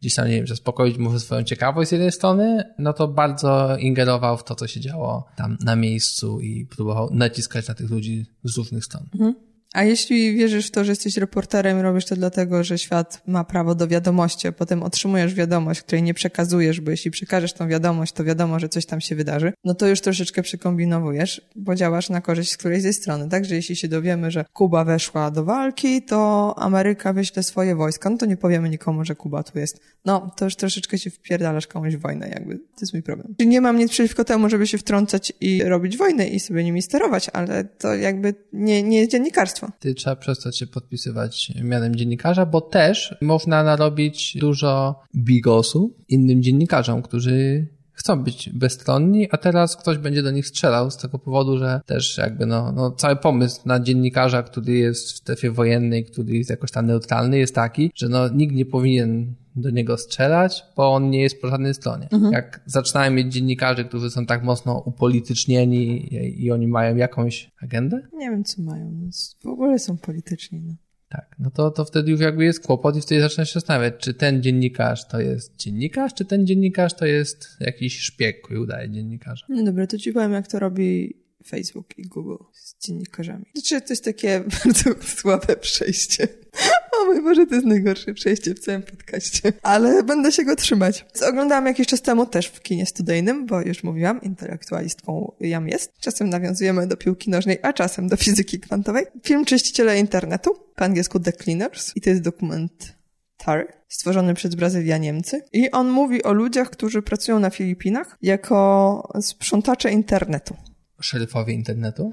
gdzieś 0.00 0.14
tam, 0.14 0.28
nie 0.28 0.34
wiem, 0.34 0.46
zaspokoić 0.46 0.98
może 0.98 1.20
swoją 1.20 1.42
ciekawość 1.42 1.88
z 1.88 1.92
jednej 1.92 2.12
strony, 2.12 2.64
no 2.78 2.92
to 2.92 3.08
bardzo 3.08 3.76
ingerował 3.76 4.36
w 4.36 4.44
to, 4.44 4.54
co 4.54 4.66
się 4.66 4.80
działo 4.80 5.28
tam 5.36 5.56
na 5.64 5.76
miejscu 5.76 6.40
i 6.40 6.66
próbował 6.66 7.10
naciskać 7.12 7.68
na 7.68 7.74
tych 7.74 7.90
ludzi 7.90 8.26
z 8.44 8.56
różnych 8.56 8.84
stron. 8.84 9.02
Mhm. 9.14 9.47
A 9.74 9.84
jeśli 9.84 10.36
wierzysz 10.36 10.66
w 10.66 10.70
to, 10.70 10.84
że 10.84 10.92
jesteś 10.92 11.16
reporterem, 11.16 11.80
robisz 11.80 12.04
to 12.04 12.16
dlatego, 12.16 12.64
że 12.64 12.78
świat 12.78 13.22
ma 13.26 13.44
prawo 13.44 13.74
do 13.74 13.88
wiadomości, 13.88 14.48
a 14.48 14.52
potem 14.52 14.82
otrzymujesz 14.82 15.34
wiadomość, 15.34 15.82
której 15.82 16.02
nie 16.02 16.14
przekazujesz, 16.14 16.80
bo 16.80 16.90
jeśli 16.90 17.10
przekażesz 17.10 17.52
tą 17.52 17.68
wiadomość, 17.68 18.12
to 18.12 18.24
wiadomo, 18.24 18.58
że 18.58 18.68
coś 18.68 18.86
tam 18.86 19.00
się 19.00 19.16
wydarzy, 19.16 19.52
no 19.64 19.74
to 19.74 19.88
już 19.88 20.00
troszeczkę 20.00 20.42
przykombinowujesz, 20.42 21.40
bo 21.56 21.74
działasz 21.74 22.10
na 22.10 22.20
korzyść 22.20 22.52
z 22.52 22.56
którejś 22.56 22.82
ze 22.82 22.92
strony. 22.92 23.28
Także 23.28 23.54
jeśli 23.54 23.76
się 23.76 23.88
dowiemy, 23.88 24.30
że 24.30 24.44
Kuba 24.52 24.84
weszła 24.84 25.30
do 25.30 25.44
walki, 25.44 26.02
to 26.02 26.54
Ameryka 26.58 27.12
wyśle 27.12 27.42
swoje 27.42 27.74
wojska, 27.74 28.10
no 28.10 28.18
to 28.18 28.26
nie 28.26 28.36
powiemy 28.36 28.68
nikomu, 28.68 29.04
że 29.04 29.14
Kuba 29.14 29.42
tu 29.42 29.58
jest. 29.58 29.80
No, 30.04 30.30
to 30.36 30.44
już 30.44 30.56
troszeczkę 30.56 30.98
się 30.98 31.10
wpierdalasz 31.10 31.66
komuś 31.66 31.94
w 31.94 32.00
wojnę, 32.00 32.28
jakby. 32.28 32.58
To 32.58 32.80
jest 32.80 32.92
mój 32.92 33.02
problem. 33.02 33.34
Czyli 33.38 33.48
nie 33.48 33.60
mam 33.60 33.78
nic 33.78 33.90
przeciwko 33.90 34.24
temu, 34.24 34.48
żeby 34.48 34.66
się 34.66 34.78
wtrącać 34.78 35.32
i 35.40 35.62
robić 35.64 35.96
wojnę 35.96 36.28
i 36.28 36.40
sobie 36.40 36.64
nimi 36.64 36.82
sterować, 36.82 37.30
ale 37.32 37.64
to 37.64 37.94
jakby 37.94 38.34
nie, 38.52 38.82
nie 38.82 38.98
jest 38.98 39.10
dziennikarstwo 39.10 39.67
Ty 39.80 39.94
trzeba 39.94 40.16
przestać 40.16 40.58
się 40.58 40.66
podpisywać 40.66 41.52
mianem 41.62 41.96
dziennikarza, 41.96 42.46
bo 42.46 42.60
też 42.60 43.14
można 43.20 43.62
narobić 43.62 44.36
dużo 44.40 45.00
bigosu 45.16 45.94
innym 46.08 46.42
dziennikarzom, 46.42 47.02
którzy 47.02 47.66
chcą 47.98 48.22
być 48.22 48.50
bezstronni, 48.50 49.28
a 49.30 49.36
teraz 49.36 49.76
ktoś 49.76 49.98
będzie 49.98 50.22
do 50.22 50.30
nich 50.30 50.46
strzelał 50.46 50.90
z 50.90 50.96
tego 50.96 51.18
powodu, 51.18 51.58
że 51.58 51.80
też 51.86 52.18
jakby 52.18 52.46
no, 52.46 52.72
no 52.72 52.90
cały 52.90 53.16
pomysł 53.16 53.60
na 53.64 53.80
dziennikarza, 53.80 54.42
który 54.42 54.72
jest 54.72 55.12
w 55.12 55.16
strefie 55.16 55.50
wojennej, 55.50 56.04
który 56.04 56.36
jest 56.36 56.50
jakoś 56.50 56.70
tam 56.70 56.86
neutralny, 56.86 57.38
jest 57.38 57.54
taki, 57.54 57.90
że 57.94 58.08
no 58.08 58.28
nikt 58.28 58.54
nie 58.54 58.66
powinien 58.66 59.34
do 59.60 59.70
niego 59.70 59.96
strzelać, 59.96 60.64
bo 60.76 60.92
on 60.92 61.10
nie 61.10 61.22
jest 61.22 61.40
po 61.40 61.48
żadnej 61.48 61.74
stronie. 61.74 62.08
Mhm. 62.12 62.32
Jak 62.32 62.60
zaczynają 62.66 63.10
mieć 63.10 63.32
dziennikarzy, 63.32 63.84
którzy 63.84 64.10
są 64.10 64.26
tak 64.26 64.42
mocno 64.42 64.82
upolitycznieni 64.86 66.14
i, 66.14 66.44
i, 66.44 66.50
oni 66.50 66.66
mają 66.66 66.96
jakąś 66.96 67.50
agendę? 67.62 68.00
Nie 68.12 68.30
wiem, 68.30 68.44
co 68.44 68.62
mają. 68.62 69.10
W 69.42 69.46
ogóle 69.46 69.78
są 69.78 69.96
polityczni. 69.96 70.60
No. 70.60 70.74
Tak, 71.08 71.36
no 71.38 71.50
to, 71.50 71.70
to 71.70 71.84
wtedy 71.84 72.10
już 72.10 72.20
jakby 72.20 72.44
jest 72.44 72.66
kłopot 72.66 72.96
i 72.96 73.00
wtedy 73.00 73.20
zaczyna 73.20 73.44
się 73.44 73.52
zastanawiać, 73.52 73.94
czy 73.98 74.14
ten 74.14 74.42
dziennikarz 74.42 75.08
to 75.08 75.20
jest 75.20 75.56
dziennikarz, 75.56 76.14
czy 76.14 76.24
ten 76.24 76.46
dziennikarz 76.46 76.94
to 76.94 77.06
jest 77.06 77.48
jakiś 77.60 77.98
szpieg, 77.98 78.42
który 78.42 78.60
udaje 78.60 78.90
dziennikarza. 78.90 79.46
No 79.48 79.64
dobra, 79.64 79.86
to 79.86 79.98
ci 79.98 80.12
powiem, 80.12 80.32
jak 80.32 80.48
to 80.48 80.58
robi 80.58 81.16
Facebook 81.48 81.98
i 81.98 82.02
Google 82.02 82.36
z 82.52 82.86
dziennikarzami. 82.86 83.44
Znaczy, 83.54 83.80
to 83.80 83.92
jest 83.92 84.04
takie 84.04 84.40
bardzo 84.64 84.90
słabe 85.02 85.56
przejście. 85.56 86.28
O 87.02 87.04
mój 87.04 87.22
Boże, 87.22 87.46
to 87.46 87.54
jest 87.54 87.66
najgorsze 87.66 88.14
przejście 88.14 88.54
w 88.54 88.58
całym 88.58 88.82
podcaście. 88.82 89.52
Ale 89.62 90.02
będę 90.02 90.32
się 90.32 90.44
go 90.44 90.56
trzymać. 90.56 91.06
Oglądałam 91.28 91.66
jakiś 91.66 91.86
czas 91.86 92.02
temu 92.02 92.26
też 92.26 92.46
w 92.46 92.60
kinie 92.60 92.86
studyjnym, 92.86 93.46
bo 93.46 93.60
już 93.60 93.82
mówiłam, 93.82 94.22
intelektualistką 94.22 95.32
jam 95.40 95.68
jest. 95.68 95.92
Czasem 96.00 96.28
nawiązujemy 96.28 96.86
do 96.86 96.96
piłki 96.96 97.30
nożnej, 97.30 97.58
a 97.62 97.72
czasem 97.72 98.08
do 98.08 98.16
fizyki 98.16 98.60
kwantowej. 98.60 99.04
Film 99.24 99.44
Czyściciele 99.44 99.98
Internetu, 99.98 100.54
po 100.76 100.84
angielsku 100.84 101.20
The 101.20 101.32
Cleaners. 101.32 101.96
I 101.96 102.00
to 102.00 102.10
jest 102.10 102.22
dokument 102.22 102.98
TAR, 103.36 103.66
stworzony 103.88 104.34
przez 104.34 104.54
Brazylia 104.54 104.98
Niemcy. 104.98 105.42
I 105.52 105.70
on 105.70 105.90
mówi 105.90 106.22
o 106.22 106.32
ludziach, 106.32 106.70
którzy 106.70 107.02
pracują 107.02 107.38
na 107.38 107.50
Filipinach 107.50 108.18
jako 108.22 109.08
sprzątacze 109.20 109.92
internetu. 109.92 110.56
Szeryfowie 111.00 111.54
internetu? 111.54 112.12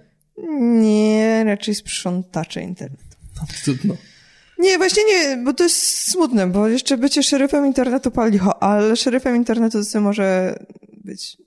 Nie, 0.60 1.44
raczej 1.46 1.76
sprzątacze 1.76 2.62
internetu. 2.62 3.04
Trudno. 3.64 3.96
Nie, 4.60 4.78
właśnie 4.78 5.04
nie, 5.04 5.38
bo 5.38 5.54
to 5.54 5.64
jest 5.64 6.12
smutne, 6.12 6.48
bo 6.48 6.68
jeszcze 6.68 6.98
bycie 6.98 7.24
szeryfem 7.24 7.66
internetu 7.66 8.12
pali 8.12 8.38
ho, 8.38 8.64
ale 8.64 8.96
szeryfem 8.96 9.36
internetu 9.36 9.80
to 9.94 10.02
może 10.02 10.60
być 11.04 11.38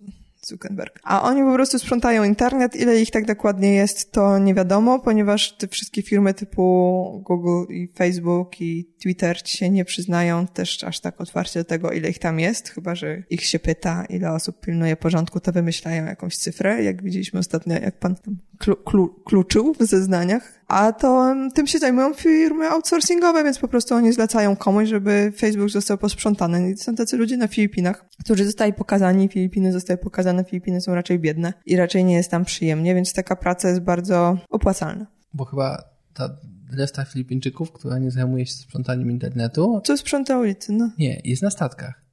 Zuckerberg. 0.49 1.01
A 1.03 1.23
oni 1.23 1.43
po 1.43 1.55
prostu 1.55 1.79
sprzątają 1.79 2.25
internet. 2.25 2.77
Ile 2.77 3.01
ich 3.01 3.11
tak 3.11 3.27
dokładnie 3.27 3.75
jest, 3.75 4.13
to 4.13 4.39
nie 4.39 4.55
wiadomo, 4.55 4.99
ponieważ 4.99 5.57
te 5.57 5.69
wszystkie 5.69 6.03
firmy 6.03 6.35
typu 6.35 7.23
Google 7.27 7.73
i 7.73 7.89
Facebook 7.97 8.61
i 8.61 8.89
Twitter 9.03 9.49
się 9.49 9.71
nie 9.71 9.85
przyznają 9.85 10.47
też 10.47 10.85
aż 10.85 11.01
tak 11.01 11.21
otwarcie 11.21 11.61
do 11.61 11.65
tego, 11.65 11.93
ile 11.93 12.11
ich 12.11 12.19
tam 12.19 12.41
jest, 12.41 12.69
chyba 12.69 12.95
że 12.95 13.23
ich 13.31 13.45
się 13.45 13.59
pyta, 13.59 14.05
ile 14.05 14.33
osób 14.33 14.61
pilnuje 14.61 14.97
porządku, 14.97 15.41
to 15.41 15.53
wymyślają 15.53 16.05
jakąś 16.05 16.37
cyfrę, 16.37 16.85
jak 16.85 17.03
widzieliśmy 17.03 17.41
ostatnio, 17.41 17.75
jak 17.75 17.99
pan 17.99 18.17
tam 18.17 18.37
klu, 18.59 18.77
klu, 18.77 19.09
kluczył 19.25 19.75
w 19.81 19.87
zeznaniach. 19.87 20.59
A 20.69 20.93
to 20.93 21.35
tym 21.55 21.67
się 21.67 21.79
zajmują 21.79 22.15
firmy 22.15 22.69
outsourcingowe, 22.71 23.45
więc 23.45 23.59
po 23.59 23.69
prostu 23.69 23.95
oni 23.95 24.13
zlecają 24.13 24.57
komuś, 24.57 24.89
żeby 24.89 25.33
Facebook 25.37 25.71
został 25.71 25.99
posprzątany. 25.99 26.71
I 26.71 26.77
są 26.77 26.95
tacy 26.95 27.17
ludzie 27.17 27.37
na 27.37 27.49
Filipinach, 27.49 28.09
którzy 28.21 28.45
zostali 28.45 28.73
pokazani, 28.73 29.29
Filipiny 29.29 29.73
zostały 29.73 29.99
pokazane, 29.99 30.45
Filipiny 30.45 30.81
są 30.81 30.95
raczej 30.95 31.19
biedne 31.19 31.53
i 31.67 31.77
raczej 31.77 32.05
nie 32.05 32.15
jest 32.15 32.31
tam 32.31 32.45
przyjemnie, 32.45 32.95
więc 32.95 33.13
taka 33.13 33.37
praca 33.37 33.69
jest 33.69 33.81
bardzo 33.81 34.39
opłacalna. 34.51 35.07
Bo 35.35 35.45
chyba 35.45 35.85
ta 36.15 36.37
reszta 36.73 37.05
Filipińczyków, 37.05 37.73
która 37.73 37.99
nie 37.99 38.11
zajmuje 38.11 38.47
się 38.47 38.53
sprzątaniem 38.53 39.11
internetu. 39.11 39.81
Co 39.85 39.97
sprząta 39.97 40.39
ulicy, 40.39 40.73
no. 40.73 40.91
Nie, 40.99 41.21
jest 41.25 41.43
na 41.43 41.51
statkach. 41.51 42.05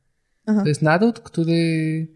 Aha. 0.45 0.61
To 0.61 0.67
jest 0.67 0.81
naród, 0.81 1.19
który 1.19 2.07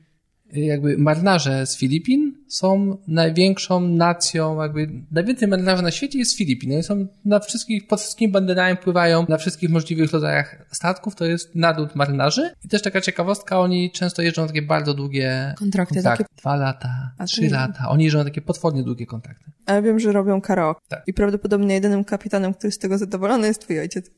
jakby 0.53 0.97
marynarze 0.97 1.65
z 1.65 1.77
Filipin 1.77 2.33
są 2.47 2.97
największą 3.07 3.79
nacją, 3.79 4.61
jakby 4.61 4.89
najwięcej 5.11 5.47
marynarzy 5.47 5.83
na 5.83 5.91
świecie 5.91 6.19
jest 6.19 6.31
z 6.31 6.37
Filipin. 6.37 6.73
Oni 6.73 6.83
są 6.83 7.07
na 7.25 7.39
wszystkich, 7.39 7.87
pod 7.87 8.01
wszystkimi 8.01 8.31
banderami 8.31 8.77
pływają 8.77 9.25
na 9.29 9.37
wszystkich 9.37 9.69
możliwych 9.69 10.11
rodzajach 10.11 10.65
statków, 10.71 11.15
to 11.15 11.25
jest 11.25 11.55
naród 11.55 11.95
marynarzy. 11.95 12.49
I 12.65 12.67
też 12.67 12.81
taka 12.81 13.01
ciekawostka, 13.01 13.59
oni 13.59 13.91
często 13.91 14.21
jeżdżą 14.21 14.41
na 14.41 14.47
takie 14.47 14.61
bardzo 14.61 14.93
długie 14.93 15.53
kontrakty. 15.57 15.95
kontrakty. 15.95 16.23
Takie... 16.23 16.41
Dwa 16.41 16.55
lata, 16.55 17.11
A 17.17 17.25
trzy 17.25 17.49
lata. 17.49 17.89
Oni 17.89 18.03
jeżdżą 18.03 18.19
na 18.19 18.25
takie 18.25 18.41
potwornie 18.41 18.83
długie 18.83 19.05
kontrakty. 19.05 19.51
Ale 19.65 19.81
wiem, 19.81 19.99
że 19.99 20.11
robią 20.11 20.41
karaoke. 20.41 20.81
Tak. 20.87 21.03
I 21.07 21.13
prawdopodobnie 21.13 21.75
jedynym 21.75 22.03
kapitanem, 22.03 22.53
który 22.53 22.71
z 22.71 22.77
tego 22.77 22.97
zadowolony 22.97 23.47
jest 23.47 23.61
twój 23.61 23.79
ojciec. 23.79 24.11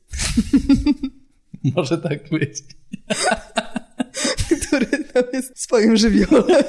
Może 1.75 1.97
tak 1.97 2.29
być. 2.29 2.63
który 4.67 4.85
tam 4.85 5.23
jest 5.33 5.59
swoim 5.61 5.97
żywiolem. 5.97 6.63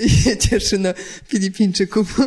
I 0.00 0.10
się 0.10 0.36
cieszy 0.36 0.78
na 0.78 0.94
Filipińczyków. 1.26 2.16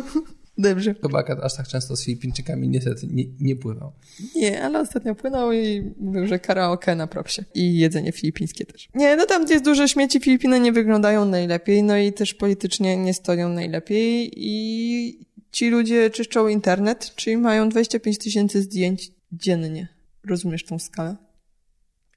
Dobrze. 0.58 0.94
Chyba 1.02 1.24
aż 1.42 1.56
tak 1.56 1.68
często 1.68 1.96
z 1.96 2.04
Filipińczykami 2.04 2.68
niestety 2.68 3.06
nie, 3.06 3.24
nie 3.40 3.56
pływał. 3.56 3.92
Nie, 4.36 4.62
ale 4.62 4.80
ostatnio 4.80 5.14
płynął 5.14 5.52
i 5.52 5.92
mówił, 6.00 6.26
że 6.26 6.38
karaoke 6.38 6.94
na 6.94 7.06
propsie. 7.06 7.44
I 7.54 7.78
jedzenie 7.78 8.12
filipińskie 8.12 8.66
też. 8.66 8.88
Nie, 8.94 9.16
no 9.16 9.26
tam 9.26 9.44
gdzie 9.44 9.54
jest 9.54 9.64
dużo 9.64 9.88
śmieci, 9.88 10.20
Filipiny 10.20 10.60
nie 10.60 10.72
wyglądają 10.72 11.24
najlepiej, 11.24 11.82
no 11.82 11.98
i 11.98 12.12
też 12.12 12.34
politycznie 12.34 12.96
nie 12.96 13.14
stoją 13.14 13.48
najlepiej 13.48 14.32
i 14.36 15.26
ci 15.52 15.70
ludzie 15.70 16.10
czyszczą 16.10 16.48
internet, 16.48 17.14
czyli 17.14 17.36
mają 17.36 17.68
25 17.68 18.18
tysięcy 18.18 18.62
zdjęć 18.62 19.10
dziennie. 19.32 19.88
Rozumiesz 20.24 20.64
tą 20.64 20.78
skalę? 20.78 21.16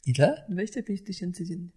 Ile? 0.06 0.46
25 0.50 1.02
tysięcy 1.04 1.46
dziennie. 1.46 1.70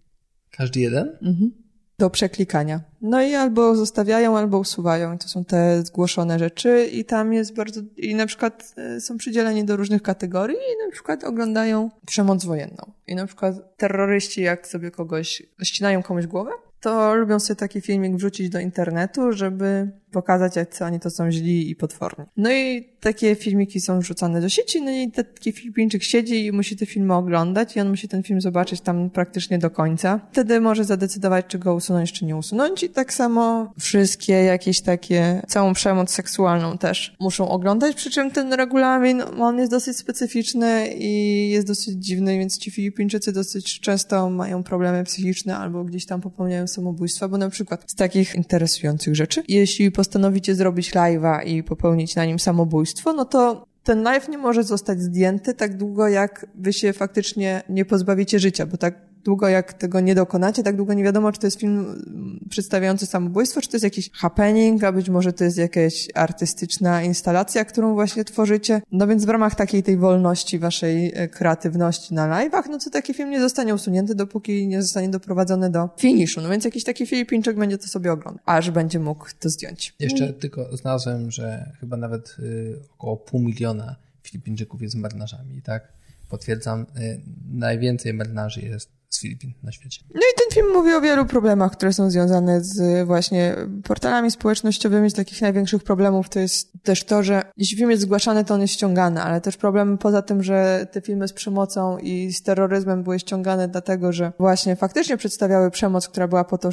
Każdy 0.51 0.81
jeden? 0.81 1.09
Mhm. 1.23 1.53
Do 1.99 2.11
przeklikania. 2.11 2.81
No 3.01 3.23
i 3.23 3.35
albo 3.35 3.77
zostawiają, 3.77 4.39
albo 4.39 4.59
usuwają. 4.59 5.18
To 5.18 5.29
są 5.29 5.45
te 5.45 5.83
zgłoszone 5.83 6.39
rzeczy 6.39 6.89
i 6.93 7.05
tam 7.05 7.33
jest 7.33 7.55
bardzo... 7.55 7.81
I 7.97 8.14
na 8.14 8.27
przykład 8.27 8.75
e, 8.77 9.01
są 9.01 9.16
przydzieleni 9.16 9.64
do 9.64 9.77
różnych 9.77 10.03
kategorii 10.03 10.57
i 10.57 10.87
na 10.87 10.93
przykład 10.93 11.25
oglądają 11.25 11.91
przemoc 12.07 12.45
wojenną. 12.45 12.93
I 13.07 13.14
na 13.14 13.27
przykład 13.27 13.77
terroryści, 13.77 14.43
jak 14.43 14.66
sobie 14.66 14.91
kogoś... 14.91 15.43
ścinają 15.62 16.03
komuś 16.03 16.27
głowę, 16.27 16.51
to 16.81 17.14
lubią 17.14 17.41
sobie 17.41 17.57
taki 17.57 17.81
filmik 17.81 18.16
wrzucić 18.16 18.49
do 18.49 18.61
internetu, 18.61 19.33
żeby 19.33 19.91
pokazać, 20.13 20.57
jak 20.57 20.69
oni 20.81 21.01
to 21.01 21.11
są 21.11 21.31
źli 21.31 21.71
i 21.71 21.77
potworni. 21.77 22.25
No 22.37 22.53
i 22.53 22.89
takie 23.01 23.35
filmiki 23.35 23.81
są 23.81 24.01
wrzucane 24.01 24.41
do 24.41 24.49
sieci, 24.49 24.83
no 24.83 24.91
i 24.91 25.11
taki 25.11 25.53
Filipińczyk 25.53 26.03
siedzi 26.03 26.47
i 26.47 26.53
musi 26.53 26.77
te 26.77 26.87
filmy 26.87 27.15
oglądać 27.15 27.77
i 27.77 27.81
on 27.81 27.89
musi 27.89 28.09
ten 28.09 28.23
film 28.23 28.41
zobaczyć 28.41 28.81
tam 28.81 29.11
praktycznie 29.11 29.59
do 29.59 29.71
końca. 29.71 30.21
Wtedy 30.33 30.61
może 30.61 30.85
zadecydować, 30.85 31.47
czy 31.49 31.59
go 31.59 31.75
usunąć, 31.75 32.13
czy 32.13 32.25
nie 32.25 32.37
usunąć 32.37 32.83
i 32.83 32.89
tak 32.89 33.13
samo 33.13 33.73
wszystkie 33.81 34.33
jakieś 34.33 34.81
takie, 34.81 35.43
całą 35.49 35.75
przemoc 35.75 36.11
seksualną 36.11 36.79
też 36.79 37.17
muszą 37.21 37.49
oglądać, 37.49 37.97
przy 37.97 38.11
czym 38.11 38.31
ten 38.31 38.53
regulamin, 38.53 39.23
on 39.39 39.59
jest 39.59 39.71
dosyć 39.71 39.97
specyficzny 39.97 40.89
i 40.99 41.51
jest 41.51 41.67
dosyć 41.67 42.05
dziwny, 42.05 42.39
więc 42.39 42.59
ci 42.59 42.71
Filipińczycy 42.71 43.33
dosyć 43.33 43.81
często 43.81 44.31
mają 44.31 44.63
problemy 44.63 45.05
psychiczne 45.05 45.57
albo 45.57 45.85
gdzieś 45.85 46.07
tam 46.07 46.21
popełniają 46.21 46.67
samobójstwa, 46.67 47.29
bo 47.29 47.39
na 47.39 47.51
przykład 47.51 47.85
z 47.87 47.95
takich 47.95 48.35
interesujących 48.35 49.17
rzeczy, 49.17 49.43
jeśli 49.49 49.91
postanowicie 50.03 50.55
zrobić 50.55 50.94
live'a 50.94 51.46
i 51.46 51.62
popełnić 51.62 52.16
na 52.16 52.24
nim 52.24 52.38
samobójstwo, 52.38 53.12
no 53.12 53.24
to 53.24 53.66
ten 53.84 54.03
live 54.03 54.28
nie 54.28 54.38
może 54.38 54.62
zostać 54.62 55.00
zdjęty 55.00 55.55
tak 55.55 55.76
długo, 55.76 56.09
jak 56.09 56.46
wy 56.55 56.72
się 56.72 56.92
faktycznie 56.92 57.62
nie 57.68 57.84
pozbawicie 57.84 58.38
życia, 58.38 58.66
bo 58.66 58.76
tak 58.76 59.12
długo 59.25 59.49
jak 59.49 59.73
tego 59.73 60.01
nie 60.01 60.14
dokonacie, 60.14 60.62
tak 60.62 60.77
długo 60.77 60.95
nie 60.95 61.05
wiadomo, 61.05 61.33
czy 61.33 61.41
to 61.41 61.47
jest 61.47 61.61
film 61.61 61.79
mm, 61.79 62.47
przedstawiający 62.51 63.07
samobójstwo, 63.07 63.61
czy 63.61 63.68
to 63.68 63.77
jest 63.77 63.85
jakiś 63.85 64.11
happening, 64.11 64.85
a 64.85 64.93
być 64.93 65.09
może 65.09 65.33
to 65.33 65.45
jest 65.45 65.59
jakaś 65.59 66.09
artystyczna 66.14 67.03
instalacja, 67.03 67.64
którą 67.64 67.95
właśnie 67.95 68.25
tworzycie. 68.25 68.83
No 68.93 69.07
więc 69.07 69.25
w 69.25 69.29
ramach 69.29 69.55
takiej 69.55 69.83
tej 69.83 69.97
wolności 69.97 70.59
waszej 70.59 71.12
e, 71.14 71.29
kreatywności 71.29 72.14
na 72.14 72.29
live'ach, 72.29 72.62
no 72.70 72.79
to 72.79 72.91
taki 72.91 73.14
film 73.14 73.31
nie 73.31 73.41
zostanie 73.41 73.75
usunięty, 73.75 74.14
dopóki 74.14 74.66
nie 74.66 74.83
zostanie 74.83 75.09
doprowadzony 75.09 75.70
do 75.70 75.89
finiszu. 75.99 76.41
No 76.41 76.49
więc 76.49 76.64
jakiś 76.64 76.85
taki 76.85 77.07
Filipińczyk 77.07 77.57
będzie 77.57 77.79
to 77.79 77.87
sobie 77.87 78.12
oglądał, 78.12 78.43
aż 78.47 78.70
będzie 78.70 78.99
mógł 78.99 79.27
to 79.41 79.49
zdjąć. 79.49 79.95
Jeszcze 80.01 80.33
tylko 80.33 80.77
znalazłem, 80.77 81.31
że 81.31 81.73
chyba 81.81 81.97
nawet 81.97 82.37
y, 82.39 82.81
około 82.95 83.16
pół 83.16 83.41
miliona 83.41 83.97
Filipińczyków 84.23 84.83
jest 84.83 84.95
marynarzami, 84.95 85.62
tak? 85.62 85.93
Potwierdzam, 86.29 86.87
y, 86.99 87.20
najwięcej 87.53 88.14
marynarzy 88.14 88.61
jest 88.61 89.01
z 89.15 89.21
Filipin 89.21 89.55
na 89.63 89.73
świecie. 89.73 90.05
No 90.15 90.21
i 90.21 90.35
ten 90.39 90.55
film 90.55 90.73
mówi 90.73 90.95
o 90.95 91.01
wielu 91.01 91.27
problemach, 91.27 91.73
które 91.73 91.93
są 91.93 92.11
związane 92.11 92.65
z 92.65 93.07
właśnie 93.07 93.57
portalami 93.85 94.31
społecznościowymi. 94.31 95.11
Z 95.11 95.15
takich 95.15 95.43
największych 95.43 95.83
problemów 95.83 96.29
to 96.29 96.41
jest 96.41 96.73
też 96.83 97.05
to, 97.05 97.23
że 97.23 97.43
jeśli 97.57 97.77
film 97.77 97.91
jest 97.91 98.03
zgłaszany, 98.03 98.45
to 98.45 98.55
on 98.55 98.61
jest 98.61 98.75
ściągany, 98.75 99.23
ale 99.23 99.41
też 99.41 99.57
problem 99.57 99.99
poza 99.99 100.23
tym, 100.23 100.43
że 100.43 100.87
te 100.93 101.01
filmy 101.01 101.29
z 101.29 101.33
przemocą 101.33 101.99
i 101.99 102.33
z 102.33 102.43
terroryzmem 102.43 103.03
były 103.03 103.19
ściągane 103.19 103.69
dlatego, 103.69 104.13
że 104.13 104.33
właśnie 104.39 104.77
faktycznie 104.77 105.17
przedstawiały 105.17 105.71
przemoc, 105.71 106.09
która 106.09 106.29
była 106.29 106.45
po 106.45 106.59
to, 106.59 106.71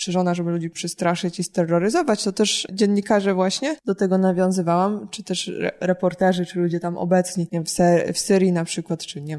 strzeżona, 0.00 0.34
żeby 0.34 0.50
ludzi 0.50 0.70
przestraszyć 0.70 1.38
i 1.38 1.44
steroryzować, 1.44 2.24
to 2.24 2.32
też 2.32 2.66
dziennikarze 2.72 3.34
właśnie 3.34 3.76
do 3.84 3.94
tego 3.94 4.18
nawiązywałam, 4.18 5.08
czy 5.10 5.24
też 5.24 5.52
reporterzy, 5.80 6.46
czy 6.46 6.58
ludzie 6.58 6.80
tam 6.80 6.96
obecni, 6.96 7.42
nie 7.52 7.58
wiem, 7.58 7.64
w, 7.64 7.70
w 8.14 8.18
Syrii 8.18 8.52
na 8.52 8.64
przykład, 8.64 9.00
czy 9.00 9.20
nie 9.20 9.38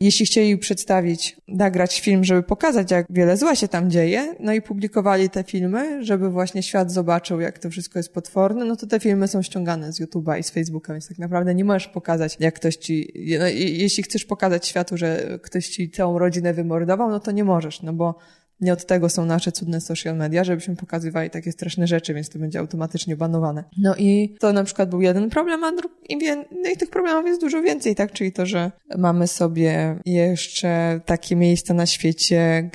jeśli 0.00 0.26
chcieli 0.26 0.58
przedstawić, 0.58 1.36
nagrać 1.48 2.00
film, 2.00 2.24
żeby 2.24 2.42
pokazać, 2.42 2.90
jak 2.90 3.06
wiele 3.10 3.36
zła 3.36 3.54
się 3.54 3.68
tam 3.68 3.90
dzieje, 3.90 4.34
no 4.40 4.52
i 4.52 4.62
publikowali 4.62 5.30
te 5.30 5.44
filmy, 5.44 6.04
żeby 6.04 6.30
właśnie 6.30 6.62
świat 6.62 6.92
zobaczył, 6.92 7.40
jak 7.40 7.58
to 7.58 7.70
wszystko 7.70 7.98
jest 7.98 8.12
potworne, 8.12 8.64
no 8.64 8.76
to 8.76 8.86
te 8.86 9.00
filmy 9.00 9.28
są 9.28 9.42
ściągane 9.42 9.92
z 9.92 10.00
YouTube'a 10.00 10.38
i 10.38 10.42
z 10.42 10.50
Facebooka, 10.50 10.92
więc 10.92 11.08
tak 11.08 11.18
naprawdę 11.18 11.54
nie 11.54 11.64
możesz 11.64 11.88
pokazać, 11.88 12.36
jak 12.40 12.54
ktoś 12.54 12.76
ci, 12.76 13.12
no, 13.38 13.46
jeśli 13.56 14.02
chcesz 14.02 14.24
pokazać 14.24 14.66
światu, 14.66 14.96
że 14.96 15.38
ktoś 15.42 15.68
ci 15.68 15.90
całą 15.90 16.18
rodzinę 16.18 16.54
wymordował, 16.54 17.10
no 17.10 17.20
to 17.20 17.30
nie 17.30 17.44
możesz, 17.44 17.82
no 17.82 17.92
bo 17.92 18.18
nie 18.60 18.72
od 18.72 18.86
tego 18.86 19.08
są 19.08 19.26
nasze 19.26 19.52
cudne 19.52 19.80
social 19.80 20.16
media, 20.16 20.44
żebyśmy 20.44 20.76
pokazywali 20.76 21.30
takie 21.30 21.52
straszne 21.52 21.86
rzeczy, 21.86 22.14
więc 22.14 22.28
to 22.28 22.38
będzie 22.38 22.58
automatycznie 22.58 23.16
banowane. 23.16 23.64
No 23.78 23.96
i 23.96 24.36
to 24.40 24.52
na 24.52 24.64
przykład 24.64 24.90
był 24.90 25.00
jeden 25.00 25.30
problem, 25.30 25.64
a 25.64 25.72
drugi, 25.72 26.26
no 26.62 26.70
i 26.70 26.76
tych 26.76 26.90
problemów 26.90 27.26
jest 27.26 27.40
dużo 27.40 27.62
więcej, 27.62 27.94
tak? 27.94 28.12
Czyli 28.12 28.32
to, 28.32 28.46
że 28.46 28.72
mamy 28.98 29.26
sobie 29.26 29.98
jeszcze 30.06 31.00
takie 31.04 31.36
miejsca 31.36 31.74
na 31.74 31.86
świecie, 31.86 32.70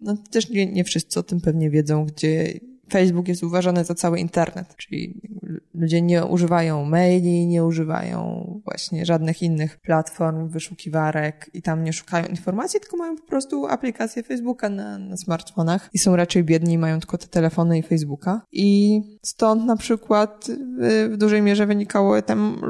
no 0.00 0.16
też 0.30 0.50
nie, 0.50 0.66
nie 0.66 0.84
wszyscy 0.84 1.20
o 1.20 1.22
tym 1.22 1.40
pewnie 1.40 1.70
wiedzą, 1.70 2.06
gdzie 2.06 2.52
Facebook 2.90 3.28
jest 3.28 3.42
uważany 3.42 3.84
za 3.84 3.94
cały 3.94 4.20
internet, 4.20 4.76
czyli 4.76 5.20
ludzie 5.74 6.02
nie 6.02 6.24
używają 6.24 6.84
maili, 6.84 7.46
nie 7.46 7.64
używają 7.64 8.44
właśnie 8.64 9.06
żadnych 9.06 9.42
innych 9.42 9.80
platform, 9.80 10.48
wyszukiwarek 10.48 11.50
i 11.54 11.62
tam 11.62 11.84
nie 11.84 11.92
szukają 11.92 12.26
informacji, 12.26 12.80
tylko 12.80 12.96
mają 12.96 13.16
po 13.16 13.26
prostu 13.26 13.66
aplikację 13.66 14.22
Facebooka 14.22 14.68
na, 14.68 14.98
na 14.98 15.16
smartfonach 15.16 15.90
i 15.92 15.98
są 15.98 16.16
raczej 16.16 16.44
biedni 16.44 16.78
mają 16.78 17.00
tylko 17.00 17.18
te 17.18 17.26
telefony 17.26 17.78
i 17.78 17.82
Facebooka. 17.82 18.40
I 18.52 19.00
stąd 19.22 19.64
na 19.64 19.76
przykład 19.76 20.48
y, 20.48 21.08
w 21.08 21.16
dużej 21.16 21.42
mierze 21.42 21.66
wynikało 21.66 22.22
tam 22.22 22.60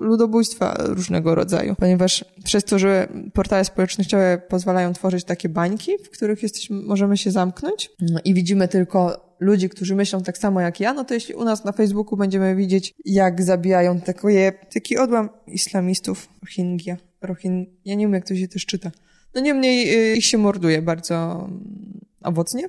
ludobójstwa 0.00 0.74
różnego 0.78 1.34
rodzaju, 1.34 1.74
ponieważ 1.78 2.24
przez 2.44 2.64
to, 2.64 2.78
że 2.78 3.08
portale 3.32 3.64
społecznościowe 3.64 4.42
pozwalają 4.48 4.92
tworzyć 4.92 5.24
takie 5.24 5.48
bańki, 5.48 5.92
w 6.04 6.10
których 6.10 6.42
jesteśmy, 6.42 6.82
możemy 6.82 7.16
się 7.16 7.30
zamknąć 7.30 7.90
no 8.00 8.20
i 8.24 8.34
widzimy 8.34 8.68
tylko 8.68 9.25
ludzi, 9.40 9.68
którzy 9.68 9.94
myślą 9.94 10.22
tak 10.22 10.38
samo 10.38 10.60
jak 10.60 10.80
ja, 10.80 10.92
no 10.92 11.04
to 11.04 11.14
jeśli 11.14 11.34
u 11.34 11.44
nas 11.44 11.64
na 11.64 11.72
Facebooku 11.72 12.16
będziemy 12.16 12.56
widzieć, 12.56 12.94
jak 13.04 13.42
zabijają 13.42 14.00
takie, 14.00 14.52
taki 14.74 14.98
odłam 14.98 15.28
islamistów, 15.46 16.28
Rohingya, 16.42 16.96
Rohin, 17.22 17.66
ja 17.84 17.94
nie 17.94 18.04
wiem, 18.04 18.14
jak 18.14 18.28
to 18.28 18.36
się 18.36 18.48
też 18.48 18.66
czyta. 18.66 18.90
No 19.34 19.40
niemniej 19.40 19.98
y, 20.12 20.16
ich 20.16 20.24
się 20.24 20.38
morduje 20.38 20.82
bardzo 20.82 21.44
mm, 21.48 22.00
owocnie. 22.22 22.68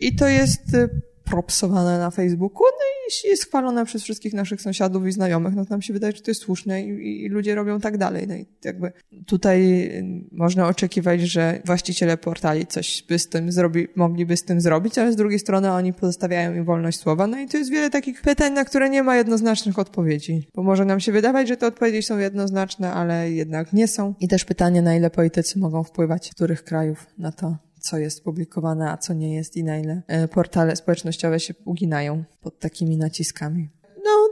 I 0.00 0.16
to 0.16 0.28
jest 0.28 0.74
y, 0.74 0.88
propsowane 1.24 1.98
na 1.98 2.10
Facebooku, 2.10 2.64
no 2.64 2.84
i 3.24 3.28
jest 3.28 3.46
chwalone 3.46 3.84
przez 3.84 4.02
wszystkich 4.02 4.32
naszych 4.32 4.62
sąsiadów 4.62 5.06
i 5.06 5.12
znajomych, 5.12 5.54
no 5.54 5.64
to 5.64 5.70
nam 5.70 5.82
się 5.82 5.92
wydaje, 5.92 6.12
że 6.16 6.22
to 6.22 6.30
jest 6.30 6.40
słuszne 6.40 6.82
i, 6.82 7.24
i, 7.24 7.28
ludzie 7.28 7.54
robią 7.54 7.80
tak 7.80 7.98
dalej. 7.98 8.26
No 8.28 8.34
i 8.34 8.46
jakby 8.64 8.92
tutaj 9.26 9.90
można 10.32 10.68
oczekiwać, 10.68 11.20
że 11.20 11.62
właściciele 11.64 12.16
portali 12.16 12.66
coś 12.66 13.04
by 13.08 13.18
z 13.18 13.28
tym 13.28 13.52
zrobi, 13.52 13.88
mogliby 13.96 14.36
z 14.36 14.44
tym 14.44 14.60
zrobić, 14.60 14.98
ale 14.98 15.12
z 15.12 15.16
drugiej 15.16 15.38
strony 15.38 15.72
oni 15.72 15.92
pozostawiają 15.92 16.54
im 16.54 16.64
wolność 16.64 17.00
słowa. 17.00 17.26
No 17.26 17.38
i 17.38 17.48
to 17.48 17.56
jest 17.56 17.70
wiele 17.70 17.90
takich 17.90 18.22
pytań, 18.22 18.52
na 18.52 18.64
które 18.64 18.90
nie 18.90 19.02
ma 19.02 19.16
jednoznacznych 19.16 19.78
odpowiedzi. 19.78 20.48
Bo 20.54 20.62
może 20.62 20.84
nam 20.84 21.00
się 21.00 21.12
wydawać, 21.12 21.48
że 21.48 21.56
te 21.56 21.66
odpowiedzi 21.66 22.02
są 22.02 22.18
jednoznaczne, 22.18 22.92
ale 22.92 23.32
jednak 23.32 23.72
nie 23.72 23.88
są. 23.88 24.14
I 24.20 24.28
też 24.28 24.44
pytanie, 24.44 24.82
na 24.82 24.96
ile 24.96 25.10
politycy 25.10 25.58
mogą 25.58 25.84
wpływać 25.84 26.30
których 26.34 26.64
krajów 26.64 27.06
na 27.18 27.32
to, 27.32 27.56
co 27.84 27.98
jest 27.98 28.24
publikowane, 28.24 28.90
a 28.90 28.96
co 28.96 29.14
nie 29.14 29.34
jest 29.34 29.56
i 29.56 29.64
na 29.64 29.78
ile 29.78 30.02
e, 30.06 30.28
portale 30.28 30.76
społecznościowe 30.76 31.40
się 31.40 31.54
uginają 31.64 32.24
pod 32.40 32.58
takimi 32.58 32.96
naciskami. 32.96 33.68
No, 34.04 34.28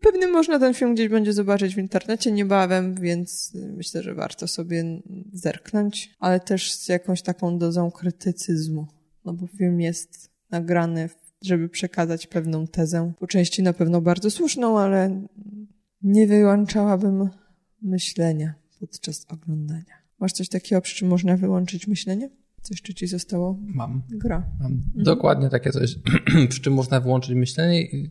pewnie 0.00 0.26
można 0.26 0.58
ten 0.58 0.74
film 0.74 0.94
gdzieś 0.94 1.08
będzie 1.08 1.32
zobaczyć 1.32 1.74
w 1.74 1.78
internecie 1.78 2.32
niebawem, 2.32 2.94
więc 2.94 3.52
myślę, 3.76 4.02
że 4.02 4.14
warto 4.14 4.48
sobie 4.48 4.84
zerknąć, 5.32 6.14
ale 6.18 6.40
też 6.40 6.72
z 6.72 6.88
jakąś 6.88 7.22
taką 7.22 7.58
dozą 7.58 7.90
krytycyzmu, 7.90 8.86
no 9.24 9.32
bo 9.32 9.46
film 9.46 9.80
jest 9.80 10.30
nagrany, 10.50 11.08
żeby 11.42 11.68
przekazać 11.68 12.26
pewną 12.26 12.66
tezę, 12.66 13.12
po 13.18 13.26
części 13.26 13.62
na 13.62 13.72
pewno 13.72 14.00
bardzo 14.00 14.30
słuszną, 14.30 14.78
ale 14.78 15.26
nie 16.02 16.26
wyłączałabym 16.26 17.28
myślenia 17.82 18.54
podczas 18.80 19.26
oglądania. 19.28 20.00
Masz 20.18 20.32
coś 20.32 20.48
takiego, 20.48 20.80
przy 20.80 20.96
czym 20.96 21.08
można 21.08 21.36
wyłączyć 21.36 21.86
myślenie? 21.86 22.39
Co 22.62 22.74
jeszcze 22.74 22.94
ci 22.94 23.06
zostało? 23.06 23.58
Mam. 23.60 24.02
Gra. 24.10 24.46
Mam 24.60 24.72
mhm. 24.72 25.04
dokładnie 25.04 25.48
takie 25.48 25.70
coś, 25.70 25.94
przy 26.50 26.60
czym 26.60 26.72
można 26.72 27.00
wyłączyć 27.00 27.34
myślenie 27.34 27.82
i, 27.82 28.10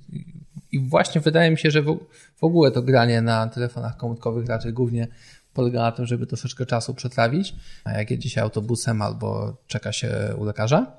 i 0.72 0.80
właśnie 0.80 1.22
wydaje 1.22 1.52
mi 1.52 1.58
się, 1.58 1.72
że 1.72 1.82
w, 1.82 2.00
w, 2.36 2.44
ogóle 2.44 2.72
to 2.72 2.82
granie 2.82 3.22
na 3.22 3.48
telefonach 3.48 3.98
komórkowych 3.98 4.48
raczej 4.48 4.74
głównie 4.74 5.08
polega 5.54 5.80
na 5.80 5.92
tym, 5.92 6.06
żeby 6.06 6.28
troszeczkę 6.28 6.66
czasu 6.66 6.94
przetrawić. 6.94 7.56
A 7.84 7.92
jak 7.92 8.12
jedzie 8.12 8.30
się 8.30 8.42
autobusem 8.42 9.02
albo 9.02 9.58
czeka 9.68 9.92
się 9.92 10.10
u 10.38 10.44
lekarza, 10.44 10.99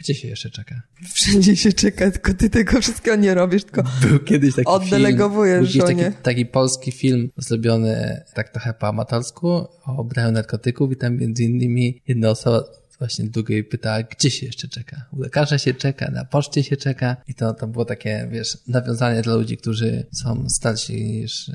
gdzie 0.00 0.14
się 0.14 0.28
jeszcze 0.28 0.50
czeka? 0.50 0.82
Wszędzie 1.12 1.56
się 1.56 1.72
czeka, 1.72 2.10
tylko 2.10 2.34
ty 2.34 2.50
tego 2.50 2.80
wszystkiego 2.80 3.16
nie 3.16 3.34
robisz, 3.34 3.64
tylko 3.64 3.82
był 4.02 4.18
kiedyś 4.18 4.54
taki 4.54 4.68
oddelegowujesz 4.68 5.72
film, 5.72 5.86
był 5.86 5.96
taki, 5.96 6.16
taki, 6.22 6.46
polski 6.46 6.92
film 6.92 7.30
zrobiony 7.36 8.24
tak 8.34 8.48
trochę 8.48 8.74
po 8.74 8.88
amatorsku 8.88 9.48
o 9.84 9.96
obraniu 9.96 10.32
narkotyków 10.32 10.92
i 10.92 10.96
tam 10.96 11.16
między 11.16 11.44
innymi 11.44 12.02
jedna 12.08 12.30
osoba 12.30 12.64
właśnie 12.98 13.24
drugiej 13.24 13.64
pyta, 13.64 14.02
gdzie 14.02 14.30
się 14.30 14.46
jeszcze 14.46 14.68
czeka? 14.68 15.06
U 15.12 15.20
lekarza 15.20 15.58
się 15.58 15.74
czeka, 15.74 16.10
na 16.10 16.24
poczcie 16.24 16.62
się 16.62 16.76
czeka 16.76 17.16
i 17.28 17.34
to, 17.34 17.54
to 17.54 17.66
było 17.66 17.84
takie, 17.84 18.28
wiesz, 18.32 18.58
nawiązanie 18.68 19.22
dla 19.22 19.34
ludzi, 19.34 19.56
którzy 19.56 20.06
są 20.12 20.48
starsi 20.48 21.04
niż 21.04 21.50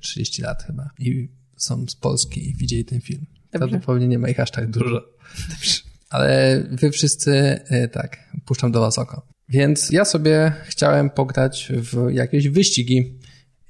30 0.00 0.42
e, 0.42 0.46
lat 0.46 0.62
chyba 0.62 0.90
i 0.98 1.28
są 1.56 1.86
z 1.86 1.96
Polski 1.96 2.50
i 2.50 2.54
widzieli 2.54 2.84
ten 2.84 3.00
film. 3.00 3.26
Dobrze. 3.52 3.80
To 3.80 3.98
nie 3.98 4.18
ma 4.18 4.28
ich 4.28 4.40
aż 4.40 4.50
tak 4.50 4.70
dużo. 4.70 5.04
Dobrze. 5.50 5.95
Ale 6.16 6.62
wy 6.70 6.90
wszyscy, 6.90 7.60
e, 7.68 7.88
tak, 7.88 8.18
puszczam 8.44 8.72
do 8.72 8.80
was 8.80 8.98
oko. 8.98 9.26
Więc 9.48 9.90
ja 9.90 10.04
sobie 10.04 10.52
chciałem 10.64 11.10
pograć 11.10 11.72
w 11.72 12.10
jakieś 12.10 12.48
wyścigi. 12.48 13.18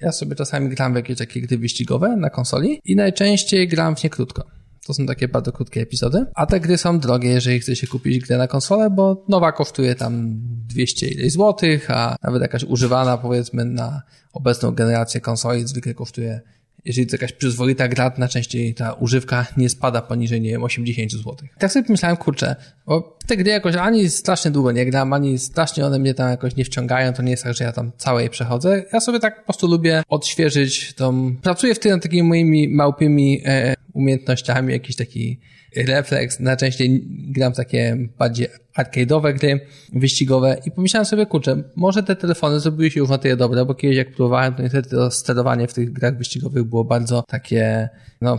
Ja 0.00 0.12
sobie 0.12 0.34
czasami 0.34 0.68
gram 0.68 0.92
w 0.92 0.96
jakieś 0.96 1.18
takie 1.18 1.40
gry 1.40 1.58
wyścigowe 1.58 2.16
na 2.16 2.30
konsoli 2.30 2.80
i 2.84 2.96
najczęściej 2.96 3.68
gram 3.68 3.96
w 3.96 4.04
nie 4.04 4.10
krótko. 4.10 4.44
To 4.86 4.94
są 4.94 5.06
takie 5.06 5.28
bardzo 5.28 5.52
krótkie 5.52 5.80
epizody. 5.80 6.26
A 6.34 6.46
te 6.46 6.60
gry 6.60 6.78
są 6.78 7.00
drogie, 7.00 7.28
jeżeli 7.28 7.60
chce 7.60 7.76
się 7.76 7.86
kupić 7.86 8.26
grę 8.26 8.38
na 8.38 8.46
konsolę, 8.46 8.90
bo 8.90 9.24
nowa 9.28 9.52
kosztuje 9.52 9.94
tam 9.94 10.40
200 10.68 11.08
ileś 11.08 11.32
złotych, 11.32 11.90
a 11.90 12.16
nawet 12.22 12.42
jakaś 12.42 12.64
używana 12.64 13.18
powiedzmy 13.18 13.64
na 13.64 14.02
obecną 14.32 14.70
generację 14.70 15.20
konsoli 15.20 15.66
zwykle 15.68 15.94
kosztuje 15.94 16.40
jeżeli 16.86 17.06
to 17.06 17.14
jakaś 17.16 17.32
przyzwoita 17.32 17.88
gra, 17.88 18.12
najczęściej 18.18 18.74
ta 18.74 18.92
używka 18.92 19.46
nie 19.56 19.68
spada 19.68 20.02
poniżej, 20.02 20.40
nie 20.40 20.50
wiem, 20.50 20.64
80 20.64 21.12
zł. 21.12 21.36
Tak 21.58 21.72
sobie 21.72 21.86
myślałem, 21.88 22.16
kurczę, 22.16 22.56
bo 22.86 23.18
te 23.26 23.36
gry 23.36 23.50
jakoś 23.50 23.74
ani 23.74 24.10
strasznie 24.10 24.50
długo 24.50 24.72
nie 24.72 24.86
gram, 24.86 25.12
ani 25.12 25.38
strasznie 25.38 25.86
one 25.86 25.98
mnie 25.98 26.14
tam 26.14 26.30
jakoś 26.30 26.56
nie 26.56 26.64
wciągają, 26.64 27.12
to 27.12 27.22
nie 27.22 27.30
jest 27.30 27.42
tak, 27.42 27.54
że 27.54 27.64
ja 27.64 27.72
tam 27.72 27.92
całej 27.96 28.30
przechodzę. 28.30 28.84
Ja 28.92 29.00
sobie 29.00 29.20
tak 29.20 29.38
po 29.38 29.44
prostu 29.44 29.66
lubię 29.66 30.02
odświeżyć 30.08 30.92
tą... 30.92 31.36
Pracuję 31.36 31.74
w 31.74 31.78
tym 31.78 32.00
takimi 32.00 32.22
moimi 32.22 32.68
małpymi 32.68 33.42
e, 33.44 33.74
umiejętnościami, 33.92 34.72
jakiś 34.72 34.96
taki 34.96 35.40
refleks. 35.76 36.40
Najczęściej 36.40 37.02
gram 37.08 37.52
takie 37.52 37.96
bardziej 38.18 38.48
arcade'owe 38.78 39.34
gry, 39.38 39.60
wyścigowe 39.92 40.56
i 40.66 40.70
pomyślałem 40.70 41.06
sobie, 41.06 41.26
kurczę, 41.26 41.62
może 41.76 42.02
te 42.02 42.16
telefony 42.16 42.60
zrobiły 42.60 42.90
się 42.90 43.00
już 43.00 43.08
na 43.08 43.18
tyle 43.18 43.36
dobre, 43.36 43.64
bo 43.64 43.74
kiedyś 43.74 43.96
jak 43.96 44.12
próbowałem, 44.12 44.54
to 44.54 44.62
niestety 44.62 44.90
to 44.90 45.10
sterowanie 45.10 45.68
w 45.68 45.74
tych 45.74 45.92
grach 45.92 46.18
wyścigowych 46.18 46.64
było 46.64 46.84
bardzo 46.84 47.22
takie, 47.22 47.88
no, 48.20 48.38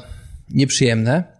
nieprzyjemne 0.49 1.38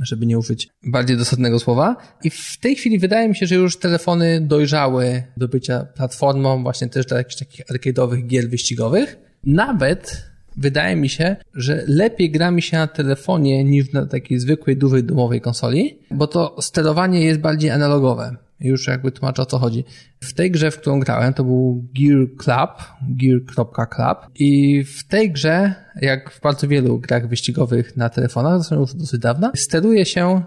żeby 0.00 0.26
nie 0.26 0.38
użyć 0.38 0.68
bardziej 0.82 1.16
dosadnego 1.16 1.58
słowa. 1.58 1.96
I 2.24 2.30
w 2.30 2.58
tej 2.60 2.76
chwili 2.76 2.98
wydaje 2.98 3.28
mi 3.28 3.36
się, 3.36 3.46
że 3.46 3.54
już 3.54 3.78
telefony 3.78 4.40
dojrzały 4.40 5.22
do 5.36 5.48
bycia 5.48 5.84
platformą 5.84 6.62
właśnie 6.62 6.88
też 6.88 7.06
dla 7.06 7.18
jakichś 7.18 7.36
takich 7.36 7.66
arcade'owych 7.66 8.26
gier 8.26 8.48
wyścigowych. 8.48 9.16
Nawet 9.44 10.26
wydaje 10.56 10.96
mi 10.96 11.08
się, 11.08 11.36
że 11.54 11.84
lepiej 11.88 12.30
gra 12.30 12.50
mi 12.50 12.62
się 12.62 12.76
na 12.76 12.86
telefonie 12.86 13.64
niż 13.64 13.92
na 13.92 14.06
takiej 14.06 14.38
zwykłej, 14.38 14.76
dużej 14.76 15.04
domowej 15.04 15.40
konsoli, 15.40 15.98
bo 16.10 16.26
to 16.26 16.56
sterowanie 16.60 17.24
jest 17.24 17.40
bardziej 17.40 17.70
analogowe. 17.70 18.36
Już 18.60 18.86
jakby 18.86 19.12
tłumaczę 19.12 19.42
o 19.42 19.46
co 19.46 19.58
chodzi. 19.58 19.84
W 20.20 20.32
tej 20.32 20.50
grze, 20.50 20.70
w 20.70 20.80
którą 20.80 21.00
grałem, 21.00 21.34
to 21.34 21.44
był 21.44 21.84
Gear 21.94 22.26
Club, 22.38 22.70
gear.club 23.08 24.18
i 24.34 24.84
w 24.84 25.04
tej 25.04 25.32
grze, 25.32 25.74
jak 26.00 26.30
w 26.30 26.40
bardzo 26.40 26.68
wielu 26.68 26.98
grach 26.98 27.28
wyścigowych 27.28 27.96
na 27.96 28.08
telefonach, 28.08 28.62
są 28.62 28.80
już 28.80 28.94
dosyć 28.94 29.20
dawna, 29.20 29.52
steruje 29.54 30.04
się 30.04 30.42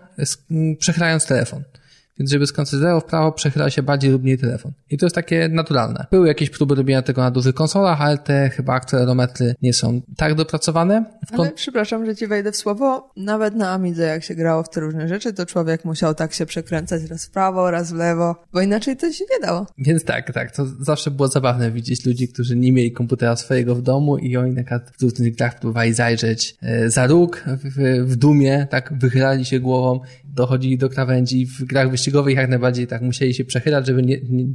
przechylając 0.80 1.26
telefon. 1.26 1.64
Więc 2.20 2.32
żeby 2.32 2.47
skoncentrował 2.47 3.01
w 3.01 3.05
prawo, 3.05 3.32
przechyla 3.32 3.70
się 3.70 3.84
bardziej 3.84 4.11
lub 4.11 4.24
mniej 4.24 4.38
telefon. 4.38 4.72
I 4.89 4.97
to 4.97 5.05
jest 5.05 5.15
takie 5.15 5.49
naturalne. 5.49 6.05
Były 6.11 6.28
jakieś 6.28 6.49
próby 6.49 6.76
robienia 6.76 7.01
tego 7.01 7.22
na 7.22 7.32
dużych 7.32 7.55
konsolach, 7.55 8.01
ale 8.01 8.17
te 8.17 8.49
chyba 8.49 8.74
akcelerometry 8.74 9.55
nie 9.61 9.74
są 9.74 10.01
tak 10.17 10.36
dopracowane. 10.36 11.05
Kon... 11.32 11.41
Ale 11.41 11.51
przepraszam, 11.51 12.05
że 12.05 12.15
ci 12.15 12.28
wejdę 12.28 12.51
w 12.51 12.55
słowo. 12.57 13.11
Nawet 13.17 13.55
na 13.55 13.72
Amidze, 13.72 14.03
jak 14.03 14.24
się 14.24 14.36
grało 14.36 14.63
w 14.63 14.70
te 14.70 14.80
różne 14.80 15.07
rzeczy, 15.07 15.34
to 15.34 15.45
człowiek 15.45 15.86
musiał 15.86 16.15
tak 16.15 16.34
się 16.34 16.45
przekręcać 16.45 17.03
raz 17.03 17.26
w 17.26 17.32
prawo, 17.32 17.72
raz 17.72 17.91
w 17.91 17.95
lewo, 17.95 18.36
bo 18.53 18.61
inaczej 18.61 18.97
to 18.97 19.11
się 19.11 19.26
nie 19.32 19.47
dało. 19.47 19.67
Więc 19.78 20.03
tak, 20.03 20.34
tak. 20.34 20.55
To 20.55 20.65
zawsze 20.80 21.11
było 21.11 21.28
zabawne 21.28 21.72
widzieć 21.72 22.05
ludzi, 22.05 22.28
którzy 22.28 22.55
nie 22.55 22.72
mieli 22.72 22.91
komputera 22.91 23.36
swojego 23.36 23.76
w 23.76 23.82
domu 23.82 24.17
i 24.17 24.38
oni 24.38 24.51
na 24.51 24.63
przykład 24.63 24.91
w 24.97 25.01
różnych 25.01 25.36
grach 25.36 25.59
próbowali 25.59 25.93
zajrzeć 25.93 26.55
e, 26.61 26.89
za 26.89 27.07
róg 27.07 27.43
w, 27.47 28.05
w 28.05 28.15
dumie, 28.15 28.67
tak 28.70 28.93
wychylali 28.93 29.45
się 29.45 29.59
głową 29.59 29.99
dochodzili 30.34 30.77
do 30.77 30.89
krawędzi 30.89 31.45
w 31.45 31.63
grach 31.63 31.91
wyścigowych 31.91 32.36
jak 32.36 32.49
najbardziej 32.49 32.88
tak 32.88 33.01
musieli 33.01 33.34
się 33.34 33.45
przechylać, 33.45 33.88
żeby 33.88 34.03
nie, 34.03 34.17
nie, 34.30 34.45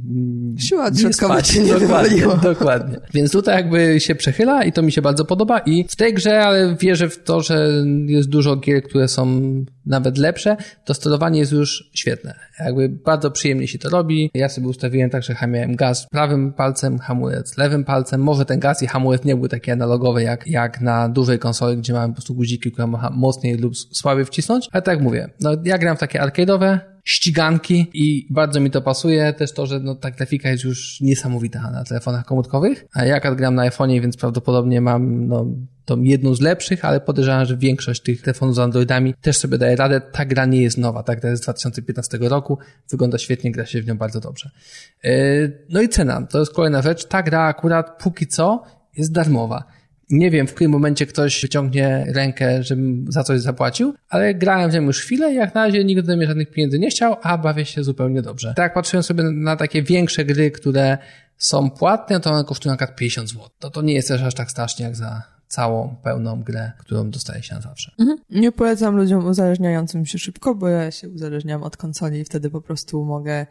Siła 0.61 0.89
nie 0.89 1.13
spać. 1.13 1.55
Nie 1.55 1.79
dokładnie, 1.79 2.23
dokładnie. 2.43 2.97
Więc 3.13 3.31
tutaj 3.31 3.55
jakby 3.55 3.99
się 3.99 4.15
przechyla 4.15 4.63
i 4.63 4.71
to 4.71 4.81
mi 4.81 4.91
się 4.91 5.01
bardzo 5.01 5.25
podoba 5.25 5.59
i 5.59 5.85
w 5.89 5.95
tej 5.95 6.13
grze, 6.13 6.41
ale 6.41 6.75
wierzę 6.75 7.09
w 7.09 7.23
to, 7.23 7.41
że 7.41 7.69
jest 8.05 8.29
dużo 8.29 8.55
gier, 8.55 8.83
które 8.83 9.07
są 9.07 9.41
nawet 9.85 10.17
lepsze, 10.17 10.57
to 10.85 10.93
sterowanie 10.93 11.39
jest 11.39 11.51
już 11.51 11.89
świetne. 11.93 12.35
Jakby 12.59 12.89
bardzo 12.89 13.31
przyjemnie 13.31 13.67
się 13.67 13.79
to 13.79 13.89
robi. 13.89 14.31
Ja 14.33 14.49
sobie 14.49 14.67
ustawiłem 14.67 15.09
tak, 15.09 15.23
że 15.23 15.35
miałem 15.47 15.75
gaz 15.75 16.07
prawym 16.11 16.53
palcem, 16.53 16.99
hamulec 16.99 17.57
lewym 17.57 17.83
palcem. 17.83 18.21
Może 18.21 18.45
ten 18.45 18.59
gaz 18.59 18.83
i 18.83 18.87
hamulec 18.87 19.23
nie 19.23 19.35
były 19.35 19.49
takie 19.49 19.73
analogowe 19.73 20.23
jak, 20.23 20.47
jak 20.47 20.81
na 20.81 21.09
dużej 21.09 21.39
konsoli, 21.39 21.77
gdzie 21.77 21.93
mamy 21.93 22.07
po 22.07 22.13
prostu 22.13 22.35
guziki, 22.35 22.71
które 22.71 22.87
można 22.87 23.09
mocniej 23.09 23.57
lub 23.57 23.77
słabiej 23.77 24.25
wcisnąć. 24.25 24.69
Ale 24.71 24.81
tak 24.81 25.01
mówię, 25.01 25.29
no 25.39 25.51
ja 25.63 25.77
gram 25.77 25.97
w 25.97 25.99
takie 25.99 26.19
arcade'owe, 26.19 26.79
ściganki 27.05 27.87
i 27.93 28.27
bardzo 28.29 28.59
mi 28.59 28.71
to 28.71 28.81
pasuje. 28.81 29.33
Też 29.33 29.53
to, 29.53 29.65
że 29.65 29.79
no, 29.79 29.95
ta 29.95 30.11
grafika 30.11 30.49
jest 30.49 30.63
już 30.63 31.01
niesamowita 31.01 31.71
na 31.71 31.83
telefonach 31.83 32.25
komórkowych. 32.25 32.85
A 32.93 33.05
ja 33.05 33.15
akurat 33.15 33.37
gram 33.37 33.55
na 33.55 33.69
iPhone'ie, 33.69 34.01
więc 34.01 34.17
prawdopodobnie 34.17 34.81
mam 34.81 35.27
no, 35.27 35.45
tą 35.85 36.01
jedną 36.01 36.35
z 36.35 36.41
lepszych, 36.41 36.85
ale 36.85 37.01
podejrzewam, 37.01 37.45
że 37.45 37.57
większość 37.57 38.01
tych 38.01 38.21
telefonów 38.21 38.55
z 38.55 38.59
Androidami 38.59 39.13
też 39.21 39.37
sobie 39.37 39.57
daje 39.57 39.75
radę. 39.75 40.01
Ta 40.01 40.25
gra 40.25 40.45
nie 40.45 40.61
jest 40.61 40.77
nowa, 40.77 41.03
ta 41.03 41.15
gra 41.15 41.29
jest 41.29 41.41
z 41.41 41.45
2015 41.45 42.17
roku, 42.21 42.57
wygląda 42.91 43.17
świetnie, 43.17 43.51
gra 43.51 43.65
się 43.65 43.81
w 43.81 43.87
nią 43.87 43.97
bardzo 43.97 44.19
dobrze. 44.19 44.49
Yy, 45.03 45.65
no 45.69 45.81
i 45.81 45.89
cena, 45.89 46.27
to 46.27 46.39
jest 46.39 46.53
kolejna 46.53 46.81
rzecz. 46.81 47.05
Ta 47.05 47.23
gra 47.23 47.41
akurat 47.41 48.03
póki 48.03 48.27
co 48.27 48.63
jest 48.97 49.11
darmowa. 49.11 49.63
Nie 50.09 50.31
wiem, 50.31 50.47
w 50.47 50.53
którym 50.53 50.71
momencie 50.71 51.05
ktoś 51.05 51.41
wyciągnie 51.41 52.05
rękę, 52.07 52.63
żebym 52.63 53.05
za 53.09 53.23
coś 53.23 53.41
zapłacił, 53.41 53.93
ale 54.09 54.33
grałem 54.33 54.71
w 54.71 54.73
nią 54.73 54.81
już 54.81 55.01
chwilę 55.01 55.31
i 55.31 55.35
jak 55.35 55.55
na 55.55 55.65
razie 55.65 55.83
nikt 55.83 55.99
ode 55.99 56.17
mnie 56.17 56.27
żadnych 56.27 56.51
pieniędzy 56.51 56.79
nie 56.79 56.89
chciał, 56.89 57.15
a 57.21 57.37
bawię 57.37 57.65
się 57.65 57.83
zupełnie 57.83 58.21
dobrze. 58.21 58.53
Tak, 58.55 58.73
patrzyłem 58.73 59.03
sobie 59.03 59.23
na 59.23 59.55
takie 59.55 59.83
większe 59.83 60.25
gry, 60.25 60.51
które 60.51 60.97
są 61.37 61.69
płatne, 61.69 62.19
to 62.19 62.31
one 62.31 62.43
kosztują 62.43 62.73
na 62.73 62.77
przykład 62.77 62.97
50 62.97 63.29
zł. 63.29 63.49
To 63.59 63.69
to 63.69 63.81
nie 63.81 63.93
jest 63.93 64.07
też 64.07 64.21
aż 64.21 64.33
tak 64.33 64.51
strasznie 64.51 64.85
jak 64.85 64.95
za 64.95 65.23
całą, 65.47 65.95
pełną 66.03 66.43
grę, 66.43 66.71
którą 66.77 67.09
dostaje 67.09 67.43
się 67.43 67.55
na 67.55 67.61
zawsze. 67.61 67.91
Mhm. 67.99 68.17
Nie 68.29 68.51
polecam 68.51 68.97
ludziom 68.97 69.25
uzależniającym 69.25 70.05
się 70.05 70.19
szybko, 70.19 70.55
bo 70.55 70.67
ja 70.67 70.91
się 70.91 71.09
uzależniam 71.09 71.63
od 71.63 71.77
konsoli 71.77 72.19
i 72.19 72.25
wtedy 72.25 72.49
po 72.49 72.61
prostu 72.61 73.05
mogę 73.05 73.45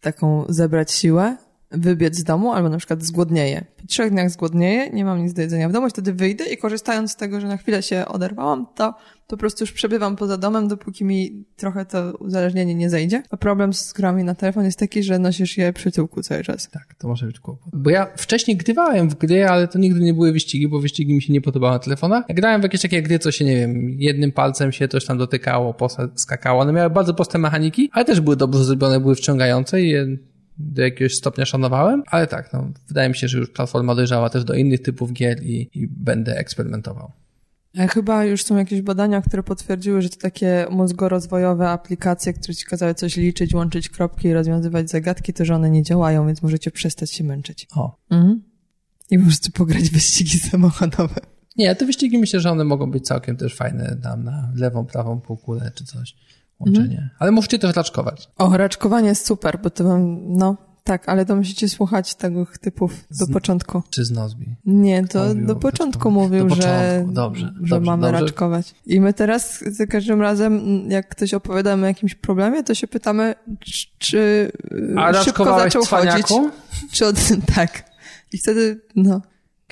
taką 0.00 0.44
zebrać 0.48 0.92
siłę 0.92 1.36
wybiec 1.70 2.16
z 2.16 2.24
domu, 2.24 2.52
albo 2.52 2.68
na 2.68 2.78
przykład 2.78 3.02
zgłodnieję. 3.02 3.64
Po 3.80 3.86
trzech 3.86 4.10
dniach 4.10 4.30
zgłodnieję, 4.30 4.90
nie 4.90 5.04
mam 5.04 5.22
nic 5.22 5.32
do 5.32 5.42
jedzenia 5.42 5.68
w 5.68 5.72
domu, 5.72 5.88
wtedy 5.90 6.12
wyjdę 6.12 6.44
i 6.44 6.56
korzystając 6.56 7.12
z 7.12 7.16
tego, 7.16 7.40
że 7.40 7.46
na 7.46 7.56
chwilę 7.56 7.82
się 7.82 8.04
oderwałam, 8.06 8.66
to 8.74 8.94
po 9.26 9.36
prostu 9.36 9.64
już 9.64 9.72
przebywam 9.72 10.16
poza 10.16 10.38
domem, 10.38 10.68
dopóki 10.68 11.04
mi 11.04 11.44
trochę 11.56 11.84
to 11.84 12.12
uzależnienie 12.18 12.74
nie 12.74 12.90
zejdzie. 12.90 13.22
A 13.30 13.36
problem 13.36 13.72
z 13.72 13.92
grami 13.92 14.24
na 14.24 14.34
telefon 14.34 14.64
jest 14.64 14.78
taki, 14.78 15.02
że 15.02 15.18
nosisz 15.18 15.58
je 15.58 15.72
przy 15.72 15.92
tyłku 15.92 16.22
cały 16.22 16.42
czas. 16.42 16.68
Tak, 16.70 16.94
to 16.98 17.08
może 17.08 17.26
być 17.26 17.40
kłopot. 17.40 17.68
Bo 17.72 17.90
ja 17.90 18.06
wcześniej 18.16 18.56
grywałem 18.56 19.10
w 19.10 19.14
gry, 19.14 19.46
ale 19.46 19.68
to 19.68 19.78
nigdy 19.78 20.00
nie 20.00 20.14
były 20.14 20.32
wyścigi, 20.32 20.68
bo 20.68 20.80
wyścigi 20.80 21.14
mi 21.14 21.22
się 21.22 21.32
nie 21.32 21.40
podobały 21.40 21.72
na 21.72 21.78
telefonach. 21.78 22.24
Ja 22.28 22.34
grałem 22.34 22.60
w 22.60 22.64
jakieś 22.64 22.82
takie 22.82 23.02
gry, 23.02 23.18
co 23.18 23.32
się, 23.32 23.44
nie 23.44 23.56
wiem, 23.56 23.96
jednym 23.98 24.32
palcem 24.32 24.72
się 24.72 24.88
coś 24.88 25.04
tam 25.04 25.18
dotykało, 25.18 25.76
skakało. 26.14 26.60
One 26.62 26.72
miały 26.72 26.90
bardzo 26.90 27.14
proste 27.14 27.38
mechaniki, 27.38 27.90
ale 27.92 28.04
też 28.04 28.20
były 28.20 28.36
dobrze 28.36 28.64
zrobione, 28.64 29.00
były 29.00 29.14
wciągające 29.14 29.82
i 29.82 29.88
je 29.88 30.06
do 30.58 30.82
jakiegoś 30.82 31.14
stopnia 31.14 31.44
szanowałem, 31.44 32.02
ale 32.06 32.26
tak, 32.26 32.52
no, 32.52 32.70
wydaje 32.88 33.08
mi 33.08 33.16
się, 33.16 33.28
że 33.28 33.38
już 33.38 33.50
platforma 33.50 33.94
dojrzała 33.94 34.30
też 34.30 34.44
do 34.44 34.54
innych 34.54 34.82
typów 34.82 35.12
gier 35.12 35.42
i, 35.42 35.70
i 35.74 35.88
będę 35.88 36.38
eksperymentował. 36.38 37.12
A 37.78 37.86
chyba 37.86 38.24
już 38.24 38.44
są 38.44 38.56
jakieś 38.56 38.82
badania, 38.82 39.22
które 39.22 39.42
potwierdziły, 39.42 40.02
że 40.02 40.08
to 40.08 40.16
takie 40.16 40.66
mózgorozwojowe 40.70 41.68
aplikacje, 41.68 42.32
które 42.32 42.54
ci 42.54 42.64
kazały 42.64 42.94
coś 42.94 43.16
liczyć, 43.16 43.54
łączyć 43.54 43.88
kropki 43.88 44.28
i 44.28 44.32
rozwiązywać 44.32 44.90
zagadki, 44.90 45.32
to 45.32 45.44
że 45.44 45.54
one 45.54 45.70
nie 45.70 45.82
działają, 45.82 46.26
więc 46.26 46.42
możecie 46.42 46.70
przestać 46.70 47.12
się 47.12 47.24
męczyć. 47.24 47.66
O. 47.74 47.96
Mhm. 48.10 48.42
I 49.10 49.18
możecie 49.18 49.50
pograć 49.50 49.90
wyścigi 49.90 50.38
samochodowe. 50.50 51.20
Nie, 51.56 51.74
te 51.74 51.86
wyścigi 51.86 52.18
myślę, 52.18 52.40
że 52.40 52.50
one 52.50 52.64
mogą 52.64 52.90
być 52.90 53.06
całkiem 53.06 53.36
też 53.36 53.54
fajne 53.54 53.96
tam 54.02 54.24
na 54.24 54.52
lewą, 54.54 54.86
prawą 54.86 55.20
półkulę 55.20 55.72
czy 55.74 55.84
coś 55.84 56.14
łączenie. 56.58 56.88
Mhm. 56.88 57.10
Ale 57.18 57.30
możecie 57.30 57.58
też 57.58 57.76
raczkować. 57.76 58.28
O, 58.38 58.56
raczkowanie 58.56 59.08
jest 59.08 59.26
super, 59.26 59.58
bo 59.62 59.70
to 59.70 59.84
mam, 59.84 60.32
no, 60.36 60.56
tak, 60.86 61.08
ale 61.08 61.26
to 61.26 61.36
musicie 61.36 61.68
słuchać 61.68 62.14
tego 62.14 62.46
typów 62.60 63.04
do 63.10 63.26
z, 63.26 63.32
początku. 63.32 63.82
Czy 63.90 64.04
z 64.04 64.10
Nozbi? 64.10 64.56
Nie, 64.66 65.06
to 65.06 65.24
mówił, 65.28 65.46
do 65.46 65.56
początku 65.56 66.10
mówił, 66.10 66.48
do 66.48 66.54
że, 66.54 67.04
dobrze, 67.08 67.46
że 67.46 67.60
dobrze, 67.60 67.80
mamy 67.80 68.02
dobrze. 68.02 68.20
raczkować. 68.20 68.74
I 68.86 69.00
my 69.00 69.14
teraz 69.14 69.64
za 69.66 69.86
każdym 69.86 70.22
razem, 70.22 70.84
jak 70.90 71.08
ktoś 71.08 71.34
opowiadamy 71.34 71.82
o 71.84 71.86
jakimś 71.86 72.14
problemie, 72.14 72.62
to 72.64 72.74
się 72.74 72.86
pytamy, 72.86 73.34
czy 73.98 74.52
A 74.96 75.12
szybko 75.24 75.44
zaczął 75.44 75.84
chodzić. 75.84 76.26
Czy 76.92 77.06
od, 77.06 77.16
tak. 77.56 77.90
I 78.32 78.38
wtedy, 78.38 78.80
no. 78.96 79.20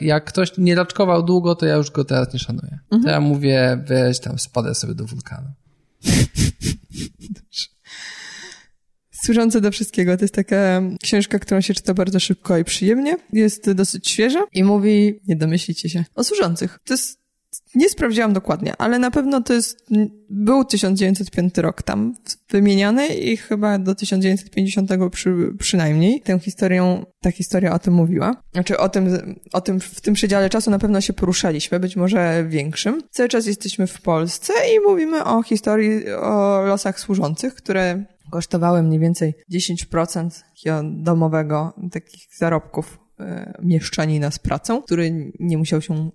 Jak 0.01 0.25
ktoś 0.25 0.59
nie 0.59 0.75
raczkował 0.75 1.23
długo, 1.23 1.55
to 1.55 1.67
ja 1.67 1.75
już 1.75 1.91
go 1.91 2.05
teraz 2.05 2.33
nie 2.33 2.39
szanuję. 2.39 2.79
Mhm. 2.83 3.03
To 3.03 3.09
ja 3.11 3.21
mówię, 3.21 3.85
weź 3.87 4.21
tam 4.21 4.39
spadę 4.39 4.75
sobie 4.75 4.95
do 4.95 5.05
wulkanu. 5.05 5.49
Służące 9.25 9.61
do 9.61 9.71
wszystkiego. 9.71 10.17
To 10.17 10.25
jest 10.25 10.35
taka 10.35 10.83
książka, 11.03 11.39
którą 11.39 11.61
się 11.61 11.75
czyta 11.75 11.95
bardzo 11.95 12.21
szybko 12.21 12.59
i 12.59 12.65
przyjemnie. 12.65 13.17
Jest 13.33 13.71
dosyć 13.73 14.09
świeża 14.09 14.45
i 14.53 14.65
mówi, 14.65 15.21
nie 15.29 15.37
domyślicie 15.37 15.89
się, 15.89 16.05
o 16.15 16.25
służących. 16.25 16.79
To 16.85 16.95
jest 16.95 17.24
nie 17.75 17.89
sprawdziłam 17.89 18.33
dokładnie, 18.33 18.75
ale 18.79 18.99
na 18.99 19.11
pewno 19.11 19.41
to 19.41 19.55
jest, 19.55 19.87
był 20.31 20.65
1905 20.65 21.59
rok 21.59 21.83
tam 21.83 22.15
wymieniany 22.51 23.07
i 23.07 23.37
chyba 23.37 23.79
do 23.79 23.95
1950 23.95 24.91
przy, 25.11 25.35
przynajmniej 25.59 26.21
tę 26.21 26.39
historię, 26.39 27.05
ta 27.21 27.31
historia 27.31 27.75
o 27.75 27.79
tym 27.79 27.95
mówiła. 27.95 28.43
Znaczy 28.53 28.79
o 28.79 28.89
tym, 28.89 29.35
o 29.53 29.61
tym, 29.61 29.81
w 29.81 30.01
tym 30.01 30.15
przedziale 30.15 30.51
czasu 30.51 30.71
na 30.71 30.79
pewno 30.79 31.01
się 31.01 31.13
poruszaliśmy, 31.13 31.81
być 31.81 31.97
może 31.97 32.45
większym. 32.49 33.03
Cały 33.11 33.29
czas 33.29 33.47
jesteśmy 33.47 33.87
w 33.87 34.03
Polsce 34.03 34.53
i 34.77 34.81
mówimy 34.81 35.25
o 35.25 35.43
historii, 35.43 36.13
o 36.13 36.63
losach 36.67 37.01
służących, 37.01 37.55
które 37.55 38.05
kosztowały 38.31 38.83
mniej 38.83 39.01
więcej 39.01 39.35
10% 39.53 40.31
domowego 40.83 41.73
takich 41.93 42.27
zarobków 42.37 43.04
mieszczanina 43.63 44.31
z 44.31 44.39
pracą, 44.39 44.83
który 44.83 45.33
nie 45.41 45.59
musiał 45.59 45.83
się 45.83 45.95
e, 45.95 46.11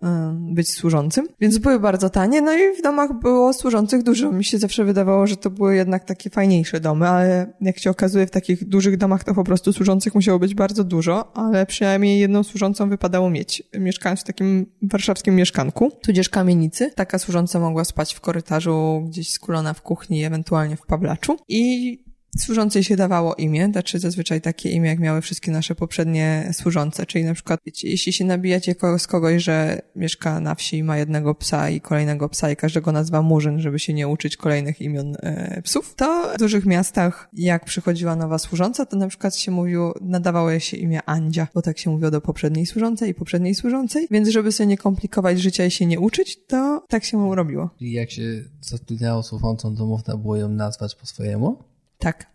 być 0.54 0.72
służącym, 0.72 1.28
więc 1.39 1.58
były 1.58 1.80
bardzo 1.80 2.10
tanie, 2.10 2.41
no 2.41 2.54
i 2.54 2.78
w 2.80 2.82
domach 2.82 3.20
było 3.20 3.54
służących 3.54 4.04
dużo. 4.04 4.32
Mi 4.32 4.43
się 4.43 4.58
zawsze 4.58 4.86
wydawało, 4.86 5.28
że 5.28 5.38
to 5.38 5.50
były 5.50 5.76
jednak 5.76 6.06
takie 6.06 6.30
fajniejsze 6.30 6.80
domy, 6.80 7.08
ale 7.08 7.54
jak 7.62 7.80
się 7.80 7.89
okazuje 7.89 8.28
w 8.28 8.32
takich 8.32 8.68
dużych 8.68 8.97
domach 8.97 9.24
to 9.24 9.34
po 9.34 9.43
prostu 9.43 9.74
służących 9.74 10.16
musiało 10.16 10.39
być 10.39 10.56
bardzo 10.56 10.84
dużo, 10.84 11.38
ale 11.38 11.66
przynajmniej 11.66 12.20
jedną 12.20 12.43
służącą 12.43 12.89
wypadało 12.89 13.30
mieć. 13.30 13.64
Mieszkając 13.80 14.22
w 14.22 14.24
takim 14.24 14.66
warszawskim 14.82 15.36
mieszkanku, 15.36 15.91
tudzież 16.02 16.30
kamienicy, 16.30 16.91
taka 16.95 17.20
służąca 17.20 17.60
mogła 17.60 17.86
spać 17.86 18.14
w 18.14 18.22
korytarzu, 18.22 19.04
gdzieś 19.08 19.32
skulona 19.32 19.74
w 19.74 19.82
kuchni, 19.82 20.24
ewentualnie 20.24 20.76
w 20.76 20.86
pawlaczu 20.86 21.38
i 21.47 22.09
służącej 22.38 22.84
się 22.84 22.96
dawało 22.96 23.36
imię, 23.36 23.70
znaczy 23.72 24.00
zazwyczaj 24.00 24.42
takie 24.42 24.70
imię, 24.70 24.90
jak 24.90 25.00
miały 25.00 25.22
wszystkie 25.22 25.52
nasze 25.52 25.76
poprzednie 25.76 26.50
służące, 26.54 27.06
czyli 27.06 27.26
na 27.26 27.34
przykład, 27.34 27.60
jeśli 27.84 28.14
się 28.14 28.26
nabijacie 28.26 28.76
z 28.98 29.08
kogoś, 29.08 29.44
że 29.44 29.82
mieszka 29.96 30.40
na 30.40 30.56
wsi 30.56 30.78
i 30.78 30.84
ma 30.84 30.98
jednego 30.98 31.36
psa 31.36 31.70
i 31.70 31.82
kolejnego 31.82 32.30
psa 32.30 32.52
i 32.52 32.56
każdego 32.56 32.92
nazywa 32.92 33.22
Murzyn, 33.22 33.60
żeby 33.60 33.80
się 33.80 33.94
nie 33.94 34.08
uczyć 34.08 34.38
kolejnych 34.38 34.82
imion 34.82 35.16
e, 35.20 35.62
psów, 35.62 35.96
to 35.96 36.32
w 36.36 36.40
dużych 36.40 36.66
miastach, 36.66 37.30
jak 37.34 37.66
przychodziła 37.66 38.16
nowa 38.16 38.38
służąca, 38.38 38.86
to 38.86 38.98
na 38.98 39.08
przykład 39.08 39.36
się 39.36 39.52
mówiło, 39.52 39.94
nadawało 40.02 40.60
się 40.60 40.78
imię 40.78 41.00
Andzia, 41.06 41.48
bo 41.54 41.62
tak 41.62 41.78
się 41.78 41.90
mówiło 41.90 42.12
do 42.12 42.22
poprzedniej 42.22 42.66
służącej 42.66 43.10
i 43.10 43.14
poprzedniej 43.14 43.56
służącej, 43.56 44.08
więc 44.12 44.30
żeby 44.30 44.52
sobie 44.52 44.68
nie 44.68 44.78
komplikować 44.78 45.42
życia 45.42 45.66
i 45.66 45.72
się 45.72 45.86
nie 45.86 46.00
uczyć, 46.00 46.46
to 46.48 46.84
tak 46.90 47.04
się 47.04 47.36
robiło. 47.36 47.70
I 47.80 47.92
jak 47.92 48.12
się 48.12 48.44
zatrudniało 48.62 49.24
służącą, 49.24 49.76
to 49.76 49.86
można 49.86 50.18
było 50.18 50.36
ją 50.36 50.50
nazwać 50.50 50.96
po 50.96 51.06
swojemu? 51.06 51.58
Tak. 52.00 52.26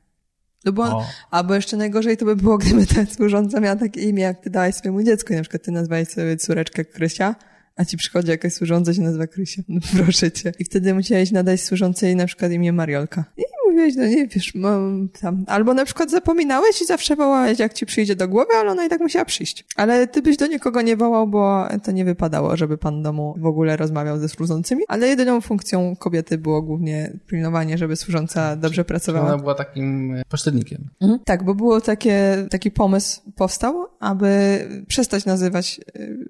No 0.64 0.72
bo, 0.72 1.06
albo 1.30 1.54
jeszcze 1.54 1.76
najgorzej 1.76 2.16
to 2.16 2.24
by 2.24 2.36
było, 2.36 2.58
gdyby 2.58 2.86
ta 2.86 3.06
służąca 3.06 3.60
miała 3.60 3.76
takie 3.76 4.00
imię, 4.00 4.22
jak 4.22 4.40
ty 4.40 4.50
dałeś 4.50 4.74
swojemu 4.74 5.02
dziecku. 5.02 5.34
Na 5.34 5.40
przykład 5.40 5.62
ty 5.62 5.70
nazwałeś 5.70 6.08
sobie 6.08 6.36
córeczkę 6.36 6.84
Krysia, 6.84 7.34
a 7.76 7.84
ci 7.84 7.96
przychodzi 7.96 8.30
jakaś 8.30 8.52
służąca 8.52 8.94
się 8.94 9.02
nazywa 9.02 9.26
Krysia. 9.26 9.62
No 9.68 9.80
proszę 9.92 10.32
cię. 10.32 10.52
I 10.58 10.64
wtedy 10.64 10.94
musiałeś 10.94 11.30
nadać 11.30 11.62
służącej 11.62 12.16
na 12.16 12.26
przykład 12.26 12.52
imię 12.52 12.72
Mariolka. 12.72 13.24
I 13.36 13.42
mówiłeś, 13.74 13.96
no 13.96 14.06
nie 14.06 14.26
wiesz, 14.26 14.54
mam 14.54 15.08
tam. 15.20 15.44
Albo 15.46 15.74
na 15.74 15.84
przykład 15.84 16.10
zapominałeś 16.10 16.82
i 16.82 16.84
zawsze 16.84 17.16
wołałeś, 17.16 17.58
jak 17.58 17.74
ci 17.74 17.86
przyjdzie 17.86 18.16
do 18.16 18.28
głowy, 18.28 18.50
ale 18.60 18.70
ona 18.70 18.86
i 18.86 18.88
tak 18.88 19.00
musiała 19.00 19.24
przyjść. 19.24 19.64
Ale 19.76 20.06
ty 20.06 20.22
byś 20.22 20.36
do 20.36 20.46
nikogo 20.46 20.82
nie 20.82 20.96
wołał, 20.96 21.26
bo 21.26 21.68
to 21.84 21.92
nie 21.92 22.04
wypadało, 22.04 22.56
żeby 22.56 22.78
pan 22.78 23.02
domu 23.02 23.34
w 23.38 23.46
ogóle 23.46 23.76
rozmawiał 23.76 24.18
ze 24.18 24.28
służącymi. 24.28 24.82
Ale 24.88 25.08
jedyną 25.08 25.40
funkcją 25.40 25.96
kobiety 25.96 26.38
było 26.38 26.62
głównie 26.62 27.12
pilnowanie, 27.26 27.78
żeby 27.78 27.96
służąca 27.96 28.56
dobrze 28.56 28.84
pracowała. 28.84 29.26
Ona 29.26 29.38
była 29.38 29.54
takim 29.54 30.14
pośrednikiem. 30.28 30.84
Mhm. 31.00 31.20
Tak, 31.24 31.44
bo 31.44 31.54
było 31.54 31.80
takie, 31.80 32.46
taki 32.50 32.70
pomysł 32.70 33.20
powstał, 33.36 33.86
aby 34.00 34.58
przestać 34.88 35.24
nazywać 35.24 35.80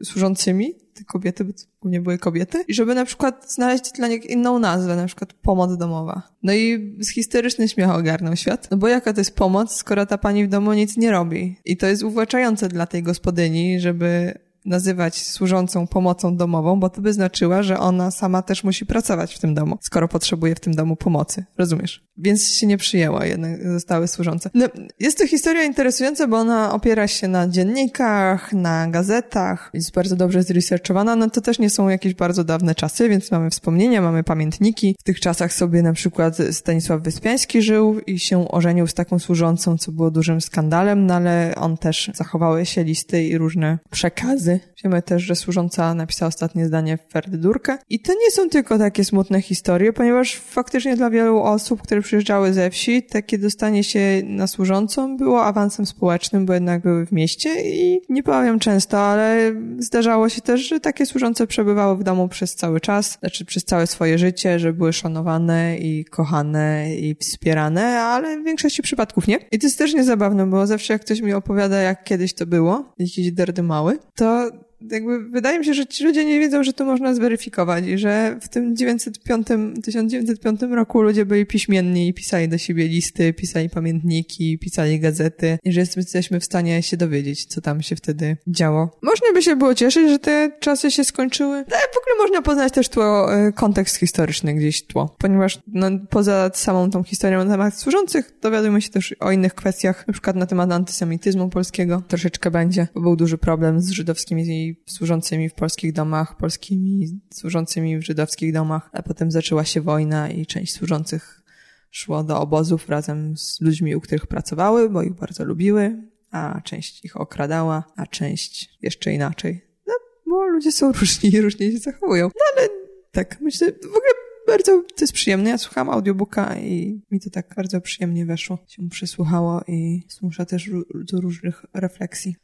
e, 0.01 0.05
służącymi 0.05 0.84
te 0.95 1.05
kobiety, 1.05 1.45
bo 1.45 1.53
to 1.53 1.63
głównie 1.81 2.01
były 2.01 2.19
kobiety, 2.19 2.65
i 2.69 2.75
żeby 2.75 2.95
na 2.95 3.05
przykład 3.05 3.53
znaleźć 3.53 3.93
dla 3.93 4.09
nich 4.09 4.31
inną 4.31 4.59
nazwę, 4.59 4.97
na 4.97 5.07
przykład 5.07 5.33
pomoc 5.33 5.77
domowa. 5.77 6.23
No 6.43 6.55
i 6.55 6.97
historyczny 7.15 7.69
śmiech 7.69 7.91
ogarnął 7.91 8.37
świat, 8.37 8.71
no 8.71 8.77
bo 8.77 8.89
jaka 8.89 9.13
to 9.13 9.21
jest 9.21 9.37
pomoc, 9.37 9.75
skoro 9.75 10.07
ta 10.07 10.19
pani 10.19 10.47
w 10.47 10.49
domu 10.49 10.73
nic 10.73 10.97
nie 10.97 11.11
robi. 11.11 11.57
I 11.65 11.77
to 11.77 11.87
jest 11.87 12.03
uwłaczające 12.03 12.69
dla 12.69 12.87
tej 12.87 13.03
gospodyni, 13.03 13.81
żeby 13.81 14.39
nazywać 14.65 15.23
służącą 15.23 15.87
pomocą 15.87 16.37
domową, 16.37 16.81
bo 16.81 16.91
to 16.91 17.01
by 17.01 17.13
znaczyła, 17.13 17.63
że 17.63 17.79
ona 17.79 18.11
sama 18.11 18.43
też 18.43 18.65
musi 18.65 18.87
pracować 18.87 19.35
w 19.35 19.39
tym 19.39 19.55
domu, 19.55 19.79
skoro 19.81 20.09
potrzebuje 20.09 20.55
w 20.55 20.61
tym 20.61 20.75
domu 20.75 20.97
pomocy. 20.97 21.45
Rozumiesz? 21.59 22.05
Więc 22.17 22.49
się 22.49 22.67
nie 22.67 22.79
przyjęła, 22.79 23.27
jednak 23.27 23.73
zostały 23.73 24.09
służące. 24.09 24.51
No, 24.55 24.67
jest 25.01 25.19
to 25.19 25.27
historia 25.27 25.65
interesująca, 25.65 26.27
bo 26.27 26.37
ona 26.37 26.73
opiera 26.73 27.09
się 27.09 27.29
na 27.29 27.49
dziennikach, 27.49 28.53
na 28.53 28.89
gazetach, 28.89 29.71
jest 29.75 29.95
bardzo 29.95 30.17
dobrze 30.17 30.43
zresearchowana, 30.43 31.17
no 31.17 31.31
to 31.31 31.41
też 31.41 31.59
nie 31.59 31.71
są 31.71 31.89
jakieś 31.89 32.15
bardzo 32.15 32.45
dawne 32.45 32.75
czasy, 32.75 33.09
więc 33.09 33.31
mamy 33.31 33.51
wspomnienia, 33.51 34.03
mamy 34.03 34.25
pamiętniki. 34.25 34.97
W 35.01 35.03
tych 35.03 35.21
czasach 35.21 35.53
sobie 35.53 35.83
na 35.83 35.93
przykład 35.93 36.37
Stanisław 36.51 37.03
Wyspiański 37.03 37.63
żył 37.63 38.01
i 38.07 38.19
się 38.19 38.49
ożenił 38.49 38.87
z 38.87 38.95
taką 38.95 39.19
służącą, 39.19 39.79
co 39.79 39.93
było 39.93 40.11
dużym 40.11 40.41
skandalem, 40.41 41.07
no 41.07 41.15
ale 41.15 41.55
on 41.57 41.77
też 41.77 42.11
zachowały 42.15 42.67
się 42.67 42.85
listy 42.85 43.25
i 43.25 43.39
różne 43.39 43.79
przekazy. 43.91 44.54
Wiemy 44.85 45.03
też, 45.03 45.23
że 45.23 45.37
służąca 45.37 45.95
napisała 45.95 46.29
ostatnie 46.29 46.67
zdanie 46.67 46.99
w 46.99 47.13
Ferdydurkę. 47.13 47.79
I 47.91 48.01
to 48.01 48.13
nie 48.13 48.31
są 48.31 48.49
tylko 48.49 48.79
takie 48.79 49.05
smutne 49.05 49.43
historie, 49.43 49.93
ponieważ 49.93 50.37
faktycznie 50.37 50.97
dla 50.97 51.11
wielu 51.11 51.43
osób, 51.43 51.83
które 51.83 52.03
przyjeżdżały 52.03 52.53
ze 52.53 52.71
wsi, 52.71 53.03
takie 53.03 53.39
dostanie 53.39 53.85
się 53.85 54.23
na 54.25 54.47
służącą 54.47 55.17
było 55.17 55.45
awansem 55.45 55.87
społecznym, 55.87 56.47
bo 56.47 56.55
jednak 56.55 56.83
były 56.83 57.07
w 57.07 57.13
mieście 57.13 57.51
i 57.65 58.01
nie 58.09 58.23
powiem 58.23 58.59
często, 58.59 58.99
ale 58.99 59.55
zdarzało 59.79 60.29
się 60.29 60.41
też, 60.41 60.69
że 60.69 60.81
takie 60.81 61.07
służące 61.07 61.47
przebywały 61.47 61.97
w 61.97 62.03
domu 62.03 62.29
przez 62.29 62.55
cały 62.55 62.81
czas, 62.81 63.19
znaczy 63.21 63.45
przez 63.45 63.65
całe 63.65 63.87
swoje 63.87 64.19
życie, 64.19 64.59
że 64.59 64.73
były 64.73 64.93
szanowane 64.93 65.79
i 65.79 66.05
kochane 66.05 66.97
i 66.97 67.15
wspierane, 67.15 68.01
ale 68.01 68.41
w 68.41 68.45
większości 68.45 68.83
przypadków 68.83 69.27
nie. 69.27 69.39
I 69.53 69.59
to 69.59 69.67
jest 69.67 69.79
też 69.79 69.95
niezabawne, 69.95 70.47
bo 70.47 70.67
zawsze 70.67 70.93
jak 70.93 71.03
ktoś 71.03 71.21
mi 71.21 71.33
opowiada, 71.33 71.77
jak 71.81 72.05
kiedyś 72.05 72.35
to 72.35 72.47
było, 72.47 72.93
jakiś 72.99 73.33
derdy 73.33 73.63
mały, 73.63 73.99
to 74.15 74.44
jakby 74.91 75.29
wydaje 75.29 75.59
mi 75.59 75.65
się, 75.65 75.75
że 75.75 75.87
ci 75.87 76.05
ludzie 76.05 76.25
nie 76.25 76.41
wiedzą, 76.41 76.65
że 76.65 76.73
to 76.73 76.85
można 76.85 77.15
zweryfikować 77.15 77.87
i 77.87 77.99
że 77.99 78.39
w 78.41 78.49
tym 78.49 78.77
905, 78.77 79.47
1905 79.85 80.61
roku 80.63 81.03
ludzie 81.03 81.27
byli 81.27 81.47
piśmienni 81.47 82.09
i 82.09 82.15
pisali 82.15 82.49
do 82.49 82.59
siebie 82.59 82.89
listy, 82.89 83.33
pisali 83.33 83.71
pamiętniki, 83.71 84.59
pisali 84.59 85.01
gazety 85.01 85.59
i 85.65 85.73
że 85.73 85.81
jesteśmy 85.81 86.41
w 86.41 86.45
stanie 86.45 86.83
się 86.83 86.97
dowiedzieć, 86.97 87.45
co 87.45 87.61
tam 87.61 87.83
się 87.83 87.97
wtedy 87.97 88.37
działo. 88.47 88.99
Można 89.03 89.33
by 89.35 89.43
się 89.43 89.57
było 89.57 89.75
cieszyć, 89.75 90.11
że 90.11 90.19
te 90.19 90.51
czasy 90.61 90.91
się 90.91 91.05
skończyły, 91.05 91.57
ale 91.57 91.65
w 91.67 91.99
ogóle 91.99 92.17
można 92.19 92.43
poznać 92.43 92.73
też 92.73 92.89
tło, 92.89 93.35
e, 93.35 93.53
kontekst 93.53 93.97
historyczny 93.97 94.55
gdzieś 94.55 94.87
tło, 94.87 95.17
ponieważ 95.19 95.59
no, 95.67 95.91
poza 96.11 96.51
samą 96.55 96.91
tą 96.91 97.03
historią 97.03 97.45
na 97.45 97.51
temat 97.51 97.79
służących 97.79 98.33
dowiadujemy 98.43 98.83
się 98.83 98.91
też 98.91 99.15
o 99.21 99.33
innych 99.33 99.55
kwestiach, 99.55 100.09
na 100.09 100.13
przykład 100.13 100.37
na 100.37 100.47
temat 100.47 100.73
antysemityzmu 100.73 101.49
polskiego. 101.49 102.03
Troszeczkę 102.09 102.51
będzie, 102.51 102.89
bo 102.95 103.01
był 103.01 103.17
duży 103.17 103.39
problem 103.39 103.81
z 103.81 103.91
żydowskimi 103.91 104.74
służącymi 104.87 105.49
w 105.49 105.55
polskich 105.55 105.93
domach, 105.93 106.37
polskimi 106.37 107.21
służącymi 107.35 107.99
w 107.99 108.03
żydowskich 108.03 108.53
domach, 108.53 108.91
a 108.93 109.03
potem 109.03 109.31
zaczęła 109.31 109.65
się 109.65 109.81
wojna 109.81 110.31
i 110.31 110.47
część 110.47 110.73
służących 110.75 111.43
szło 111.91 112.25
do 112.25 112.41
obozów 112.41 112.89
razem 112.89 113.37
z 113.37 113.61
ludźmi, 113.61 113.97
u 113.97 114.01
których 114.01 114.27
pracowały, 114.27 114.91
bo 114.91 115.03
ich 115.03 115.15
bardzo 115.15 115.45
lubiły, 115.45 116.03
a 116.31 116.61
część 116.61 117.05
ich 117.05 117.17
okradała, 117.17 117.85
a 117.97 118.07
część 118.07 118.79
jeszcze 118.83 119.13
inaczej. 119.13 119.65
No, 119.87 119.95
bo 120.27 120.47
ludzie 120.47 120.73
są 120.73 120.93
różni 120.93 121.31
i 121.31 121.41
różnie 121.41 121.73
się 121.73 121.79
zachowują. 121.79 122.27
No 122.27 122.45
ale 122.57 122.69
tak, 123.13 123.41
myślę, 123.41 123.73
w 123.73 123.87
ogóle 123.87 124.13
bardzo 124.47 124.83
to 124.83 125.01
jest 125.01 125.13
przyjemne. 125.13 125.51
Ja 125.51 125.59
słucham 125.59 125.91
audiobooka 125.91 126.57
i 126.57 127.03
mi 127.11 127.21
to 127.21 127.31
tak 127.31 127.55
bardzo 127.57 127.81
przyjemnie 127.81 128.27
weszło. 128.27 128.59
Się 128.69 128.89
przysłuchało 128.89 129.63
i 129.69 130.03
zmusza 130.09 130.45
też 130.45 130.71
do 130.95 131.21
różnych 131.21 131.65
refleksji. 131.75 132.37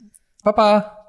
Papa! 0.43 1.00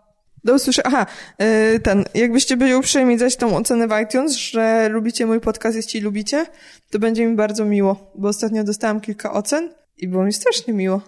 Do 0.44 0.54
usłyszenia. 0.54 0.88
Aha, 0.88 1.06
yy, 1.38 1.80
ten, 1.80 2.04
jakbyście 2.14 2.56
byli 2.56 2.74
uprzejmi 2.74 3.16
dać 3.16 3.36
tą 3.36 3.56
ocenę 3.56 3.88
w 3.88 4.00
iTunes, 4.02 4.32
że 4.32 4.88
lubicie 4.88 5.26
mój 5.26 5.40
podcast, 5.40 5.76
jeśli 5.76 6.00
lubicie, 6.00 6.46
to 6.90 6.98
będzie 6.98 7.26
mi 7.26 7.36
bardzo 7.36 7.64
miło, 7.64 8.12
bo 8.14 8.28
ostatnio 8.28 8.64
dostałam 8.64 9.00
kilka 9.00 9.32
ocen 9.32 9.74
i 9.96 10.08
było 10.08 10.24
mi 10.24 10.32
strasznie 10.32 10.74
miło. 10.74 11.00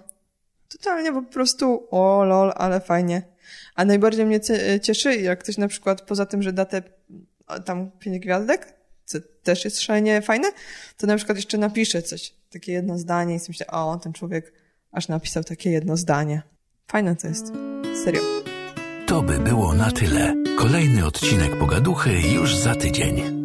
Totalnie 0.68 1.12
po 1.12 1.22
prostu, 1.22 1.86
o 1.90 2.24
lol, 2.24 2.52
ale 2.56 2.80
fajnie. 2.80 3.22
A 3.74 3.84
najbardziej 3.84 4.26
mnie 4.26 4.40
cieszy, 4.82 5.16
jak 5.16 5.38
ktoś 5.38 5.58
na 5.58 5.68
przykład, 5.68 6.02
poza 6.02 6.26
tym, 6.26 6.42
że 6.42 6.52
da 6.52 6.64
te 6.64 6.82
tam 7.64 7.90
pięć 7.90 8.18
gwiazdek, 8.18 8.74
co 9.04 9.18
też 9.42 9.64
jest 9.64 9.80
szalenie 9.80 10.22
fajne, 10.22 10.48
to 10.96 11.06
na 11.06 11.16
przykład 11.16 11.38
jeszcze 11.38 11.58
napisze 11.58 12.02
coś, 12.02 12.34
takie 12.50 12.72
jedno 12.72 12.98
zdanie 12.98 13.34
i 13.34 13.38
sobie 13.38 13.50
myślę, 13.50 13.66
o, 13.66 13.96
ten 14.02 14.12
człowiek 14.12 14.52
aż 14.92 15.08
napisał 15.08 15.44
takie 15.44 15.70
jedno 15.70 15.96
zdanie. 15.96 16.42
Fajne 16.86 17.16
to 17.16 17.28
jest. 17.28 17.52
Serio. 18.04 18.53
To 19.06 19.22
by 19.22 19.38
było 19.38 19.74
na 19.74 19.90
tyle. 19.90 20.34
Kolejny 20.56 21.06
odcinek 21.06 21.58
Pogaduchy 21.58 22.20
już 22.20 22.56
za 22.56 22.74
tydzień. 22.74 23.43